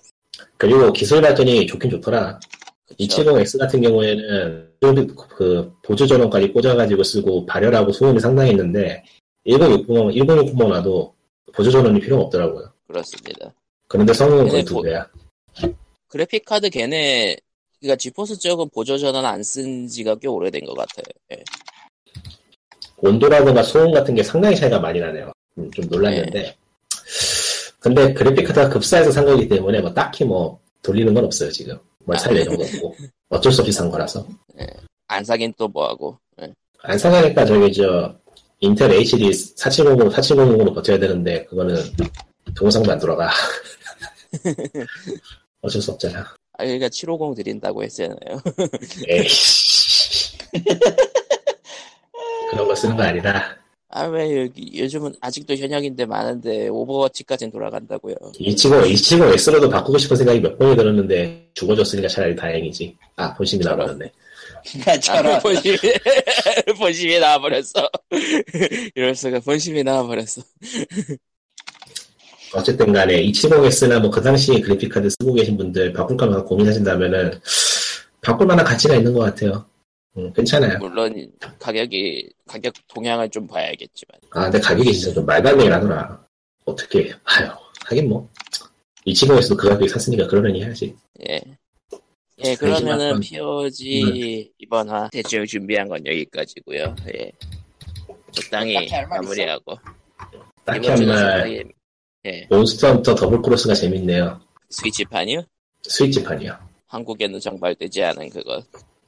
그리고 0.57 0.93
기술 0.93 1.21
발전이 1.21 1.65
좋긴 1.65 1.89
좋더라. 1.89 2.39
그쵸? 2.87 3.23
270X 3.23 3.57
같은 3.57 3.81
경우에는 3.81 4.70
그 5.35 5.71
보조 5.83 6.07
전원까지 6.07 6.51
꽂아가지고 6.51 7.03
쓰고 7.03 7.45
발열하고 7.45 7.91
소음이 7.91 8.19
상당했는데 8.19 9.03
1060, 9.45 9.87
1060만 9.87 10.71
와도 10.71 11.13
보조 11.53 11.69
전원이 11.69 11.99
필요가 11.99 12.23
없더라고요. 12.23 12.71
그렇습니다. 12.87 13.53
그런데 13.87 14.13
성능은 14.13 14.47
거의 14.49 14.63
두 14.65 14.73
뭐- 14.75 14.83
배야. 14.83 15.07
그래픽 16.07 16.43
카드 16.45 16.69
걔네 16.69 17.37
그러니까 17.79 17.95
지포스 17.95 18.39
쪽은 18.39 18.69
보조 18.73 18.97
전원 18.97 19.25
안 19.25 19.41
쓴 19.43 19.87
지가 19.87 20.15
꽤 20.15 20.27
오래된 20.27 20.65
것 20.65 20.73
같아요. 20.75 21.03
예. 21.31 21.43
온도라든가 22.97 23.63
소음 23.63 23.91
같은 23.91 24.13
게 24.15 24.21
상당히 24.23 24.55
차이가 24.55 24.79
많이 24.79 24.99
나네요. 24.99 25.31
음, 25.57 25.69
좀 25.71 25.85
놀랐는데. 25.87 26.55
근데 27.79 28.13
그래픽 28.13 28.45
카드가 28.47 28.69
급사해서 28.69 29.11
산 29.11 29.25
거기 29.25 29.47
때문에 29.47 29.79
뭐 29.81 29.91
딱히 29.93 30.23
뭐 30.23 30.59
돌리는 30.83 31.11
건 31.13 31.25
없어요, 31.25 31.49
지금. 31.51 31.77
뭘 32.05 32.17
살려 32.17 32.41
이런 32.41 32.57
거 32.57 32.63
없고. 32.63 32.95
어쩔 33.29 33.51
수 33.51 33.61
없이 33.61 33.71
산 33.71 33.89
거라서. 33.89 34.25
안 35.07 35.23
사긴 35.23 35.53
또 35.57 35.67
뭐하고. 35.67 36.17
예. 36.41 36.53
안 36.83 36.97
사가니까 36.97 37.45
저기 37.45 37.71
저 37.73 38.15
인텔 38.59 38.91
HD 38.91 39.33
4700, 39.33 40.09
4700으로 40.09 40.73
버텨야 40.73 40.99
되는데 40.99 41.45
그거는 41.45 41.75
동영상도 42.55 42.91
안 42.91 42.99
돌아가. 42.99 43.29
어쩔 45.61 45.81
수 45.81 45.91
없잖아. 45.91 46.21
아 46.57 46.63
그러니까 46.63 46.89
750 46.89 47.35
드린다고 47.35 47.83
했잖아요. 47.83 48.41
에이씨. 49.07 50.37
그런 52.51 52.67
거 52.67 52.75
쓰는 52.75 52.95
거 52.95 53.03
아니다. 53.03 53.57
아 53.93 54.05
왜 54.07 54.43
여기 54.43 54.79
요즘은 54.79 55.13
아직도 55.21 55.55
현역인데 55.55 56.05
많은데 56.05 56.67
오버워치까지는 56.69 57.51
돌아간다고요. 57.51 58.15
이치고 58.39 58.85
이치고 58.85 59.25
X로도 59.25 59.69
바꾸고 59.69 59.97
싶은 59.97 60.15
생각이 60.17 60.39
몇 60.39 60.57
번이 60.57 60.75
들었는데 60.75 61.49
죽어줬으니까 61.53 62.07
차라리 62.07 62.35
다행이지. 62.35 62.95
아 63.17 63.33
본심이 63.35 63.63
나버렸네. 63.65 64.11
아, 64.85 64.99
저런 64.99 65.39
본심이 65.43 65.77
본심이 66.77 67.19
나와버렸어. 67.19 67.89
이럴 68.95 69.15
수가 69.15 69.39
본심이 69.41 69.83
나와버렸어. 69.83 70.41
어쨌든 72.53 72.91
간에 72.91 73.21
270X나 73.23 73.99
뭐 74.01 74.11
그 74.11 74.21
당시에 74.21 74.59
그래픽카드 74.59 75.09
쓰고 75.09 75.33
계신 75.33 75.55
분들 75.57 75.93
바꿀까 75.93 76.25
말까 76.25 76.43
고민하신다면은 76.45 77.39
바꿀 78.21 78.45
만한 78.47 78.65
가치가 78.65 78.95
있는 78.95 79.13
것 79.13 79.21
같아요. 79.21 79.65
음, 80.17 80.31
괜찮아요. 80.33 80.77
물론 80.79 81.31
가격이 81.59 82.29
가격 82.45 82.73
동향을 82.87 83.29
좀 83.29 83.47
봐야겠지만. 83.47 84.19
아, 84.31 84.43
근데 84.43 84.59
가격이 84.59 84.93
진짜 84.93 85.13
좀 85.13 85.25
말도 85.25 85.49
안 85.49 85.57
되긴 85.57 85.71
하더라. 85.73 86.25
어떻게, 86.65 87.13
아유, 87.23 87.47
하긴 87.85 88.09
뭐. 88.09 88.29
270에서도 89.07 89.57
그 89.57 89.69
가격에 89.69 89.87
샀으니까 89.87 90.27
그러려니 90.27 90.63
해야지. 90.63 90.93
예. 91.27 91.41
예, 92.43 92.55
그러면은 92.55 93.05
한번- 93.05 93.19
POG 93.21 94.51
이번 94.57 94.89
화 94.89 95.09
대충 95.11 95.45
준비한 95.45 95.87
건 95.87 96.05
여기까지고요. 96.05 96.95
예. 97.15 97.31
적당히? 98.31 98.89
마무리하고 99.09 99.77
딱히 100.63 100.87
할 100.87 101.29
말 101.29 101.71
예 102.25 102.47
몬스터 102.49 102.87
헌터 102.93 103.13
더블 103.15 103.41
크로스가 103.41 103.73
재밌네요. 103.73 104.39
스위치판이요? 104.69 105.43
스위치판이요. 105.83 106.57
한국에는 106.87 107.39
정발되지 107.39 108.03
않은 108.03 108.29
그거. 108.29 108.63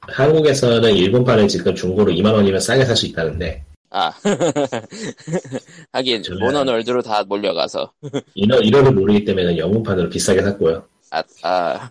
한국에서는 0.08 0.94
일본판을 0.94 1.48
지금 1.48 1.74
중고로 1.74 2.12
2만 2.12 2.32
원이면 2.32 2.60
싸게 2.60 2.84
살 2.84 2.96
수 2.96 3.06
있다는데, 3.06 3.64
아 3.90 4.12
하긴 5.92 6.22
모노월드로 6.40 7.02
다 7.02 7.22
몰려가서 7.24 7.92
인원, 8.34 8.64
인원을 8.64 8.92
모르기 8.92 9.24
때문에 9.24 9.56
영문판으로 9.56 10.08
비싸게 10.08 10.42
샀고요. 10.42 10.86
아, 11.10 11.22
아 11.42 11.90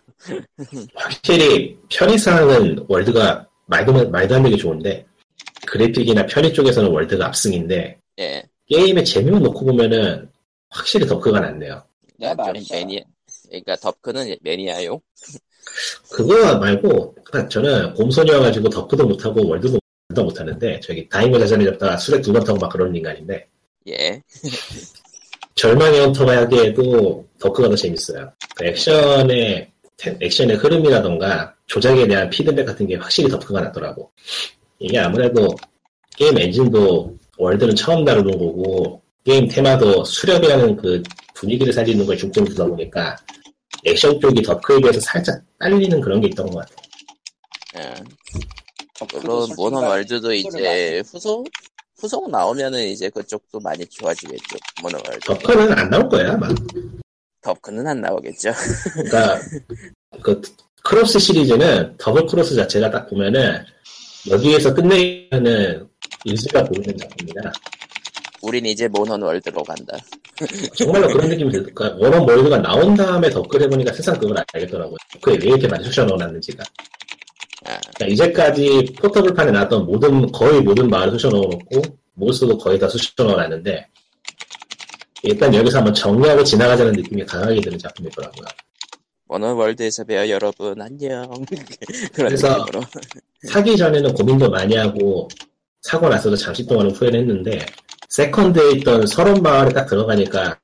확실히 0.96 1.78
편의상은 1.90 2.86
월드가 2.88 3.48
말도, 3.68 4.10
말도 4.10 4.36
안 4.36 4.44
되게 4.44 4.58
좋은데, 4.58 5.06
그래픽이나 5.66 6.26
편의 6.26 6.54
쪽에서는 6.54 6.90
월드가 6.90 7.28
압승인데, 7.28 7.98
예. 8.20 8.44
게임의 8.68 9.06
재미만 9.06 9.42
놓고 9.44 9.66
보면은 9.66 10.30
확실히 10.70 11.08
더크가 11.08 11.40
낫네요. 11.40 11.84
내좀 12.18 12.38
말이죠. 12.38 12.74
매니아 12.74 13.02
그러니까 13.48 13.76
덥크는 13.78 14.36
매니아용. 14.42 15.00
그거 16.12 16.58
말고 16.58 17.16
그러니까 17.24 17.50
저는 17.50 17.94
곰소녀여가지고 17.96 18.70
덕크도 18.70 19.06
못하고 19.08 19.48
월드도 19.48 19.80
못하는데 20.16 20.80
저기 20.82 21.08
다이모 21.10 21.40
자전을 21.40 21.66
잡다가 21.72 21.98
수레 21.98 22.22
두번 22.22 22.44
타고 22.44 22.60
막 22.60 22.70
그런 22.72 22.96
인간인데 22.96 23.48
예. 23.90 24.22
절망의 25.56 26.00
헌터가 26.00 26.38
하기에도 26.38 27.26
덕크가 27.40 27.70
더 27.70 27.76
재밌어요. 27.76 28.32
그 28.56 28.66
액션의 28.66 29.70
테- 29.98 30.18
액션의 30.22 30.58
흐름이라던가 30.58 31.54
조작에 31.68 32.08
대한 32.08 32.30
피드백 32.30 32.66
같은 32.66 32.88
게 32.88 32.96
확실히 32.96 33.30
덕크가 33.30 33.62
낫더라고. 33.62 34.12
이게 34.80 34.98
아무래도 35.00 35.48
게임 36.16 36.38
엔진도 36.38 37.16
월드는 37.38 37.76
처음 37.76 38.04
다루는 38.06 38.32
거고 38.32 39.02
게임 39.24 39.48
테마도 39.48 40.04
수렵이라는 40.04 40.76
그 40.78 41.02
분위기를 41.34 41.72
살리는 41.72 42.06
걸 42.06 42.18
중점으로 42.18 42.52
두다 42.52 42.66
보니까 42.66 43.16
액션 43.86 44.20
쪽이 44.20 44.42
덥크에 44.42 44.80
비해서 44.80 45.00
살짝 45.00 45.42
딸리는 45.60 46.02
그런 46.02 46.22
게 46.22 46.28
있던 46.28 46.50
것 46.50 46.60
같아요. 46.60 46.78
예. 47.78 47.94
물론 49.14 49.40
솔직히 49.42 49.56
몬헌 49.62 49.82
월드도 49.82 50.28
말해 50.28 50.40
이제 50.40 51.04
후속 51.06 51.48
후속 51.98 52.30
나오면은 52.30 52.88
이제 52.88 53.10
그쪽도 53.10 53.60
많이 53.60 53.86
좋아지겠죠. 53.86 54.58
몬헌 54.82 54.98
월드. 55.06 55.20
덥크는 55.22 55.74
안 55.78 55.90
나올 55.90 56.10
거야 56.10 56.34
아마. 56.34 56.48
덥크는 57.42 57.86
안 57.88 58.02
나오겠죠. 58.02 58.52
그러니까 58.94 59.40
그 60.22 60.42
크로스 60.84 61.20
시리즈는 61.20 61.96
더블 61.98 62.26
크로스 62.26 62.56
자체가 62.56 62.92
딱 62.92 63.10
보면은 63.10 63.64
여기에서 64.30 64.74
끝내면은 64.74 65.90
의지가 66.26 66.64
보이는 66.66 66.98
작품이다. 66.98 67.52
우린 68.44 68.66
이제 68.66 68.90
모노월드로 68.90 69.64
간다. 69.64 69.98
정말로 70.76 71.08
그런 71.08 71.30
느낌이 71.30 71.50
들까? 71.52 71.96
워런 71.98 72.28
월드가 72.28 72.58
나온 72.58 72.94
다음에 72.94 73.30
덕글 73.30 73.62
해보니까 73.64 73.94
세상 73.94 74.20
그걸 74.20 74.44
알겠더라고요. 74.54 74.98
그게 75.22 75.38
왜 75.46 75.54
이렇게 75.54 75.68
많이 75.68 75.84
쑤셔 75.86 76.04
넣어놨는지가. 76.04 76.64
아, 77.66 77.80
그러니까 77.96 78.08
이제까지 78.08 78.96
포터블판에 79.00 79.52
나왔던 79.52 79.86
모든 79.86 80.30
거의 80.34 80.60
모든 80.62 80.90
마을을 80.90 81.14
쑤셔 81.14 81.30
넣어놓고 81.30 81.82
몬스터도 82.16 82.58
거의 82.58 82.78
다 82.78 82.90
쑤셔 82.90 83.12
넣어놨는데 83.24 83.88
일단 85.24 85.54
여기서 85.56 85.78
한번 85.78 85.94
정리하고 85.94 86.44
지나가자는 86.44 86.92
느낌이 86.92 87.24
강하게 87.26 87.62
드는 87.62 87.78
작품이더라고요. 87.80 88.46
모노월드에서 89.28 90.04
봬요 90.04 90.30
여러분 90.30 90.82
안녕. 90.82 91.32
그래서. 92.14 92.66
사기 93.48 93.78
전에는 93.78 94.14
고민도 94.14 94.50
많이 94.50 94.76
하고 94.76 95.30
사고 95.82 96.10
나서도 96.10 96.36
잠시 96.36 96.66
동안은 96.66 96.92
후회를 96.92 97.22
했는데 97.22 97.66
세컨드에 98.14 98.74
있던 98.74 99.08
설원 99.08 99.42
마을에 99.42 99.74
딱 99.74 99.88
들어가니까 99.88 100.60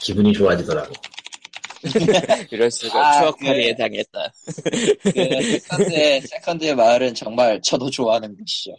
기분이 0.00 0.32
좋아지더라고. 0.32 0.90
이럴 2.50 2.70
수가 2.70 2.98
아, 2.98 3.20
추억팔이에 3.20 3.74
그- 3.74 3.76
당했다. 3.82 4.32
그 5.02 5.10
세컨드의 5.12 6.20
세컨드의 6.28 6.74
마을은 6.74 7.14
정말 7.14 7.60
저도 7.60 7.90
좋아하는 7.90 8.34
곳이죠. 8.38 8.74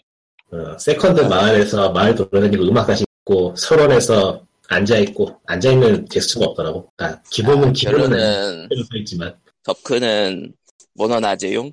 어, 0.53 0.77
세컨드 0.79 1.21
마을에서 1.21 1.91
마을 1.91 2.15
돌아다니고 2.15 2.63
음악 2.63 2.87
다시 2.87 3.05
듣고 3.25 3.55
설원에서 3.55 4.43
앉아 4.67 4.97
있고 4.97 5.39
앉아 5.45 5.71
있는 5.71 6.07
제스처가 6.09 6.47
없더라고. 6.47 6.91
아, 6.97 7.21
기본은 7.29 7.69
아, 7.69 7.71
기본은 7.73 8.67
써 8.69 8.97
있지만 8.97 9.35
덕크는 9.63 10.51
모노나제용. 10.93 11.71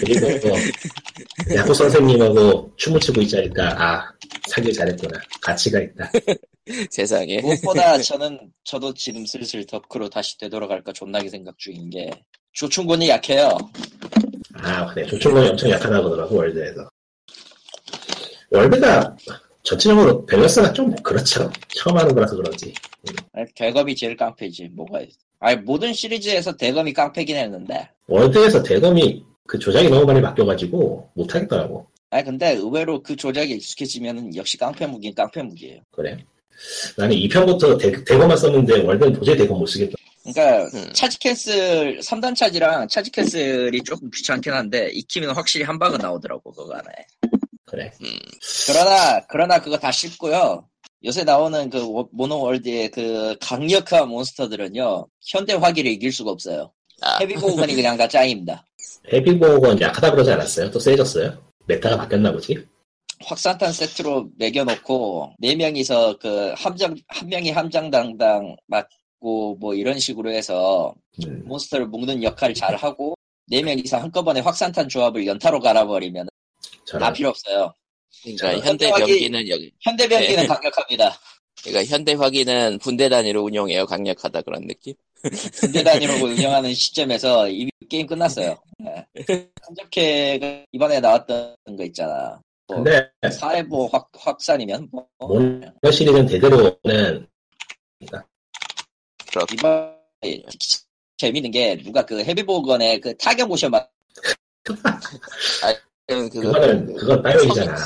그리고 0.00 0.40
또 0.40 1.54
야구 1.54 1.74
선생님하고 1.74 2.72
춤을 2.76 3.00
추고 3.00 3.20
있자니까 3.22 3.82
아 3.82 4.12
사길 4.48 4.72
잘했구나 4.72 5.20
가치가 5.40 5.80
있다. 5.80 6.10
세상에. 6.90 7.40
무엇보다 7.40 7.98
저는 7.98 8.52
저도 8.64 8.94
지금 8.94 9.26
슬슬 9.26 9.66
덕후로 9.66 10.08
다시 10.08 10.38
되돌아갈까 10.38 10.92
존나게 10.92 11.28
생각 11.28 11.58
중인 11.58 11.90
게 11.90 12.10
조충곤이 12.52 13.08
약해요. 13.08 13.58
아, 14.54 14.86
그래. 14.86 15.06
조충곤이 15.06 15.48
엄청 15.48 15.70
약하다고 15.70 16.06
하더라고, 16.06 16.36
월드에서. 16.36 16.88
월드가 18.50 19.16
전체적으로 19.64 20.24
밸런스가 20.26 20.72
좀 20.72 20.94
그렇죠. 20.96 21.50
처음 21.68 21.96
하는 21.98 22.14
거라서 22.14 22.36
그런지. 22.36 22.72
아니, 23.32 23.46
대검이 23.54 23.96
제일 23.96 24.16
깡패지 24.16 24.68
뭐가 24.72 25.00
있어. 25.00 25.18
아니 25.40 25.56
모든 25.56 25.92
시리즈에서 25.92 26.56
대검이 26.56 26.92
깡패긴 26.92 27.36
했는데 27.36 27.88
월드에서 28.06 28.62
대검이 28.62 29.24
그 29.46 29.58
조작이 29.58 29.88
너무 29.88 30.06
많이 30.06 30.20
바뀌어가지고 30.22 31.10
못하겠더라고. 31.14 31.86
아니 32.10 32.24
근데 32.24 32.52
의외로 32.52 33.02
그 33.02 33.16
조작에 33.16 33.46
익숙해지면 33.46 34.36
역시 34.36 34.56
깡패 34.56 34.86
무기는 34.86 35.14
깡패 35.14 35.42
무기예요. 35.42 35.80
그래. 35.90 36.16
나는 36.96 37.16
2편부터 37.16 37.78
대, 37.78 38.04
대검만 38.04 38.36
썼는데 38.36 38.82
월드는 38.82 39.12
도저히 39.12 39.36
대검 39.36 39.58
못 39.58 39.66
쓰겠다. 39.66 39.94
그러니까 40.22 40.64
음. 40.74 40.90
charge 40.94 41.18
cancel 41.18 41.98
3단 41.98 42.34
charge랑 42.34 42.88
charge 42.88 43.10
cancel이 43.10 43.82
조금 43.82 44.10
귀찮긴 44.10 44.52
한데 44.52 44.88
익히면 44.92 45.34
확실히 45.34 45.64
한 45.64 45.78
방은 45.78 45.98
나오더라고 45.98 46.52
그거 46.52 46.72
안에. 46.74 46.84
그래. 47.66 47.92
그러나 48.66 49.20
그러나 49.28 49.60
그거 49.60 49.76
다 49.76 49.90
씹고요. 49.90 50.66
요새 51.04 51.22
나오는 51.24 51.68
그 51.70 51.86
워- 51.86 52.08
몬헌월드의 52.12 52.90
그 52.90 53.36
강력한 53.40 54.08
몬스터들은요 54.08 55.06
현대 55.20 55.52
화기를 55.54 55.90
이길 55.90 56.10
수가 56.12 56.30
없어요. 56.30 56.72
아, 57.02 57.18
heavy 57.20 57.43
bowgun이 57.43 57.74
그냥 57.74 57.96
다 57.96 58.08
짱입니다. 58.08 58.64
heavy 59.12 59.43
bowgun 59.43 59.80
약하다 59.80 60.12
그러지 60.12 60.30
않았어요? 60.32 60.70
또 60.70 60.78
세졌어요? 60.78 61.36
meta가 61.66 61.96
바뀌었나 61.98 62.32
보지? 62.32 62.66
확산탄 63.26 63.72
세트로 63.72 64.28
매겨놓고 64.38 65.34
네 65.38 65.54
명이서 65.54 66.18
그 66.18 66.52
함장 66.56 66.94
한 67.08 67.28
명이 67.28 67.50
함장당당 67.50 68.56
맞고 68.66 69.56
뭐 69.60 69.74
이런 69.74 69.98
식으로 69.98 70.30
해서 70.30 70.94
음, 71.26 71.42
몬스터를 71.46 71.86
묶는 71.86 72.22
역할을 72.22 72.54
잘 72.54 72.74
하고 72.76 73.14
네 73.46 73.62
명이서 73.62 73.98
한꺼번에 73.98 74.40
확산탄 74.40 74.88
조합을 74.88 75.26
연타로 75.26 75.60
갈아버리면 75.60 76.28
다. 76.98 77.12
필요 77.12 77.28
없어요. 77.30 77.72
그러니까 78.22 78.52
저- 78.52 78.58
현대 78.68 78.90
병기는 78.90 79.48
여기. 79.48 79.72
현대 79.80 80.08
병기는 80.08 80.36
네. 80.42 80.46
강력합니다. 80.46 81.18
그러니까 81.62 81.84
현대 81.84 82.12
화기는 82.14 82.78
분대 82.78 83.08
단위로 83.08 83.42
운용해요. 83.44 83.86
강력하다 83.86 84.42
그런 84.42 84.66
느낌. 84.66 84.94
군대 85.60 85.82
단위로 85.82 86.14
운영하는 86.26 86.74
시점에서 86.74 87.48
이미 87.48 87.70
게임 87.88 88.06
끝났어요. 88.06 88.56
네. 88.78 89.48
한적회가 89.62 90.64
이번에 90.72 91.00
나왔던 91.00 91.56
거 91.76 91.84
있잖아. 91.84 92.40
뭐 92.66 92.76
근데 92.82 93.10
사회보 93.30 93.88
확, 93.88 94.10
확산이면 94.14 94.88
뭐 94.90 95.06
모노 95.18 95.90
시리즈는 95.92 96.26
대대로는 96.26 97.26
그렇게 99.30 99.54
이번 99.54 99.94
재밌는 101.18 101.50
게 101.50 101.76
누가 101.82 102.04
그 102.04 102.22
헤비보건의 102.24 103.00
그 103.00 103.16
타격 103.16 103.48
모션 103.48 103.70
막 103.70 103.90
그거 104.62 104.90
그거는 106.06 106.94
그건 106.94 107.22
빨간이잖아. 107.22 107.76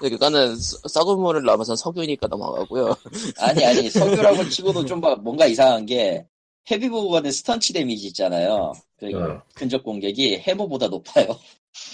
그거는 0.00 0.56
서- 0.56 0.78
썩은 0.88 1.18
물을 1.20 1.42
넘어서 1.42 1.76
석유니까 1.76 2.26
넘어가고요. 2.28 2.96
아니 3.38 3.64
아니 3.64 3.90
석유라고 3.90 4.48
치고도 4.48 4.84
좀 4.86 5.00
봐- 5.00 5.14
뭔가 5.16 5.46
이상한 5.46 5.86
게 5.86 6.26
헤비 6.70 6.88
보건의 6.88 7.32
스턴치 7.32 7.72
데미지 7.72 8.06
있잖아요. 8.08 8.72
그 8.98 9.06
어. 9.16 9.42
근접 9.54 9.82
공격이 9.84 10.38
해모보다 10.38 10.88
높아요. 10.88 11.26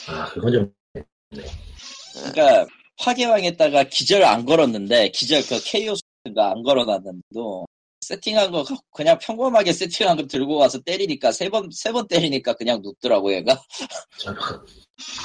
아, 0.08 0.26
그건 0.30 0.52
좀, 0.52 0.72
그러니까 2.14 2.66
화개왕에다가 2.98 3.84
기절 3.84 4.24
안 4.24 4.44
걸었는데 4.46 5.10
기절 5.10 5.42
그 5.42 5.58
KO가 5.62 6.50
안 6.50 6.62
걸어놨는데도 6.62 7.65
세팅한 8.10 8.52
거 8.52 8.64
그냥 8.92 9.18
평범하게 9.18 9.72
세팅한 9.72 10.16
거 10.16 10.26
들고 10.26 10.56
와서 10.56 10.78
때리니까 10.80 11.32
세 11.32 11.48
번 11.50 11.68
세 11.72 11.90
번 11.92 12.06
때리니까 12.06 12.52
그냥 12.54 12.80
눕더라고 12.82 13.32
얘가 13.34 13.60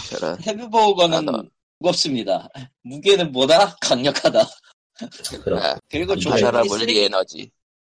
저런. 0.09 0.38
헤비보건은 0.45 1.17
아, 1.17 1.21
너- 1.21 1.43
무겁습니다. 1.79 2.47
무게는 2.84 3.32
뭐다 3.32 3.75
강력하다. 3.82 4.39
아, 4.41 5.79
그리고 5.89 6.15
조충곤이 6.15 6.67
물리 6.67 6.79
쓰레기, 6.79 6.99
에너지. 7.05 7.51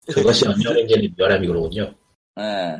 그것이 0.07 0.47
언리얼엔진의 0.47 1.13
묘함이 1.17 1.47
그러군요. 1.47 1.93
예. 2.39 2.75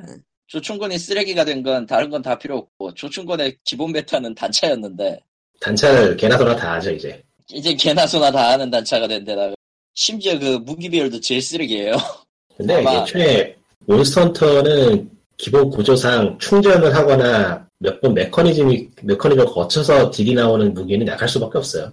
조충곤이 0.47 0.97
쓰레기가 0.97 1.43
된 1.45 1.61
건 1.63 1.85
다른 1.85 2.09
건 2.09 2.21
다 2.21 2.37
필요 2.37 2.57
없고 2.57 2.93
조충곤의 2.93 3.57
기본 3.65 3.91
베타는 3.93 4.33
단차였는데 4.35 5.19
단차를 5.59 6.15
개나 6.17 6.37
소나 6.37 6.55
다 6.55 6.73
하죠, 6.73 6.91
이제. 6.91 7.21
이제 7.49 7.73
개나 7.75 8.05
소나 8.07 8.31
다 8.31 8.51
하는 8.51 8.69
단차가 8.69 9.07
된 9.07 9.23
데다가 9.25 9.53
심지어 10.01 10.37
그 10.37 10.59
무기 10.63 10.87
비율도 10.89 11.19
제일 11.21 11.41
쓰레기예요. 11.41 11.95
근데 12.55 12.75
아마- 12.75 13.01
애초에 13.01 13.55
몬스터헌터는 13.87 15.09
기본 15.37 15.69
구조상 15.71 16.37
충전을 16.39 16.95
하거나 16.95 17.67
몇 17.79 17.99
번 18.01 18.13
메커니즘이, 18.13 18.89
메커니즘을 19.03 19.45
거쳐서 19.47 20.09
딜이 20.11 20.33
나오는 20.35 20.71
무기는 20.73 21.05
약할 21.07 21.27
수밖에 21.27 21.57
없어요. 21.57 21.91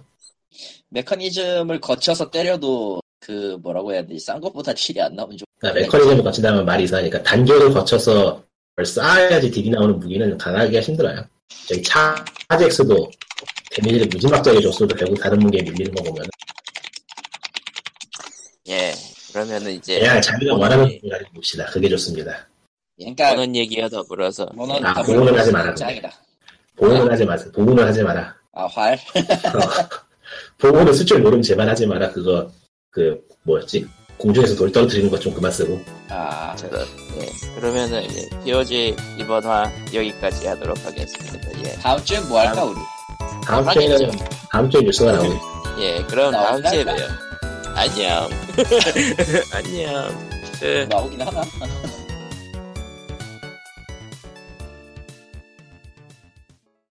메커니즘을 0.89 1.79
거쳐서 1.81 2.29
때려도 2.29 3.01
그 3.19 3.57
뭐라고 3.61 3.91
해야 3.91 4.05
되지 4.05 4.19
싼 4.23 4.39
것보다 4.39 4.71
딜이 4.73 5.01
안 5.01 5.15
나오는 5.15 5.35
좀 5.37 5.45
그러니까 5.59 5.81
메커니즘을 5.81 6.23
거친다면 6.23 6.63
말이 6.65 6.83
이상하니까 6.83 7.23
단계를 7.23 7.71
거쳐서 7.73 8.41
뭘 8.75 8.85
쌓아야지 8.85 9.49
딜이 9.49 9.69
나오는 9.71 9.99
무기는 9.99 10.37
강하기가 10.37 10.79
힘들어요. 10.81 11.23
저기 11.67 11.81
차, 11.81 12.15
차잭스도 12.49 13.09
데미지를 13.71 14.07
무지막지하게 14.07 14.61
줬어도 14.61 14.95
결국 14.95 15.19
다른 15.19 15.39
무기에 15.39 15.61
밀리는 15.63 15.93
거 15.95 16.03
보면 16.03 16.25
예. 18.67 18.93
그러면은 19.31 19.71
이제 19.73 19.99
그냥 19.99 20.21
자기가 20.21 20.53
오늘- 20.53 20.63
원하는 20.63 20.85
가지고 21.09 21.31
봅시다. 21.33 21.65
그게 21.65 21.89
좋습니다. 21.89 22.47
그러니까 22.97 23.35
보는 23.35 23.55
얘기와 23.55 23.89
더불어서 23.89 24.43
아, 24.83 25.01
그거는 25.03 25.37
하지 25.37 25.51
마라, 25.51 25.75
짱이다. 25.75 26.11
보호는 26.77 27.11
하지 27.11 27.25
마세요. 27.25 27.51
보호는 27.53 27.83
하지 27.85 28.01
마라. 28.03 28.33
아 28.53 28.65
활? 28.67 28.97
보호는 30.57 30.93
쓸줄 30.93 31.19
모르면 31.19 31.41
제발 31.43 31.67
하지 31.69 31.85
마라. 31.85 32.09
그거 32.11 32.49
그 32.89 33.19
뭐였지? 33.43 33.85
공중에서 34.17 34.55
돌 34.55 34.71
떨어뜨리는 34.71 35.09
것 35.11 35.19
좀 35.19 35.33
그만 35.33 35.51
쓰고. 35.51 35.77
아 36.09 36.55
저런. 36.55 36.85
예. 37.19 37.55
그러면은 37.55 38.03
이제 38.05 38.29
POG 38.45 38.95
이번 39.19 39.43
화 39.43 39.69
여기까지 39.93 40.47
하도록 40.47 40.77
하겠습니다. 40.85 41.59
예. 41.65 41.73
다음 41.81 42.01
주에 42.05 42.19
뭐 42.21 42.39
할까 42.39 42.63
우리? 42.63 42.77
다음. 43.45 43.69
주에는 43.73 44.11
다음 44.51 44.69
주에 44.69 44.81
뉴스가 44.81 45.11
나오고 45.11 45.33
예. 45.81 46.01
그럼 46.03 46.31
다음? 46.31 46.63
주에 46.63 46.83
봬요. 46.85 46.95
안녕. 47.75 48.29
안녕. 49.51 50.29
그 50.59 50.87
나오긴 50.89 51.21
하나? 51.21 51.41